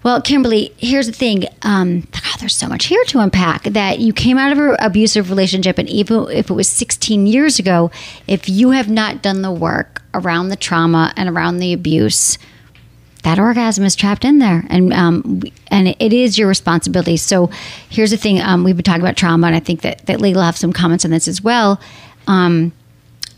Well, 0.04 0.20
Kimberly, 0.20 0.70
here's 0.76 1.06
the 1.06 1.14
thing. 1.14 1.46
Um, 1.62 2.02
God, 2.02 2.38
there's 2.38 2.54
so 2.54 2.68
much 2.68 2.84
here 2.84 3.02
to 3.04 3.20
unpack. 3.20 3.62
That 3.62 4.00
you 4.00 4.12
came 4.12 4.36
out 4.36 4.52
of 4.52 4.58
an 4.58 4.76
abusive 4.78 5.30
relationship, 5.30 5.78
and 5.78 5.88
even 5.88 6.26
if 6.30 6.50
it 6.50 6.54
was 6.54 6.68
16 6.68 7.26
years 7.26 7.58
ago, 7.58 7.90
if 8.26 8.46
you 8.46 8.72
have 8.72 8.90
not 8.90 9.22
done 9.22 9.40
the 9.40 9.50
work 9.50 10.02
around 10.12 10.50
the 10.50 10.56
trauma 10.56 11.14
and 11.16 11.30
around 11.30 11.56
the 11.58 11.72
abuse, 11.72 12.36
that 13.22 13.38
orgasm 13.38 13.82
is 13.84 13.96
trapped 13.96 14.26
in 14.26 14.40
there, 14.40 14.66
and 14.68 14.92
um, 14.92 15.42
and 15.68 15.96
it 15.98 16.12
is 16.12 16.36
your 16.36 16.48
responsibility. 16.48 17.16
So, 17.16 17.46
here's 17.88 18.10
the 18.10 18.18
thing. 18.18 18.42
Um, 18.42 18.62
we've 18.62 18.76
been 18.76 18.84
talking 18.84 19.00
about 19.00 19.16
trauma, 19.16 19.46
and 19.46 19.56
I 19.56 19.60
think 19.60 19.80
that 19.80 20.04
that 20.04 20.18
Layla 20.18 20.34
will 20.34 20.42
have 20.42 20.58
some 20.58 20.74
comments 20.74 21.06
on 21.06 21.12
this 21.12 21.26
as 21.26 21.40
well. 21.40 21.80
Um, 22.26 22.72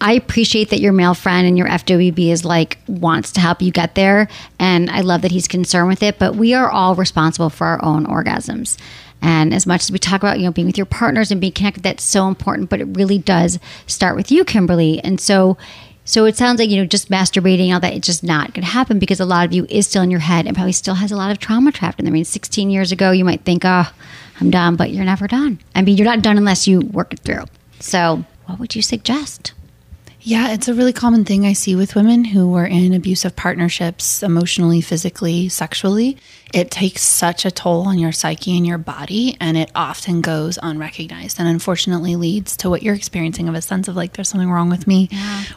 I 0.01 0.13
appreciate 0.13 0.71
that 0.71 0.81
your 0.81 0.93
male 0.93 1.15
friend 1.15 1.47
and 1.47 1.57
your 1.57 1.69
FWB 1.69 2.31
is 2.31 2.45
like 2.45 2.79
wants 2.87 3.33
to 3.33 3.41
help 3.41 3.63
you 3.63 3.71
get 3.71 3.95
there, 3.95 4.29
and 4.59 4.91
I 4.91 5.01
love 5.01 5.23
that 5.23 5.31
he's 5.31 5.49
concerned 5.49 5.89
with 5.89 6.03
it. 6.03 6.19
But 6.19 6.37
we 6.37 6.55
are 6.55 6.71
all 6.71 6.95
responsible 6.95 7.51
for 7.51 7.67
our 7.67 7.85
own 7.85 8.07
orgasms. 8.07 8.77
And 9.23 9.55
as 9.55 9.67
much 9.67 9.83
as 9.83 9.91
we 9.91 9.99
talk 9.99 10.23
about 10.23 10.39
you 10.39 10.45
know 10.45 10.53
being 10.53 10.67
with 10.67 10.77
your 10.77 10.87
partners 10.87 11.31
and 11.31 11.41
being 11.41 11.53
connected, 11.53 11.83
that's 11.83 12.05
so 12.05 12.29
important. 12.29 12.69
But 12.69 12.81
it 12.81 12.89
really 12.97 13.19
does 13.19 13.59
start 13.87 14.17
with 14.17 14.31
you, 14.31 14.45
Kimberly. 14.45 15.01
And 15.01 15.19
so, 15.19 15.57
so 16.05 16.27
it 16.27 16.37
sounds 16.37 16.59
like 16.59 16.69
you 16.69 16.77
know 16.77 16.87
just 16.87 17.11
masturbating 17.11 17.73
all 17.73 17.81
that 17.81 17.95
it's 17.95 18.07
just 18.07 18.23
not 18.23 18.53
going 18.53 18.65
to 18.65 18.73
happen 18.73 18.99
because 18.99 19.19
a 19.19 19.25
lot 19.25 19.47
of 19.47 19.53
you 19.55 19.67
is 19.71 19.87
still 19.87 20.03
in 20.03 20.11
your 20.11 20.21
head 20.21 20.47
and 20.47 20.55
probably 20.55 20.73
still 20.73 20.95
has 20.95 21.11
a 21.11 21.17
lot 21.17 21.31
of 21.31 21.39
trauma 21.39 21.73
trapped 21.73 21.99
in 21.99 22.05
there. 22.05 22.13
I 22.13 22.15
mean, 22.15 22.25
16 22.25 22.69
years 22.69 22.93
ago, 22.93 23.13
you 23.13 23.25
might 23.25 23.45
think, 23.45 23.63
oh, 23.65 23.91
I'm 24.41 24.51
done, 24.51 24.77
but 24.77 24.91
you're 24.91 25.05
never 25.05 25.27
done. 25.27 25.59
I 25.75 25.81
mean, 25.81 25.97
you're 25.97 26.05
not 26.05 26.23
done 26.23 26.37
unless 26.37 26.69
you 26.69 26.81
work 26.81 27.15
it 27.15 27.21
through. 27.21 27.45
So, 27.81 28.25
what 28.45 28.59
would 28.59 28.77
you 28.77 28.83
suggest? 28.83 29.55
Yeah, 30.29 30.55
it's 30.55 30.67
a 30.67 30.75
really 30.75 30.93
common 30.93 31.25
thing 31.25 31.47
I 31.47 31.53
see 31.53 31.77
with 31.77 31.95
women 31.95 32.25
who 32.25 32.51
were 32.51 32.67
in 32.67 32.93
abusive 32.95 33.37
partnerships, 33.37 34.25
emotionally, 34.25 34.81
physically, 34.81 35.49
sexually. 35.49 36.19
It 36.57 36.71
takes 36.71 37.03
such 37.03 37.45
a 37.45 37.51
toll 37.51 37.87
on 37.87 37.99
your 37.99 38.13
psyche 38.13 38.57
and 38.57 38.67
your 38.67 38.79
body, 38.79 39.37
and 39.43 39.59
it 39.59 39.71
often 39.75 40.23
goes 40.23 40.59
unrecognized 40.63 41.39
and 41.39 41.47
unfortunately 41.47 42.17
leads 42.17 42.57
to 42.57 42.71
what 42.71 42.83
you're 42.83 42.95
experiencing 42.95 43.47
of 43.47 43.55
a 43.55 43.61
sense 43.61 43.89
of 43.89 43.95
like, 43.95 44.15
there's 44.15 44.31
something 44.31 44.51
wrong 44.51 44.71
with 44.71 44.87
me 44.87 45.11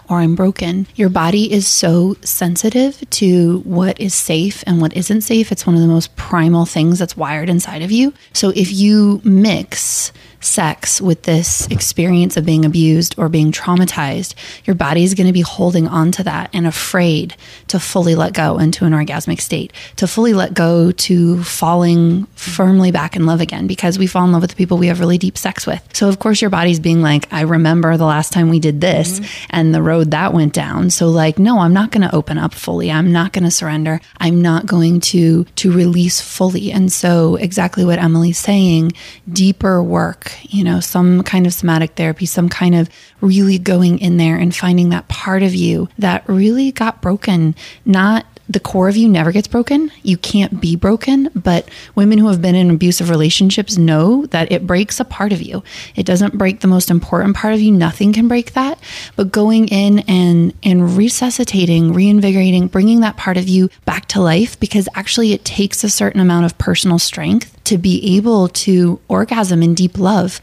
or 0.10 0.18
I'm 0.18 0.36
broken. 0.36 0.88
Your 0.95 1.08
body 1.08 1.54
is 1.54 1.70
so 1.70 2.18
sensitive 2.20 3.10
to 3.12 3.60
what 3.60 3.97
is 3.97 4.14
safe 4.14 4.62
and 4.68 4.82
what 4.82 4.93
isn't 4.93 5.22
safe. 5.22 5.54
It's 5.54 5.66
one 5.66 5.74
of 5.74 5.82
the 5.82 5.88
most 5.88 6.18
primal 6.18 6.66
things 6.66 7.00
that's 7.00 7.16
wired 7.16 7.50
inside 7.50 7.82
of 7.82 7.93
you. 7.93 8.14
So 8.34 8.50
if 8.50 8.70
you 8.70 9.22
mix, 9.24 10.12
sex 10.41 11.02
with 11.02 11.24
this 11.24 11.68
experience 11.68 12.38
of 12.38 12.45
being 12.45 12.66
abused 12.66 13.16
or 13.18 13.30
being 13.30 13.52
traumatized, 13.52 14.34
your 14.66 14.76
body 14.76 15.04
is 15.04 15.14
going 15.14 15.28
to 15.28 15.34
be 15.34 15.41
holding 15.41 15.88
on 15.88 16.12
to 16.14 16.24
that 16.24 16.50
and 16.54 16.66
afraid 16.66 17.36
to 17.68 17.80
fully 17.80 18.16
let 18.16 18.34
go 18.34 18.58
into 18.58 18.86
an 18.86 18.93
orgasmic 18.93 19.41
state, 19.41 19.74
to 19.95 20.08
fully 20.08 20.34
let 20.34 20.54
go 20.54 20.89
to 20.92 21.44
falling 21.44 22.26
firmly 22.36 22.92
back 22.92 23.16
in 23.16 23.26
love 23.26 23.42
again 23.42 23.68
because 23.68 24.00
we 24.00 24.08
fall 24.08 24.26
in 24.26 24.32
love 24.32 24.42
with 24.42 24.52
the 24.52 24.56
people 24.56 24.78
we 24.78 24.88
have 24.88 25.00
really 25.00 25.18
deep 25.18 25.38
sex 25.38 25.66
with. 25.66 25.84
So, 25.94 26.10
of 26.10 26.20
course, 26.20 26.42
your 26.42 26.50
body's 26.50 26.80
being 26.80 27.02
like, 27.02 27.32
I 27.32 27.42
remember 27.42 27.98
the 27.98 28.06
last 28.06 28.32
time 28.32 28.50
we 28.50 28.60
did 28.60 28.82
this 28.82 29.20
mm-hmm. 29.20 29.48
and 29.52 29.74
the 29.74 29.82
road 29.82 30.12
that 30.12 30.34
went 30.34 30.54
down. 30.54 30.90
So, 30.90 31.10
like, 31.10 31.40
no, 31.40 31.60
I'm 31.60 31.74
not 31.74 31.92
going 31.92 32.08
to 32.08 32.16
open 32.16 32.38
up 32.38 32.54
fully. 32.54 32.92
I'm 32.92 33.12
not 33.12 33.34
going 33.34 33.44
to 33.44 33.52
surrender. 33.52 34.02
I'm 34.18 34.42
not 34.42 34.66
going 34.66 35.02
to 35.02 35.44
to 35.44 35.72
release 35.72 36.22
fully. 36.22 36.72
And 36.72 36.92
so, 36.92 37.36
exactly 37.36 37.86
what 37.86 38.00
Emily's 38.00 38.38
saying, 38.38 38.94
deeper 39.32 39.84
work, 39.84 40.32
you 40.44 40.64
know, 40.64 40.80
some 40.80 41.24
kind 41.24 41.46
of 41.46 41.54
somatic 41.54 41.92
therapy, 41.92 42.26
some 42.26 42.50
kind 42.50 42.76
of 42.76 42.90
really 43.22 43.58
going 43.58 44.00
in 44.00 44.18
there 44.18 44.38
and 44.38 44.56
finding 44.56 44.90
that 44.90 45.08
part 45.08 45.44
of 45.44 45.54
you 45.54 45.90
that 45.98 46.24
really 46.28 46.72
got 46.72 47.02
broken, 47.02 47.56
not 47.86 48.26
the 48.50 48.60
core 48.60 48.89
of 48.89 48.97
you 48.97 49.08
never 49.08 49.32
gets 49.32 49.47
broken. 49.47 49.91
You 50.02 50.18
can't 50.18 50.60
be 50.60 50.76
broken, 50.76 51.30
but 51.36 51.70
women 51.93 52.18
who 52.18 52.28
have 52.30 52.41
been 52.41 52.56
in 52.56 52.72
abusive 52.72 53.10
relationships 53.10 53.78
know 53.78 54.26
that 54.28 54.52
it 54.52 54.66
breaks 54.66 55.00
a 55.00 55.06
part 55.06 55.32
of 55.32 55.41
you. 55.41 55.64
It 55.95 56.06
doesn't 56.06 56.38
break 56.38 56.62
the 56.62 56.68
most 56.68 56.89
important 56.89 57.36
part 57.36 57.54
of 57.54 57.62
you. 57.62 57.72
Nothing 57.72 58.12
can 58.12 58.28
break 58.28 58.54
that. 58.54 58.80
But 59.16 59.32
going 59.32 59.68
in 59.68 60.00
and 60.00 60.54
and 60.64 60.97
resuscitating, 60.97 61.93
reinvigorating, 61.93 62.68
bringing 62.68 63.02
that 63.02 63.18
part 63.18 63.38
of 63.38 63.47
you 63.47 63.70
back 63.86 64.08
to 64.08 64.20
life 64.20 64.60
because 64.60 64.89
actually 64.95 65.32
it 65.32 65.45
takes 65.45 65.84
a 65.84 65.89
certain 65.89 66.20
amount 66.20 66.45
of 66.45 66.58
personal 66.58 66.97
strength 66.97 67.56
to 67.66 67.78
be 67.78 68.18
able 68.18 68.47
to 68.47 69.00
orgasm 69.08 69.62
in 69.62 69.76
deep 69.76 70.00
love 70.00 70.41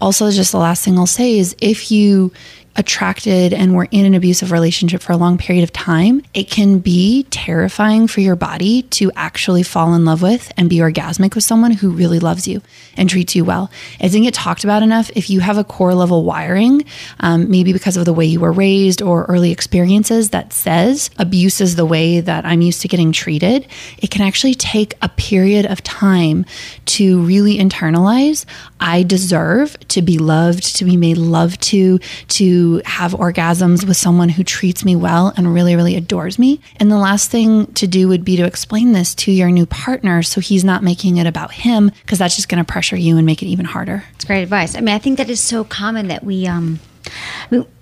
Also, 0.00 0.30
just 0.30 0.52
the 0.52 0.58
last 0.58 0.84
thing 0.84 0.98
I'll 0.98 1.06
say 1.06 1.38
is 1.38 1.56
if 1.58 1.90
you 1.90 2.32
attracted 2.76 3.52
and 3.52 3.74
were 3.74 3.88
in 3.90 4.04
an 4.04 4.14
abusive 4.14 4.52
relationship 4.52 5.02
for 5.02 5.12
a 5.12 5.16
long 5.16 5.38
period 5.38 5.62
of 5.62 5.72
time, 5.72 6.22
it 6.34 6.50
can 6.50 6.78
be 6.78 7.24
terrifying 7.30 8.06
for 8.06 8.20
your 8.20 8.36
body 8.36 8.82
to 8.82 9.10
actually 9.16 9.62
fall 9.62 9.94
in 9.94 10.04
love 10.04 10.22
with 10.22 10.52
and 10.56 10.68
be 10.68 10.76
orgasmic 10.76 11.34
with 11.34 11.44
someone 11.44 11.72
who 11.72 11.90
really 11.90 12.18
loves 12.18 12.46
you 12.46 12.60
and 12.96 13.08
treats 13.08 13.34
you 13.34 13.44
well. 13.44 13.70
It 13.98 14.04
doesn't 14.04 14.22
get 14.22 14.34
talked 14.34 14.64
about 14.64 14.82
enough. 14.82 15.10
If 15.14 15.30
you 15.30 15.40
have 15.40 15.58
a 15.58 15.64
core 15.64 15.94
level 15.94 16.24
wiring, 16.24 16.84
um, 17.20 17.50
maybe 17.50 17.72
because 17.72 17.96
of 17.96 18.04
the 18.04 18.12
way 18.12 18.26
you 18.26 18.40
were 18.40 18.52
raised 18.52 19.02
or 19.02 19.24
early 19.24 19.50
experiences 19.50 20.30
that 20.30 20.52
says 20.52 21.10
abuse 21.18 21.60
is 21.60 21.76
the 21.76 21.86
way 21.86 22.20
that 22.20 22.44
I'm 22.44 22.60
used 22.60 22.82
to 22.82 22.88
getting 22.88 23.12
treated, 23.12 23.66
it 23.98 24.10
can 24.10 24.22
actually 24.22 24.54
take 24.54 24.94
a 25.02 25.08
period 25.08 25.66
of 25.66 25.82
time 25.82 26.44
to 26.86 27.20
really 27.22 27.58
internalize 27.58 28.44
I 28.80 29.02
deserve 29.02 29.76
to 29.88 30.02
be 30.02 30.18
loved, 30.18 30.76
to 30.76 30.84
be 30.84 30.96
made 30.96 31.16
love 31.16 31.58
to, 31.60 31.98
to 32.28 32.65
have 32.84 33.12
orgasms 33.12 33.86
with 33.86 33.96
someone 33.96 34.28
who 34.28 34.44
treats 34.44 34.84
me 34.84 34.96
well 34.96 35.32
and 35.36 35.52
really, 35.52 35.76
really 35.76 35.96
adores 35.96 36.38
me. 36.38 36.60
And 36.76 36.90
the 36.90 36.98
last 36.98 37.30
thing 37.30 37.66
to 37.74 37.86
do 37.86 38.08
would 38.08 38.24
be 38.24 38.36
to 38.36 38.44
explain 38.44 38.92
this 38.92 39.14
to 39.16 39.32
your 39.32 39.50
new 39.50 39.66
partner 39.66 40.22
so 40.22 40.40
he's 40.40 40.64
not 40.64 40.82
making 40.82 41.16
it 41.16 41.26
about 41.26 41.52
him 41.52 41.90
because 42.02 42.18
that's 42.18 42.36
just 42.36 42.48
going 42.48 42.64
to 42.64 42.72
pressure 42.72 42.96
you 42.96 43.16
and 43.16 43.26
make 43.26 43.42
it 43.42 43.46
even 43.46 43.64
harder. 43.64 44.04
It's 44.14 44.24
great 44.24 44.42
advice. 44.42 44.76
I 44.76 44.80
mean, 44.80 44.94
I 44.94 44.98
think 44.98 45.18
that 45.18 45.30
is 45.30 45.40
so 45.40 45.64
common 45.64 46.08
that 46.08 46.24
we, 46.24 46.46
um, 46.46 46.80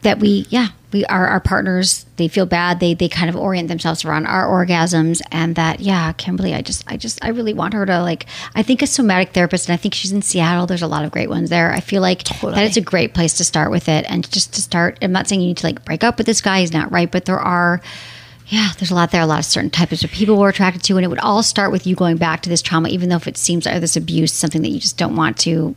that 0.03 0.19
we, 0.19 0.47
yeah, 0.49 0.69
we 0.95 1.05
are 1.07 1.27
our 1.27 1.41
partners. 1.41 2.07
They 2.17 2.29
feel 2.29 2.47
bad. 2.47 2.79
They 2.79 2.95
they 2.95 3.09
kind 3.09 3.29
of 3.29 3.35
orient 3.35 3.69
themselves 3.69 4.05
around 4.05 4.27
our 4.27 4.47
orgasms 4.47 5.21
and 5.33 5.57
that 5.57 5.81
yeah 5.81 6.13
kimberly 6.13 6.55
i 6.55 6.63
just 6.63 6.85
i 6.87 6.97
just 6.97 7.23
i 7.25 7.29
really 7.29 7.53
want 7.53 7.75
her 7.75 7.85
to 7.85 8.01
like 8.01 8.27
i 8.55 8.63
think 8.63 8.81
a 8.81 8.87
somatic 8.87 9.31
therapist 9.31 9.69
and 9.69 9.75
i 9.75 9.77
think 9.77 9.93
she's 9.93 10.13
in 10.13 10.23
seattle. 10.23 10.67
There's 10.67 10.83
a 10.83 10.87
lot 10.87 11.05
of 11.05 11.11
great 11.11 11.29
ones 11.29 11.51
there. 11.51 11.73
I 11.73 11.81
feel 11.81 12.01
like 12.01 12.23
totally. 12.23 12.55
that 12.55 12.65
it's 12.65 12.77
a 12.77 12.81
great 12.81 13.13
place 13.13 13.35
to 13.35 13.45
start 13.45 13.73
with 13.73 13.89
it 13.89 14.07
and 14.09 14.31
just 14.31 14.55
to 14.55 14.63
start 14.63 14.99
i'm 15.03 15.13
not 15.13 15.27
saying 15.27 15.41
you 15.41 15.49
need 15.49 15.57
to 15.59 15.67
like 15.67 15.85
break 15.85 16.05
up 16.05 16.17
with 16.17 16.27
this 16.27 16.41
guy. 16.41 16.61
He's 16.61 16.73
not 16.73 16.93
right 16.93 17.11
but 17.11 17.25
there 17.25 17.41
are 17.41 17.83
yeah, 18.49 18.73
there's 18.79 18.91
a 18.91 18.95
lot 18.95 19.11
there, 19.11 19.23
a 19.23 19.27
lot 19.27 19.39
of 19.39 19.47
certain 19.47 19.71
types 19.71 20.05
of 20.05 20.11
people 20.11 20.37
we're 20.37 20.51
attracted 20.51 20.83
to. 20.85 20.97
And 20.97 21.05
it 21.05 21.09
would 21.09 21.19
all 21.21 21.43
start 21.43 21.73
with 21.73 21.87
you 21.87 21.97
going 21.97 22.19
back 22.19 22.43
to 22.43 22.51
this 22.51 22.61
trauma, 22.61 22.91
even 22.91 23.09
though 23.09 23.17
if 23.17 23.27
it 23.27 23.39
seems 23.39 23.65
like 23.65 23.81
this 23.81 23.97
abuse, 23.97 24.35
something 24.35 24.61
that 24.61 24.69
you 24.69 24.79
just 24.79 24.99
don't 24.99 25.17
want 25.17 25.39
to 25.39 25.75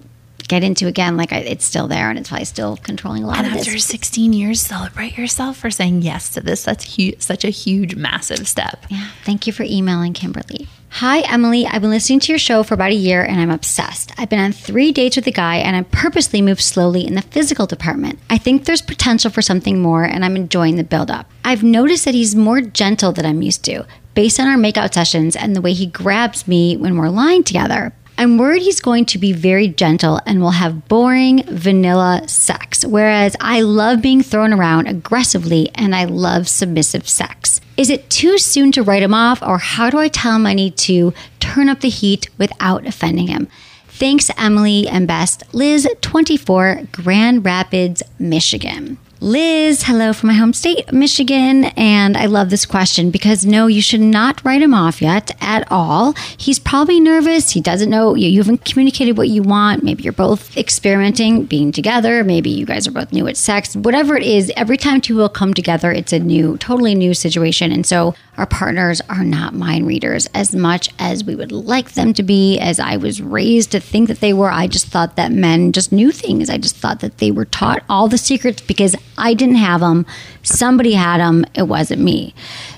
get 0.47 0.63
into 0.63 0.87
again, 0.87 1.17
like 1.17 1.33
I, 1.33 1.37
it's 1.39 1.65
still 1.65 1.87
there 1.87 2.09
and 2.09 2.17
it's 2.17 2.29
probably 2.29 2.45
still 2.45 2.77
controlling 2.77 3.23
a 3.23 3.27
lot 3.27 3.39
and 3.39 3.47
of 3.47 3.53
after 3.53 3.71
this. 3.71 3.85
16 3.85 4.33
years, 4.33 4.61
celebrate 4.61 5.17
yourself 5.17 5.57
for 5.57 5.69
saying 5.69 6.01
yes 6.01 6.29
to 6.29 6.41
this. 6.41 6.63
That's 6.63 6.95
hu- 6.95 7.13
such 7.19 7.43
a 7.43 7.49
huge, 7.49 7.95
massive 7.95 8.47
step. 8.47 8.85
Yeah. 8.89 9.09
Thank 9.23 9.47
you 9.47 9.53
for 9.53 9.63
emailing 9.63 10.13
Kimberly. 10.13 10.67
Hi, 10.89 11.19
Emily. 11.31 11.65
I've 11.65 11.81
been 11.81 11.91
listening 11.91 12.21
to 12.21 12.31
your 12.31 12.39
show 12.39 12.63
for 12.63 12.73
about 12.73 12.91
a 12.91 12.95
year 12.95 13.21
and 13.23 13.39
I'm 13.41 13.51
obsessed. 13.51 14.13
I've 14.17 14.29
been 14.29 14.39
on 14.39 14.53
three 14.53 14.91
dates 14.93 15.17
with 15.17 15.27
a 15.27 15.31
guy 15.31 15.57
and 15.57 15.75
I 15.75 15.83
purposely 15.83 16.41
moved 16.41 16.61
slowly 16.61 17.05
in 17.05 17.15
the 17.15 17.21
physical 17.21 17.67
department. 17.67 18.19
I 18.29 18.37
think 18.37 18.65
there's 18.65 18.81
potential 18.81 19.29
for 19.29 19.41
something 19.41 19.81
more 19.81 20.05
and 20.05 20.23
I'm 20.23 20.37
enjoying 20.37 20.77
the 20.77 20.83
buildup. 20.85 21.29
I've 21.43 21.61
noticed 21.61 22.05
that 22.05 22.13
he's 22.13 22.35
more 22.35 22.61
gentle 22.61 23.11
than 23.11 23.25
I'm 23.25 23.41
used 23.41 23.65
to, 23.65 23.85
based 24.13 24.39
on 24.39 24.47
our 24.47 24.55
makeout 24.57 24.93
sessions 24.93 25.35
and 25.35 25.55
the 25.55 25.61
way 25.61 25.73
he 25.73 25.85
grabs 25.87 26.47
me 26.47 26.77
when 26.77 26.97
we're 26.97 27.09
lying 27.09 27.43
together. 27.43 27.93
I'm 28.19 28.39
worried 28.39 28.63
he's 28.63 28.81
going 28.81 29.05
to 29.05 29.19
be 29.19 29.31
very 29.31 29.67
gentle 29.67 30.19
and 30.25 30.41
will 30.41 30.49
have 30.49 30.87
boring 30.87 31.43
vanilla 31.47 32.23
sex, 32.27 32.83
whereas 32.83 33.35
I 33.39 33.61
love 33.61 34.01
being 34.01 34.23
thrown 34.23 34.53
around 34.53 34.87
aggressively 34.87 35.69
and 35.75 35.93
I 35.93 36.05
love 36.05 36.47
submissive 36.47 37.07
sex. 37.07 37.61
Is 37.77 37.91
it 37.91 38.09
too 38.09 38.39
soon 38.39 38.71
to 38.71 38.81
write 38.81 39.03
him 39.03 39.13
off, 39.13 39.43
or 39.43 39.59
how 39.59 39.91
do 39.91 39.99
I 39.99 40.07
tell 40.07 40.35
him 40.35 40.47
I 40.47 40.55
need 40.55 40.77
to 40.77 41.13
turn 41.39 41.69
up 41.69 41.81
the 41.81 41.89
heat 41.89 42.27
without 42.39 42.87
offending 42.87 43.27
him? 43.27 43.47
Thanks, 43.87 44.31
Emily, 44.35 44.87
and 44.87 45.07
best, 45.07 45.43
Liz, 45.53 45.87
24, 46.01 46.87
Grand 46.91 47.45
Rapids, 47.45 48.01
Michigan. 48.17 48.97
Liz, 49.19 49.81
hello 49.81 50.13
from 50.13 50.27
my 50.27 50.35
home 50.35 50.53
state, 50.53 50.93
Michigan. 50.93 51.65
And 51.75 52.15
I 52.15 52.27
love 52.27 52.51
this 52.51 52.67
question 52.67 53.09
because 53.09 53.47
no, 53.47 53.65
you 53.65 53.81
should 53.81 53.99
not 53.99 54.45
write 54.45 54.61
him 54.61 54.75
off 54.75 55.01
yet 55.01 55.35
at 55.41 55.67
all. 55.71 56.13
He's 56.37 56.59
probably 56.59 56.99
nervous. 56.99 57.49
He 57.49 57.59
doesn't 57.59 57.89
know 57.89 58.13
you, 58.13 58.29
you 58.29 58.39
haven't 58.41 58.63
communicated 58.63 59.17
what 59.17 59.29
you 59.29 59.41
want. 59.41 59.81
Maybe 59.81 60.03
you're 60.03 60.13
both 60.13 60.55
experimenting, 60.55 61.45
being 61.45 61.71
together. 61.71 62.23
Maybe 62.23 62.51
you 62.51 62.67
guys 62.67 62.87
are 62.87 62.91
both 62.91 63.11
new 63.11 63.27
at 63.27 63.37
sex. 63.37 63.75
Whatever 63.75 64.15
it 64.15 64.23
is, 64.23 64.51
every 64.55 64.77
time 64.77 65.01
two 65.01 65.15
will 65.15 65.29
come 65.29 65.55
together, 65.55 65.91
it's 65.91 66.13
a 66.13 66.19
new, 66.19 66.55
totally 66.59 66.93
new 66.93 67.15
situation. 67.15 67.71
And 67.71 67.87
so 67.87 68.13
our 68.37 68.45
partners 68.45 69.01
are 69.09 69.23
not 69.23 69.53
mind 69.53 69.87
readers 69.87 70.27
as 70.33 70.55
much 70.55 70.89
as 70.99 71.23
we 71.23 71.35
would 71.35 71.51
like 71.51 71.93
them 71.93 72.13
to 72.13 72.23
be, 72.23 72.59
as 72.59 72.79
I 72.79 72.97
was 72.97 73.21
raised 73.21 73.71
to 73.71 73.79
think 73.79 74.07
that 74.09 74.19
they 74.19 74.31
were. 74.31 74.51
I 74.51 74.67
just 74.67 74.87
thought 74.87 75.15
that 75.15 75.31
men 75.31 75.71
just 75.71 75.91
knew 75.91 76.11
things. 76.11 76.49
I 76.49 76.57
just 76.57 76.75
thought 76.75 76.99
that 76.99 77.17
they 77.17 77.31
were 77.31 77.45
taught 77.45 77.83
all 77.89 78.07
the 78.07 78.17
secrets 78.17 78.61
because 78.61 78.95
I 79.17 79.33
didn't 79.33 79.55
have 79.55 79.81
them. 79.81 80.05
Somebody 80.43 80.93
had 80.93 81.19
them. 81.19 81.45
It 81.55 81.63
wasn't 81.63 82.01
me. 82.01 82.35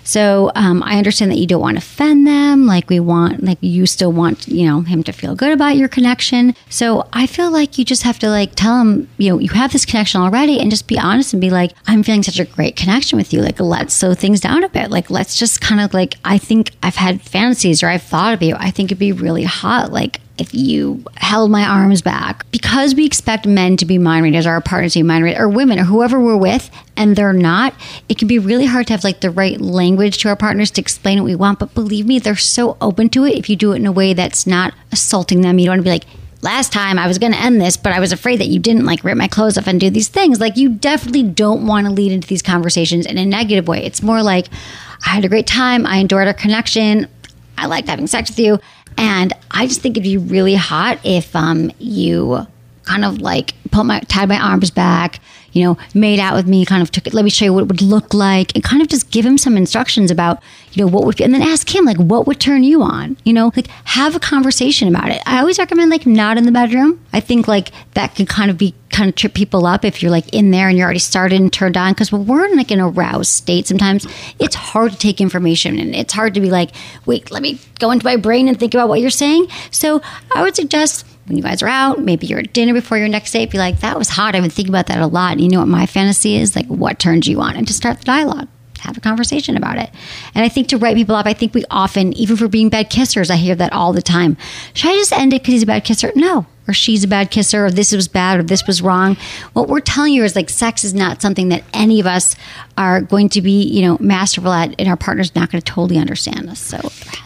So 0.09 0.51
um, 0.55 0.81
I 0.81 0.97
understand 0.97 1.29
that 1.29 1.37
you 1.37 1.45
don't 1.45 1.61
want 1.61 1.77
to 1.77 1.83
offend 1.83 2.25
them. 2.25 2.65
Like 2.65 2.89
we 2.89 2.99
want, 2.99 3.43
like 3.43 3.59
you 3.61 3.85
still 3.85 4.11
want, 4.11 4.47
you 4.47 4.65
know, 4.65 4.81
him 4.81 5.03
to 5.03 5.11
feel 5.11 5.35
good 5.35 5.51
about 5.51 5.77
your 5.77 5.87
connection. 5.87 6.55
So 6.67 7.07
I 7.13 7.27
feel 7.27 7.51
like 7.51 7.77
you 7.77 7.85
just 7.85 8.01
have 8.01 8.17
to 8.19 8.27
like 8.27 8.55
tell 8.55 8.81
him, 8.81 9.07
you 9.19 9.29
know, 9.29 9.37
you 9.37 9.49
have 9.49 9.71
this 9.71 9.85
connection 9.85 10.19
already, 10.19 10.59
and 10.59 10.71
just 10.71 10.87
be 10.87 10.97
honest 10.97 11.33
and 11.33 11.39
be 11.39 11.51
like, 11.51 11.73
I'm 11.85 12.01
feeling 12.01 12.23
such 12.23 12.39
a 12.39 12.45
great 12.45 12.75
connection 12.75 13.17
with 13.17 13.31
you. 13.33 13.43
Like 13.43 13.59
let's 13.59 13.93
slow 13.93 14.15
things 14.15 14.39
down 14.39 14.63
a 14.63 14.69
bit. 14.69 14.89
Like 14.89 15.11
let's 15.11 15.37
just 15.37 15.61
kind 15.61 15.79
of 15.79 15.93
like 15.93 16.15
I 16.25 16.39
think 16.39 16.71
I've 16.81 16.95
had 16.95 17.21
fantasies 17.21 17.83
or 17.83 17.89
I've 17.89 18.01
thought 18.01 18.33
of 18.33 18.41
you. 18.41 18.55
I 18.57 18.71
think 18.71 18.87
it'd 18.87 18.97
be 18.97 19.11
really 19.11 19.43
hot. 19.43 19.91
Like 19.91 20.21
if 20.39 20.53
you 20.53 21.03
held 21.17 21.51
my 21.51 21.63
arms 21.63 22.01
back. 22.01 22.49
Because 22.51 22.95
we 22.95 23.05
expect 23.05 23.45
men 23.45 23.77
to 23.77 23.85
be 23.85 23.97
mind 23.97 24.23
readers, 24.23 24.47
or 24.47 24.51
our 24.51 24.61
partners 24.61 24.93
to 24.93 24.99
be 24.99 25.03
mind 25.03 25.23
readers, 25.23 25.39
or 25.39 25.49
women, 25.49 25.79
or 25.79 25.83
whoever 25.83 26.19
we're 26.19 26.37
with, 26.37 26.71
and 26.99 27.15
they're 27.15 27.33
not, 27.33 27.73
it 28.09 28.17
can 28.19 28.27
be 28.27 28.37
really 28.37 28.65
hard 28.65 28.85
to 28.87 28.93
have 28.93 29.03
like 29.03 29.21
the 29.21 29.31
right 29.31 29.59
language 29.59 30.19
to 30.19 30.29
our 30.29 30.35
partners 30.35 30.69
to 30.71 30.81
explain 30.81 31.17
what 31.17 31.25
we 31.25 31.33
want. 31.33 31.57
But 31.57 31.73
believe 31.73 32.05
me, 32.05 32.19
they're 32.19 32.35
so 32.35 32.77
open 32.81 33.09
to 33.09 33.25
it 33.25 33.35
if 33.35 33.49
you 33.49 33.55
do 33.55 33.71
it 33.71 33.77
in 33.77 33.87
a 33.87 33.91
way 33.91 34.13
that's 34.13 34.45
not 34.45 34.73
assaulting 34.91 35.41
them. 35.41 35.57
You 35.57 35.65
don't 35.65 35.77
want 35.77 35.79
to 35.79 35.83
be 35.83 35.89
like, 35.89 36.05
last 36.41 36.71
time 36.71 36.99
I 36.99 37.07
was 37.07 37.17
going 37.17 37.31
to 37.31 37.39
end 37.39 37.59
this, 37.59 37.77
but 37.77 37.93
I 37.93 37.99
was 37.99 38.11
afraid 38.11 38.39
that 38.41 38.47
you 38.47 38.59
didn't 38.59 38.85
like 38.85 39.03
rip 39.03 39.17
my 39.17 39.27
clothes 39.27 39.57
off 39.57 39.65
and 39.65 39.79
do 39.79 39.89
these 39.89 40.09
things. 40.09 40.39
Like, 40.39 40.57
you 40.57 40.69
definitely 40.69 41.23
don't 41.23 41.65
want 41.65 41.87
to 41.87 41.91
lead 41.91 42.11
into 42.11 42.27
these 42.27 42.41
conversations 42.41 43.05
in 43.05 43.17
a 43.17 43.25
negative 43.25 43.67
way. 43.67 43.83
It's 43.83 44.03
more 44.03 44.21
like, 44.21 44.47
I 45.05 45.09
had 45.09 45.25
a 45.25 45.29
great 45.29 45.47
time. 45.47 45.85
I 45.85 45.97
enjoyed 45.97 46.27
our 46.27 46.33
connection. 46.33 47.07
I 47.57 47.67
liked 47.67 47.87
having 47.87 48.07
sex 48.07 48.29
with 48.29 48.39
you. 48.39 48.59
And 48.97 49.31
I 49.51 49.67
just 49.67 49.81
think 49.81 49.95
it'd 49.95 50.03
be 50.03 50.17
really 50.17 50.55
hot 50.55 50.99
if 51.05 51.33
um, 51.33 51.71
you 51.79 52.45
kind 52.83 53.05
of 53.05 53.21
like 53.21 53.53
put 53.71 53.85
my 53.85 53.99
tied 54.01 54.27
my 54.27 54.39
arms 54.39 54.71
back, 54.71 55.21
you 55.53 55.63
know, 55.63 55.77
made 55.93 56.19
out 56.19 56.35
with 56.35 56.47
me, 56.47 56.65
kind 56.65 56.81
of 56.81 56.91
took 56.91 57.07
it, 57.07 57.13
let 57.13 57.23
me 57.23 57.29
show 57.29 57.45
you 57.45 57.53
what 57.53 57.63
it 57.63 57.67
would 57.67 57.81
look 57.81 58.13
like, 58.13 58.53
and 58.55 58.63
kind 58.63 58.81
of 58.81 58.87
just 58.87 59.11
give 59.11 59.25
him 59.25 59.37
some 59.37 59.57
instructions 59.57 60.11
about, 60.11 60.41
you 60.73 60.83
know, 60.83 60.91
what 60.91 61.05
would, 61.05 61.17
be 61.17 61.23
and 61.23 61.33
then 61.33 61.41
ask 61.41 61.73
him, 61.73 61.85
like, 61.85 61.97
what 61.97 62.27
would 62.27 62.39
turn 62.39 62.63
you 62.63 62.81
on? 62.81 63.17
You 63.23 63.33
know, 63.33 63.51
like 63.55 63.67
have 63.85 64.15
a 64.15 64.19
conversation 64.19 64.87
about 64.87 65.09
it. 65.09 65.21
I 65.25 65.39
always 65.39 65.57
recommend, 65.57 65.89
like, 65.91 66.05
not 66.05 66.37
in 66.37 66.45
the 66.45 66.51
bedroom. 66.51 67.03
I 67.13 67.19
think, 67.19 67.47
like, 67.47 67.71
that 67.93 68.15
can 68.15 68.25
kind 68.25 68.51
of 68.51 68.57
be, 68.57 68.75
kind 68.89 69.09
of 69.09 69.15
trip 69.15 69.33
people 69.33 69.65
up 69.65 69.85
if 69.85 70.01
you're, 70.01 70.11
like, 70.11 70.33
in 70.33 70.51
there 70.51 70.69
and 70.69 70.77
you're 70.77 70.85
already 70.85 70.99
started 70.99 71.39
and 71.39 71.51
turned 71.51 71.77
on. 71.77 71.95
Cause 71.95 72.11
we're 72.11 72.45
in, 72.45 72.55
like, 72.55 72.71
an 72.71 72.79
aroused 72.79 73.31
state, 73.31 73.67
sometimes 73.67 74.07
it's 74.39 74.55
hard 74.55 74.91
to 74.91 74.97
take 74.97 75.19
information 75.21 75.79
and 75.79 75.95
it's 75.95 76.13
hard 76.13 76.33
to 76.35 76.41
be 76.41 76.49
like, 76.49 76.71
wait, 77.05 77.31
let 77.31 77.41
me 77.41 77.59
go 77.79 77.91
into 77.91 78.05
my 78.05 78.15
brain 78.15 78.47
and 78.47 78.59
think 78.59 78.73
about 78.73 78.89
what 78.89 78.99
you're 78.99 79.09
saying. 79.09 79.47
So 79.71 80.01
I 80.35 80.43
would 80.43 80.55
suggest, 80.55 81.05
when 81.29 81.37
you 81.37 81.43
guys 81.43 81.61
are 81.61 81.67
out, 81.67 81.99
maybe 81.99 82.27
you're 82.27 82.39
at 82.39 82.51
dinner 82.51 82.73
before 82.73 82.97
your 82.97 83.07
next 83.07 83.31
date, 83.31 83.51
be 83.51 83.57
like, 83.57 83.79
that 83.79 83.97
was 83.97 84.09
hot. 84.09 84.35
I've 84.35 84.41
been 84.41 84.51
thinking 84.51 84.73
about 84.73 84.87
that 84.87 84.99
a 84.99 85.07
lot. 85.07 85.33
And 85.33 85.41
you 85.41 85.47
know 85.47 85.59
what 85.59 85.67
my 85.67 85.85
fantasy 85.85 86.35
is? 86.35 86.55
Like, 86.55 86.65
what 86.65 86.99
turns 86.99 87.27
you 87.27 87.39
on? 87.39 87.55
And 87.55 87.67
to 87.67 87.73
start 87.73 87.99
the 87.99 88.03
dialogue, 88.03 88.47
have 88.79 88.97
a 88.97 89.01
conversation 89.01 89.55
about 89.55 89.77
it. 89.77 89.91
And 90.33 90.43
I 90.43 90.49
think 90.49 90.67
to 90.69 90.77
write 90.77 90.95
people 90.95 91.15
up, 91.15 91.25
I 91.25 91.33
think 91.33 91.53
we 91.53 91.63
often, 91.69 92.13
even 92.13 92.35
for 92.35 92.47
being 92.47 92.69
bad 92.69 92.89
kissers, 92.89 93.29
I 93.29 93.35
hear 93.35 93.55
that 93.55 93.71
all 93.71 93.93
the 93.93 94.01
time. 94.01 94.37
Should 94.73 94.89
I 94.89 94.95
just 94.95 95.13
end 95.13 95.33
it 95.33 95.43
because 95.43 95.53
he's 95.53 95.63
a 95.63 95.67
bad 95.67 95.85
kisser? 95.85 96.11
No. 96.15 96.47
Or 96.69 96.73
she's 96.73 97.03
a 97.03 97.07
bad 97.07 97.31
kisser, 97.31 97.65
or 97.65 97.71
this 97.71 97.91
was 97.91 98.07
bad, 98.07 98.39
or 98.39 98.43
this 98.43 98.67
was 98.67 98.79
wrong. 98.79 99.17
What 99.53 99.67
we're 99.67 99.79
telling 99.79 100.13
you 100.13 100.23
is 100.23 100.35
like 100.35 100.51
sex 100.51 100.83
is 100.83 100.93
not 100.93 101.19
something 101.19 101.49
that 101.49 101.63
any 101.73 101.99
of 101.99 102.05
us 102.05 102.35
are 102.77 103.01
going 103.01 103.29
to 103.29 103.41
be, 103.41 103.63
you 103.63 103.81
know, 103.81 103.97
masterful 103.99 104.53
at, 104.53 104.75
and 104.77 104.87
our 104.87 104.95
partner's 104.95 105.33
not 105.33 105.51
going 105.51 105.61
to 105.61 105.65
totally 105.65 105.97
understand 105.97 106.47
us. 106.47 106.59
So 106.59 106.77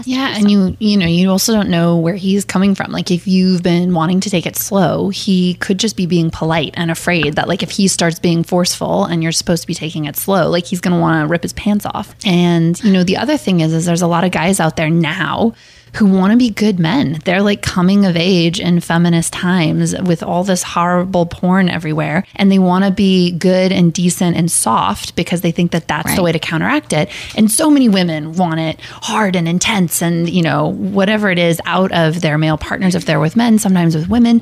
yeah, 0.06 0.38
and 0.38 0.50
you 0.50 0.78
you 0.80 0.96
know 0.96 1.06
you 1.06 1.30
also 1.30 1.54
don't 1.54 1.70
know 1.70 1.98
where 1.98 2.16
he's 2.16 2.46
coming 2.46 2.74
from. 2.74 2.92
Like 2.94 3.12
if 3.12 3.28
you've 3.28 3.62
been 3.62 3.94
wanting 3.94 4.22
to 4.22 4.30
take 4.30 4.46
it 4.46 4.56
slow, 4.56 5.10
he 5.10 5.56
could 5.56 5.78
just 5.78 5.98
be 5.98 6.06
being 6.06 6.32
polite 6.32 6.74
and 6.76 6.90
afraid 6.90 7.36
that 7.36 7.50
like 7.50 7.62
if 7.64 7.72
he 7.72 7.90
starts 7.90 8.20
being 8.20 8.44
forceful 8.44 9.04
and 9.04 9.22
you're 9.22 9.34
supposed 9.34 9.64
to 9.64 9.68
be 9.68 9.76
taking 9.76 10.06
it 10.06 10.16
slow, 10.16 10.50
like 10.50 10.66
he's 10.66 10.80
going 10.80 10.96
to 10.96 11.02
want 11.02 11.22
to 11.22 11.28
rip 11.30 11.44
his 11.44 11.54
pants 11.54 11.86
off. 11.86 12.16
And 12.26 12.82
you 12.82 12.94
know 12.94 13.04
the 13.04 13.18
other 13.18 13.36
thing 13.36 13.60
is 13.60 13.74
is 13.74 13.86
there's 13.86 14.02
a 14.02 14.08
lot 14.08 14.24
of 14.24 14.32
guys 14.32 14.62
out 14.62 14.78
there 14.78 14.90
now 14.90 15.54
who 15.96 16.06
want 16.06 16.32
to 16.32 16.38
be 16.38 16.50
good 16.50 16.80
men. 16.80 17.20
They're 17.24 17.42
like 17.42 17.62
coming 17.62 18.06
of 18.06 18.18
age 18.18 18.60
in 18.60 18.80
feminist 18.80 19.32
times 19.34 19.96
with 20.02 20.24
all 20.24 20.44
this 20.44 20.64
horrible 20.64 21.26
porn 21.26 21.70
everywhere. 21.70 22.26
And 22.36 22.52
they 22.52 22.60
want 22.60 22.84
to 22.86 22.92
be 22.92 23.32
good 23.32 23.72
and 23.72 23.94
decent 23.94 24.36
and 24.36 24.52
soft 24.52 25.16
because 25.16 25.42
they 25.42 25.52
think 25.52 25.72
that 25.72 25.88
that's 25.88 26.08
right. 26.08 26.16
the 26.16 26.24
way 26.24 26.32
to 26.32 26.40
counteract 26.40 26.94
it. 26.94 27.10
And 27.36 27.52
so 27.52 27.70
many 27.70 27.90
women 27.90 28.34
want 28.34 28.60
it 28.60 28.80
hard 28.82 29.36
and 29.36 29.48
intense 29.48 30.02
and, 30.02 30.30
you 30.30 30.42
know, 30.42 30.70
whatever 30.70 31.30
it 31.30 31.38
is 31.38 31.62
out 31.66 31.92
of 31.92 32.22
their 32.22 32.38
male 32.38 32.58
partners 32.58 32.96
if 32.96 33.06
they're 33.06 33.20
with 33.20 33.36
men, 33.36 33.60
sometimes 33.60 33.96
with 33.96 34.10
women. 34.10 34.42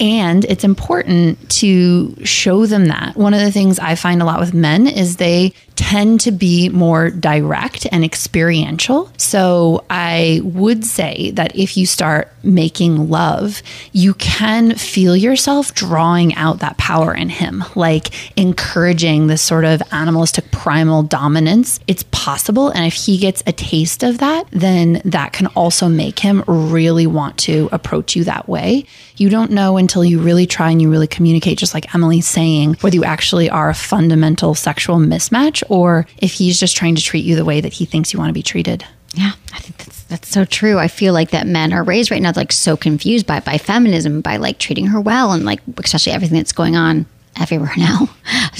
And 0.00 0.44
it's 0.46 0.64
important 0.64 1.50
to 1.60 2.14
show 2.24 2.66
them 2.66 2.86
that. 2.86 3.16
One 3.16 3.34
of 3.34 3.40
the 3.40 3.52
things 3.52 3.78
I 3.78 3.94
find 3.94 4.20
a 4.20 4.24
lot 4.24 4.40
with 4.40 4.54
men 4.54 4.86
is 4.86 5.16
they 5.16 5.52
tend 5.76 6.20
to 6.20 6.30
be 6.30 6.68
more 6.68 7.10
direct 7.10 7.86
and 7.90 8.04
experiential. 8.04 9.10
So 9.16 9.84
I 9.90 10.40
would 10.44 10.84
say 10.84 11.32
that 11.32 11.56
if 11.56 11.76
you 11.76 11.86
start 11.86 12.32
making 12.44 13.10
love, 13.10 13.62
you 13.92 14.14
can 14.14 14.76
feel 14.76 15.16
yourself 15.16 15.74
drawing 15.74 16.34
out 16.34 16.60
that 16.60 16.76
power 16.78 17.14
in 17.14 17.28
him, 17.28 17.64
like 17.74 18.10
encouraging 18.38 19.26
this 19.26 19.42
sort 19.42 19.64
of 19.64 19.82
animalistic 19.90 20.50
primal 20.52 21.02
dominance. 21.02 21.80
It's 21.88 22.04
possible. 22.04 22.68
And 22.68 22.86
if 22.86 22.94
he 22.94 23.18
gets 23.18 23.42
a 23.46 23.52
taste 23.52 24.02
of 24.02 24.18
that, 24.18 24.46
then 24.50 25.02
that 25.04 25.32
can 25.32 25.48
also 25.48 25.88
make 25.88 26.20
him 26.20 26.44
really 26.46 27.06
want 27.06 27.36
to 27.38 27.68
approach 27.72 28.14
you 28.14 28.24
that 28.24 28.48
way. 28.48 28.84
You 29.16 29.28
don't 29.28 29.50
know 29.50 29.76
until 29.84 30.04
you 30.04 30.18
really 30.18 30.46
try 30.46 30.70
and 30.70 30.80
you 30.80 30.90
really 30.90 31.06
communicate, 31.06 31.58
just 31.58 31.74
like 31.74 31.94
Emily's 31.94 32.26
saying, 32.26 32.74
whether 32.80 32.96
you 32.96 33.04
actually 33.04 33.50
are 33.50 33.68
a 33.68 33.74
fundamental 33.74 34.54
sexual 34.54 34.96
mismatch 34.96 35.62
or 35.68 36.06
if 36.18 36.32
he's 36.32 36.58
just 36.58 36.74
trying 36.74 36.94
to 36.94 37.02
treat 37.02 37.24
you 37.24 37.36
the 37.36 37.44
way 37.44 37.60
that 37.60 37.74
he 37.74 37.84
thinks 37.84 38.12
you 38.12 38.18
want 38.18 38.30
to 38.30 38.34
be 38.34 38.42
treated. 38.42 38.84
Yeah, 39.12 39.32
I 39.52 39.60
think 39.60 39.76
that's 39.76 40.02
that's 40.04 40.28
so 40.28 40.44
true. 40.44 40.78
I 40.78 40.88
feel 40.88 41.12
like 41.12 41.30
that 41.30 41.46
men 41.46 41.72
are 41.72 41.84
raised 41.84 42.10
right 42.10 42.20
now 42.20 42.32
like 42.34 42.50
so 42.50 42.76
confused 42.76 43.26
by 43.26 43.40
by 43.40 43.58
feminism, 43.58 44.20
by 44.20 44.38
like 44.38 44.58
treating 44.58 44.86
her 44.88 45.00
well, 45.00 45.32
and 45.32 45.44
like 45.44 45.60
especially 45.78 46.12
everything 46.12 46.38
that's 46.38 46.52
going 46.52 46.74
on 46.74 47.06
everywhere 47.40 47.72
now. 47.76 48.08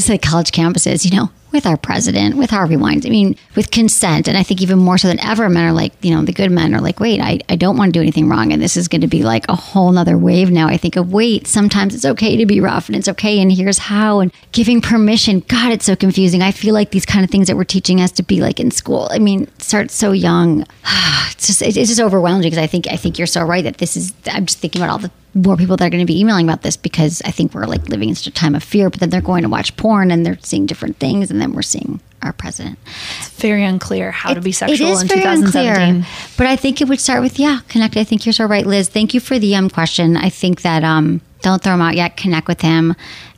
Like 0.08 0.22
college 0.22 0.50
campuses, 0.50 1.04
you 1.04 1.16
know, 1.16 1.30
with 1.54 1.64
our 1.66 1.76
president, 1.76 2.36
with 2.36 2.50
Harvey 2.50 2.76
Weinstein. 2.76 3.10
I 3.10 3.14
mean, 3.14 3.36
with 3.54 3.70
consent. 3.70 4.28
And 4.28 4.36
I 4.36 4.42
think 4.42 4.60
even 4.60 4.78
more 4.78 4.98
so 4.98 5.08
than 5.08 5.20
ever, 5.20 5.48
men 5.48 5.64
are 5.64 5.72
like, 5.72 5.92
you 6.02 6.14
know, 6.14 6.22
the 6.22 6.32
good 6.32 6.50
men 6.50 6.74
are 6.74 6.80
like, 6.80 7.00
wait, 7.00 7.20
I, 7.20 7.38
I 7.48 7.56
don't 7.56 7.78
want 7.78 7.94
to 7.94 7.98
do 7.98 8.02
anything 8.02 8.28
wrong. 8.28 8.52
And 8.52 8.60
this 8.60 8.76
is 8.76 8.88
going 8.88 9.00
to 9.00 9.06
be 9.06 9.22
like 9.22 9.48
a 9.48 9.54
whole 9.54 9.92
nother 9.92 10.18
wave 10.18 10.50
now. 10.50 10.66
I 10.66 10.76
think 10.76 10.96
of 10.96 11.12
wait, 11.12 11.46
sometimes 11.46 11.94
it's 11.94 12.04
okay 12.04 12.36
to 12.36 12.44
be 12.44 12.60
rough 12.60 12.88
and 12.88 12.96
it's 12.96 13.08
okay. 13.08 13.40
And 13.40 13.52
here's 13.52 13.78
how 13.78 14.20
and 14.20 14.32
giving 14.52 14.80
permission. 14.80 15.40
God, 15.48 15.72
it's 15.72 15.86
so 15.86 15.96
confusing. 15.96 16.42
I 16.42 16.50
feel 16.50 16.74
like 16.74 16.90
these 16.90 17.06
kind 17.06 17.24
of 17.24 17.30
things 17.30 17.46
that 17.46 17.56
we're 17.56 17.64
teaching 17.64 18.00
us 18.00 18.10
to 18.12 18.22
be 18.22 18.40
like 18.40 18.58
in 18.58 18.72
school. 18.72 19.08
I 19.12 19.18
mean, 19.20 19.48
start 19.58 19.90
so 19.90 20.12
young. 20.12 20.66
It's 21.34 21.48
just, 21.48 21.62
it's 21.62 21.88
just 21.88 22.00
overwhelming 22.00 22.42
because 22.42 22.58
I 22.58 22.68
think, 22.68 22.86
I 22.86 22.96
think 22.96 23.18
you're 23.18 23.26
so 23.26 23.42
right 23.42 23.64
that 23.64 23.78
this 23.78 23.96
is, 23.96 24.14
I'm 24.26 24.46
just 24.46 24.58
thinking 24.58 24.80
about 24.80 24.92
all 24.92 24.98
the 24.98 25.10
more 25.34 25.56
people 25.56 25.76
that 25.76 25.84
are 25.84 25.90
going 25.90 26.04
to 26.04 26.10
be 26.10 26.20
emailing 26.20 26.48
about 26.48 26.62
this 26.62 26.76
because 26.76 27.20
I 27.24 27.30
think 27.30 27.54
we're 27.54 27.66
like 27.66 27.88
living 27.88 28.08
in 28.08 28.14
such 28.14 28.28
a 28.28 28.32
time 28.32 28.54
of 28.54 28.62
fear, 28.62 28.88
but 28.88 29.00
then 29.00 29.10
they're 29.10 29.20
going 29.20 29.42
to 29.42 29.48
watch 29.48 29.76
porn 29.76 30.10
and 30.10 30.24
they're 30.24 30.38
seeing 30.40 30.66
different 30.66 30.98
things, 30.98 31.30
and 31.30 31.40
then 31.40 31.52
we're 31.52 31.62
seeing 31.62 32.00
our 32.22 32.32
president. 32.32 32.78
It's 33.18 33.28
very 33.30 33.64
unclear 33.64 34.10
how 34.10 34.32
to 34.34 34.40
be 34.40 34.52
sexual 34.52 34.98
in 34.98 35.06
very 35.06 35.20
2017. 35.20 35.96
unclear, 35.96 36.06
but 36.38 36.46
I 36.46 36.56
think 36.56 36.80
it 36.80 36.88
would 36.88 37.00
start 37.00 37.20
with 37.22 37.38
yeah, 37.38 37.60
connect. 37.68 37.96
I 37.96 38.04
think 38.04 38.24
you're 38.24 38.32
so 38.32 38.46
right, 38.46 38.66
Liz. 38.66 38.88
Thank 38.88 39.12
you 39.14 39.20
for 39.20 39.38
the 39.38 39.54
um 39.56 39.68
question. 39.68 40.16
I 40.16 40.30
think 40.30 40.62
that 40.62 40.84
um 40.84 41.20
don't 41.42 41.62
throw 41.62 41.74
him 41.74 41.82
out 41.82 41.96
yet. 41.96 42.16
Connect 42.16 42.48
with 42.48 42.60
him. 42.60 42.94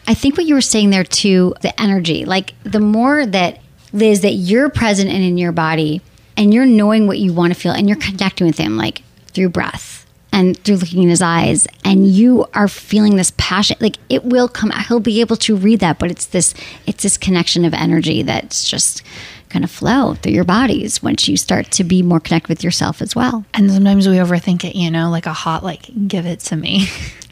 I 0.07 0.15
think 0.15 0.37
what 0.37 0.47
you 0.47 0.55
were 0.55 0.61
saying 0.61 0.91
there 0.91 1.05
too, 1.05 1.55
the 1.63 1.79
energy. 1.81 2.25
Like 2.25 2.55
the 2.63 2.81
more 2.81 3.27
that 3.27 3.61
Liz 3.93 4.21
that 4.21 4.33
you're 4.33 4.69
present 4.69 5.11
and 5.11 5.23
in 5.25 5.39
your 5.39 5.53
body, 5.53 6.03
and 6.37 6.53
you're 6.53 6.67
knowing 6.67 7.07
what 7.07 7.19
you 7.19 7.33
want 7.33 7.55
to 7.55 7.59
feel, 7.59 7.73
and 7.73 7.89
you're 7.89 7.99
connecting 7.99 8.47
with 8.47 8.59
him 8.59 8.77
like 8.77 9.03
through 9.33 9.49
breath 9.49 10.06
and 10.37 10.59
through 10.59 10.77
looking 10.77 11.03
in 11.03 11.09
his 11.09 11.23
eyes 11.23 11.67
and 11.83 12.07
you 12.07 12.45
are 12.53 12.69
feeling 12.69 13.17
this 13.17 13.33
passion 13.39 13.77
like 13.81 13.97
it 14.11 14.23
will 14.23 14.49
come 14.49 14.71
he'll 14.87 15.01
be 15.01 15.21
able 15.23 15.37
to 15.37 15.57
read 15.57 15.81
that 15.81 15.99
but 15.99 16.11
it's 16.11 16.27
this 16.27 16.55
it's 16.87 17.03
this 17.03 17.17
connection 17.17 17.65
of 17.65 17.73
energy 17.73 18.23
that's 18.23 18.69
just 18.69 19.03
going 19.49 19.63
to 19.63 19.69
flow 19.69 20.15
through 20.15 20.33
your 20.33 20.45
bodies 20.45 21.03
once 21.03 21.27
you 21.27 21.37
start 21.37 21.71
to 21.71 21.85
be 21.85 22.03
more 22.03 22.21
connected 22.21 22.49
with 22.49 22.65
yourself 22.65 23.01
as 23.01 23.15
well. 23.15 23.45
And 23.55 23.71
sometimes 23.71 24.09
we 24.09 24.17
overthink 24.17 24.65
it, 24.65 24.75
you 24.75 24.91
know, 24.91 25.09
like 25.09 25.27
a 25.27 25.33
hot, 25.33 25.63
like, 25.63 25.89
give 26.09 26.27
it 26.27 26.41
to 26.41 26.57
me 26.57 26.89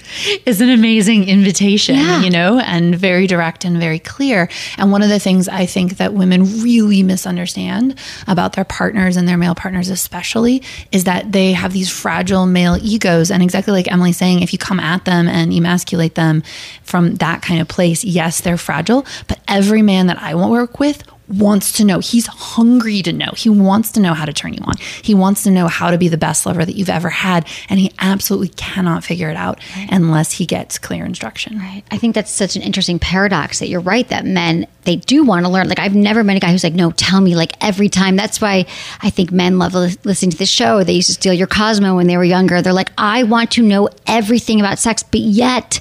is 0.46 0.61
an 0.61 0.70
amazing 0.70 1.28
invitation, 1.28 1.96
Yeah. 1.96 2.22
you 2.22 2.30
know, 2.30 2.59
and 2.59 2.94
very 2.94 3.26
direct 3.26 3.64
and 3.64 3.78
very 3.78 3.98
clear. 3.98 4.48
And 4.78 4.90
one 4.92 5.02
of 5.02 5.09
the 5.09 5.18
things 5.18 5.48
I 5.48 5.66
think 5.66 5.96
that 5.98 6.12
women 6.14 6.62
really 6.62 7.02
misunderstand 7.02 7.94
about 8.26 8.55
their 8.55 8.64
partners 8.64 9.16
and 9.16 9.26
their 9.28 9.36
male 9.36 9.55
partners, 9.55 9.88
especially, 9.88 10.62
is 10.92 11.05
that 11.05 11.32
they 11.32 11.52
have 11.52 11.72
these 11.72 11.90
fragile 11.90 12.46
male 12.46 12.76
egos. 12.82 13.30
And 13.30 13.42
exactly 13.42 13.72
like 13.72 13.90
Emily's 13.90 14.16
saying, 14.16 14.42
if 14.42 14.52
you 14.52 14.59
come 14.59 14.80
at 14.80 15.05
them 15.05 15.28
and 15.28 15.52
emasculate 15.52 16.14
them 16.14 16.42
from 16.82 17.16
that 17.16 17.42
kind 17.42 17.61
of 17.61 17.68
place, 17.68 18.05
yes, 18.05 18.40
they're 18.40 18.57
fragile. 18.57 19.07
But 19.28 19.40
every 19.48 19.82
man 19.82 20.07
that 20.09 20.20
I 20.20 20.34
won't 20.34 20.50
work 20.50 20.78
with 20.78 21.02
wants 21.28 21.72
to 21.72 21.84
know. 21.84 22.00
He's 22.00 22.26
hungry 22.26 23.02
to 23.02 23.12
know. 23.12 23.30
He 23.36 23.48
wants 23.48 23.92
to 23.92 24.00
know 24.00 24.14
how 24.14 24.24
to 24.24 24.32
turn 24.32 24.54
you 24.54 24.62
on. 24.64 24.74
He 25.02 25.14
wants 25.14 25.42
to 25.44 25.50
know 25.50 25.68
how 25.68 25.90
to 25.90 25.98
be 25.98 26.08
the 26.08 26.16
best 26.16 26.46
lover 26.46 26.64
that 26.64 26.74
you've 26.74 26.90
ever 26.90 27.10
had. 27.10 27.46
And 27.68 27.80
he 27.80 27.92
absolutely 27.98 28.48
cannot 28.48 29.04
figure 29.04 29.30
it 29.30 29.36
out 29.36 29.60
unless 29.90 30.32
he 30.32 30.46
gets 30.46 30.78
clear 30.78 31.04
instruction. 31.04 31.58
Right. 31.58 31.82
I 31.90 31.98
think 31.98 32.14
that's 32.14 32.30
such 32.30 32.56
an 32.56 32.62
interesting 32.62 32.98
paradox 32.98 33.58
that 33.60 33.68
you're 33.68 33.80
right 33.80 34.08
that 34.08 34.24
men 34.24 34.66
they 34.84 34.96
do 34.96 35.24
want 35.24 35.46
to 35.46 35.50
learn. 35.50 35.68
Like 35.68 35.78
I've 35.78 35.94
never 35.94 36.22
met 36.22 36.36
a 36.36 36.40
guy 36.40 36.52
who's 36.52 36.64
like, 36.64 36.74
no, 36.74 36.90
tell 36.90 37.20
me 37.20 37.34
like 37.34 37.52
every 37.64 37.88
time. 37.88 38.16
That's 38.16 38.40
why 38.40 38.66
I 39.00 39.10
think 39.10 39.32
men 39.32 39.58
love 39.58 39.74
li- 39.74 39.96
listening 40.04 40.30
to 40.32 40.36
this 40.36 40.50
show. 40.50 40.84
They 40.84 40.92
used 40.92 41.08
to 41.08 41.14
steal 41.14 41.32
your 41.32 41.46
Cosmo 41.46 41.96
when 41.96 42.06
they 42.06 42.16
were 42.16 42.24
younger. 42.24 42.60
They're 42.60 42.72
like, 42.72 42.92
I 42.98 43.22
want 43.22 43.52
to 43.52 43.62
know 43.62 43.88
everything 44.06 44.60
about 44.60 44.78
sex, 44.78 45.02
but 45.02 45.20
yet 45.20 45.80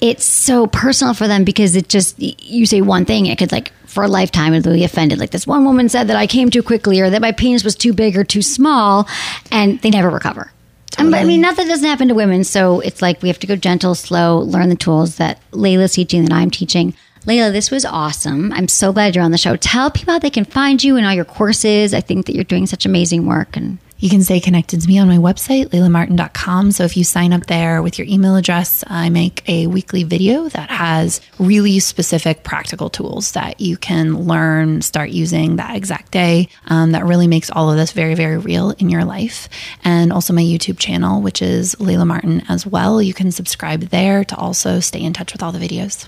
it's 0.00 0.24
so 0.24 0.66
personal 0.66 1.14
for 1.14 1.26
them 1.26 1.44
because 1.44 1.76
it 1.76 1.88
just 1.88 2.18
you 2.18 2.66
say 2.66 2.80
one 2.80 3.04
thing, 3.04 3.26
it 3.26 3.38
could 3.38 3.52
like 3.52 3.72
for 3.86 4.04
a 4.04 4.08
lifetime 4.08 4.52
and 4.52 4.64
they'll 4.64 4.74
be 4.74 4.84
offended. 4.84 5.18
Like 5.18 5.30
this 5.30 5.46
one 5.46 5.64
woman 5.64 5.88
said 5.88 6.08
that 6.08 6.16
I 6.16 6.26
came 6.26 6.50
too 6.50 6.62
quickly 6.62 7.00
or 7.00 7.10
that 7.10 7.22
my 7.22 7.32
penis 7.32 7.64
was 7.64 7.74
too 7.74 7.92
big 7.92 8.16
or 8.16 8.24
too 8.24 8.42
small, 8.42 9.08
and 9.50 9.80
they 9.80 9.90
never 9.90 10.10
recover. 10.10 10.52
And, 10.96 11.10
but 11.10 11.20
I 11.20 11.24
mean, 11.24 11.40
nothing 11.40 11.68
doesn't 11.68 11.86
happen 11.86 12.08
to 12.08 12.14
women, 12.14 12.44
so 12.44 12.80
it's 12.80 13.02
like 13.02 13.22
we 13.22 13.28
have 13.28 13.38
to 13.40 13.46
go 13.46 13.56
gentle, 13.56 13.94
slow, 13.94 14.38
learn 14.38 14.68
the 14.68 14.76
tools 14.76 15.16
that 15.16 15.38
Layla's 15.52 15.92
teaching, 15.92 16.24
that 16.24 16.32
I'm 16.32 16.50
teaching. 16.50 16.94
Layla, 17.24 17.52
this 17.52 17.70
was 17.70 17.84
awesome. 17.84 18.52
I'm 18.52 18.68
so 18.68 18.92
glad 18.92 19.14
you're 19.14 19.24
on 19.24 19.32
the 19.32 19.38
show. 19.38 19.54
Tell 19.56 19.90
people 19.90 20.14
how 20.14 20.18
they 20.18 20.30
can 20.30 20.44
find 20.44 20.82
you 20.82 20.96
and 20.96 21.06
all 21.06 21.12
your 21.12 21.24
courses. 21.24 21.92
I 21.92 22.00
think 22.00 22.26
that 22.26 22.34
you're 22.34 22.44
doing 22.44 22.66
such 22.66 22.86
amazing 22.86 23.26
work. 23.26 23.56
And 23.56 23.78
You 24.00 24.08
can 24.08 24.22
stay 24.22 24.38
connected 24.38 24.80
to 24.80 24.86
me 24.86 25.00
on 25.00 25.08
my 25.08 25.16
website, 25.16 25.70
laylamartin.com. 25.70 26.70
So 26.70 26.84
if 26.84 26.96
you 26.96 27.02
sign 27.02 27.32
up 27.32 27.46
there 27.46 27.82
with 27.82 27.98
your 27.98 28.06
email 28.06 28.36
address, 28.36 28.84
I 28.86 29.10
make 29.10 29.42
a 29.48 29.66
weekly 29.66 30.04
video 30.04 30.48
that 30.50 30.70
has 30.70 31.20
really 31.40 31.80
specific 31.80 32.44
practical 32.44 32.90
tools 32.90 33.32
that 33.32 33.60
you 33.60 33.76
can 33.76 34.26
learn, 34.26 34.82
start 34.82 35.10
using 35.10 35.56
that 35.56 35.74
exact 35.74 36.12
day. 36.12 36.48
Um, 36.66 36.92
that 36.92 37.06
really 37.06 37.26
makes 37.26 37.50
all 37.50 37.72
of 37.72 37.76
this 37.76 37.90
very, 37.90 38.14
very 38.14 38.38
real 38.38 38.70
in 38.78 38.88
your 38.88 39.04
life. 39.04 39.48
And 39.82 40.12
also 40.12 40.32
my 40.32 40.42
YouTube 40.42 40.78
channel, 40.78 41.20
which 41.20 41.42
is 41.42 41.74
Layla 41.76 42.06
Martin 42.06 42.44
as 42.48 42.64
well. 42.64 43.02
You 43.02 43.14
can 43.14 43.32
subscribe 43.32 43.80
there 43.88 44.22
to 44.22 44.36
also 44.36 44.78
stay 44.78 45.02
in 45.02 45.12
touch 45.12 45.32
with 45.32 45.42
all 45.42 45.50
the 45.50 45.58
videos. 45.58 46.06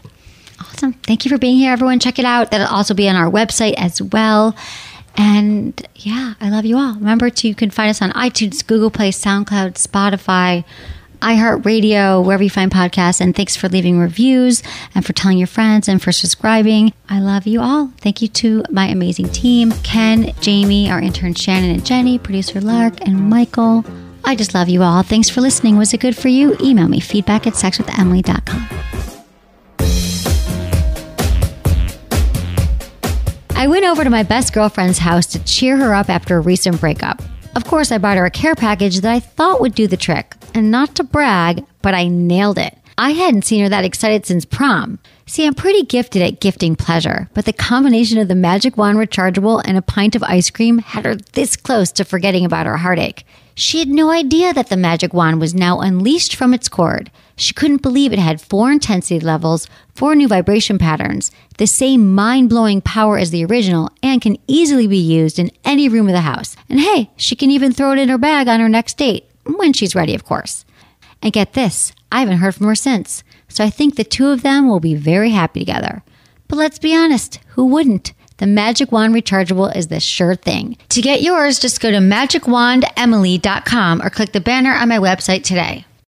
awesome. 0.60 0.92
Thank 0.92 1.24
you 1.24 1.28
for 1.28 1.38
being 1.38 1.56
here, 1.56 1.72
everyone. 1.72 1.98
Check 1.98 2.20
it 2.20 2.24
out. 2.24 2.52
That'll 2.52 2.68
also 2.68 2.94
be 2.94 3.08
on 3.08 3.16
our 3.16 3.30
website 3.30 3.74
as 3.76 4.00
well. 4.00 4.54
And 5.16 5.86
yeah, 5.96 6.34
I 6.40 6.48
love 6.50 6.64
you 6.64 6.76
all. 6.78 6.94
Remember 6.94 7.30
to 7.30 7.48
you 7.48 7.54
can 7.54 7.70
find 7.70 7.90
us 7.90 8.00
on 8.00 8.10
iTunes, 8.12 8.66
Google 8.66 8.90
Play, 8.90 9.10
SoundCloud, 9.10 9.74
Spotify, 9.74 10.64
iHeartRadio, 11.20 12.24
wherever 12.24 12.42
you 12.42 12.50
find 12.50 12.70
podcasts. 12.70 13.20
And 13.20 13.34
thanks 13.36 13.56
for 13.56 13.68
leaving 13.68 13.98
reviews 13.98 14.62
and 14.94 15.04
for 15.04 15.12
telling 15.12 15.38
your 15.38 15.46
friends 15.46 15.88
and 15.88 16.02
for 16.02 16.12
subscribing. 16.12 16.92
I 17.08 17.20
love 17.20 17.46
you 17.46 17.60
all. 17.60 17.92
Thank 17.98 18.22
you 18.22 18.28
to 18.28 18.64
my 18.70 18.86
amazing 18.86 19.28
team 19.30 19.72
Ken, 19.82 20.32
Jamie, 20.40 20.90
our 20.90 21.00
intern 21.00 21.34
Shannon 21.34 21.70
and 21.70 21.84
Jenny, 21.84 22.18
producer 22.18 22.60
Lark, 22.60 23.06
and 23.06 23.28
Michael. 23.28 23.84
I 24.24 24.34
just 24.36 24.54
love 24.54 24.68
you 24.68 24.82
all. 24.82 25.02
Thanks 25.02 25.30
for 25.30 25.40
listening. 25.40 25.76
Was 25.76 25.94
it 25.94 26.00
good 26.00 26.16
for 26.16 26.28
you? 26.28 26.56
Email 26.60 26.88
me 26.88 27.00
feedback 27.00 27.46
at 27.46 27.54
sexwithemily.com. 27.54 29.19
I 33.60 33.66
went 33.66 33.84
over 33.84 34.02
to 34.02 34.08
my 34.08 34.22
best 34.22 34.54
girlfriend's 34.54 34.96
house 34.96 35.26
to 35.26 35.44
cheer 35.44 35.76
her 35.76 35.92
up 35.92 36.08
after 36.08 36.38
a 36.38 36.40
recent 36.40 36.80
breakup. 36.80 37.20
Of 37.54 37.66
course, 37.66 37.92
I 37.92 37.98
bought 37.98 38.16
her 38.16 38.24
a 38.24 38.30
care 38.30 38.54
package 38.54 39.00
that 39.00 39.12
I 39.12 39.20
thought 39.20 39.60
would 39.60 39.74
do 39.74 39.86
the 39.86 39.98
trick. 39.98 40.34
And 40.54 40.70
not 40.70 40.94
to 40.94 41.04
brag, 41.04 41.66
but 41.82 41.92
I 41.92 42.08
nailed 42.08 42.56
it. 42.56 42.78
I 42.96 43.10
hadn't 43.10 43.44
seen 43.44 43.62
her 43.62 43.68
that 43.68 43.84
excited 43.84 44.24
since 44.24 44.46
prom. 44.46 44.98
See, 45.26 45.46
I'm 45.46 45.52
pretty 45.52 45.82
gifted 45.82 46.22
at 46.22 46.40
gifting 46.40 46.74
pleasure, 46.74 47.28
but 47.34 47.44
the 47.44 47.52
combination 47.52 48.16
of 48.16 48.28
the 48.28 48.34
Magic 48.34 48.78
Wand 48.78 48.96
rechargeable 48.96 49.60
and 49.66 49.76
a 49.76 49.82
pint 49.82 50.16
of 50.16 50.22
ice 50.22 50.48
cream 50.48 50.78
had 50.78 51.04
her 51.04 51.16
this 51.16 51.54
close 51.54 51.92
to 51.92 52.04
forgetting 52.06 52.46
about 52.46 52.64
her 52.64 52.78
heartache. 52.78 53.26
She 53.56 53.80
had 53.80 53.88
no 53.88 54.10
idea 54.10 54.54
that 54.54 54.70
the 54.70 54.76
Magic 54.78 55.12
Wand 55.12 55.38
was 55.38 55.52
now 55.52 55.80
unleashed 55.80 56.34
from 56.34 56.54
its 56.54 56.70
cord. 56.70 57.10
She 57.40 57.54
couldn't 57.54 57.80
believe 57.80 58.12
it 58.12 58.18
had 58.18 58.38
four 58.38 58.70
intensity 58.70 59.18
levels, 59.18 59.66
four 59.94 60.14
new 60.14 60.28
vibration 60.28 60.76
patterns, 60.76 61.30
the 61.56 61.66
same 61.66 62.14
mind 62.14 62.50
blowing 62.50 62.82
power 62.82 63.16
as 63.16 63.30
the 63.30 63.46
original, 63.46 63.88
and 64.02 64.20
can 64.20 64.36
easily 64.46 64.86
be 64.86 64.98
used 64.98 65.38
in 65.38 65.50
any 65.64 65.88
room 65.88 66.06
of 66.06 66.12
the 66.12 66.20
house. 66.20 66.54
And 66.68 66.80
hey, 66.80 67.08
she 67.16 67.34
can 67.34 67.50
even 67.50 67.72
throw 67.72 67.92
it 67.92 67.98
in 67.98 68.10
her 68.10 68.18
bag 68.18 68.46
on 68.46 68.60
her 68.60 68.68
next 68.68 68.98
date, 68.98 69.24
when 69.44 69.72
she's 69.72 69.94
ready, 69.94 70.14
of 70.14 70.22
course. 70.22 70.66
And 71.22 71.32
get 71.32 71.54
this, 71.54 71.94
I 72.12 72.20
haven't 72.20 72.36
heard 72.38 72.56
from 72.56 72.66
her 72.66 72.74
since, 72.74 73.24
so 73.48 73.64
I 73.64 73.70
think 73.70 73.96
the 73.96 74.04
two 74.04 74.28
of 74.28 74.42
them 74.42 74.68
will 74.68 74.78
be 74.78 74.94
very 74.94 75.30
happy 75.30 75.60
together. 75.60 76.02
But 76.46 76.56
let's 76.56 76.78
be 76.78 76.94
honest, 76.94 77.40
who 77.48 77.64
wouldn't? 77.64 78.12
The 78.36 78.46
Magic 78.46 78.92
Wand 78.92 79.14
Rechargeable 79.14 79.74
is 79.74 79.88
the 79.88 79.98
sure 79.98 80.34
thing. 80.34 80.76
To 80.90 81.00
get 81.00 81.22
yours, 81.22 81.58
just 81.58 81.80
go 81.80 81.90
to 81.90 81.98
magicwandemily.com 81.98 84.02
or 84.02 84.10
click 84.10 84.32
the 84.32 84.42
banner 84.42 84.74
on 84.74 84.90
my 84.90 84.98
website 84.98 85.42
today. 85.42 85.86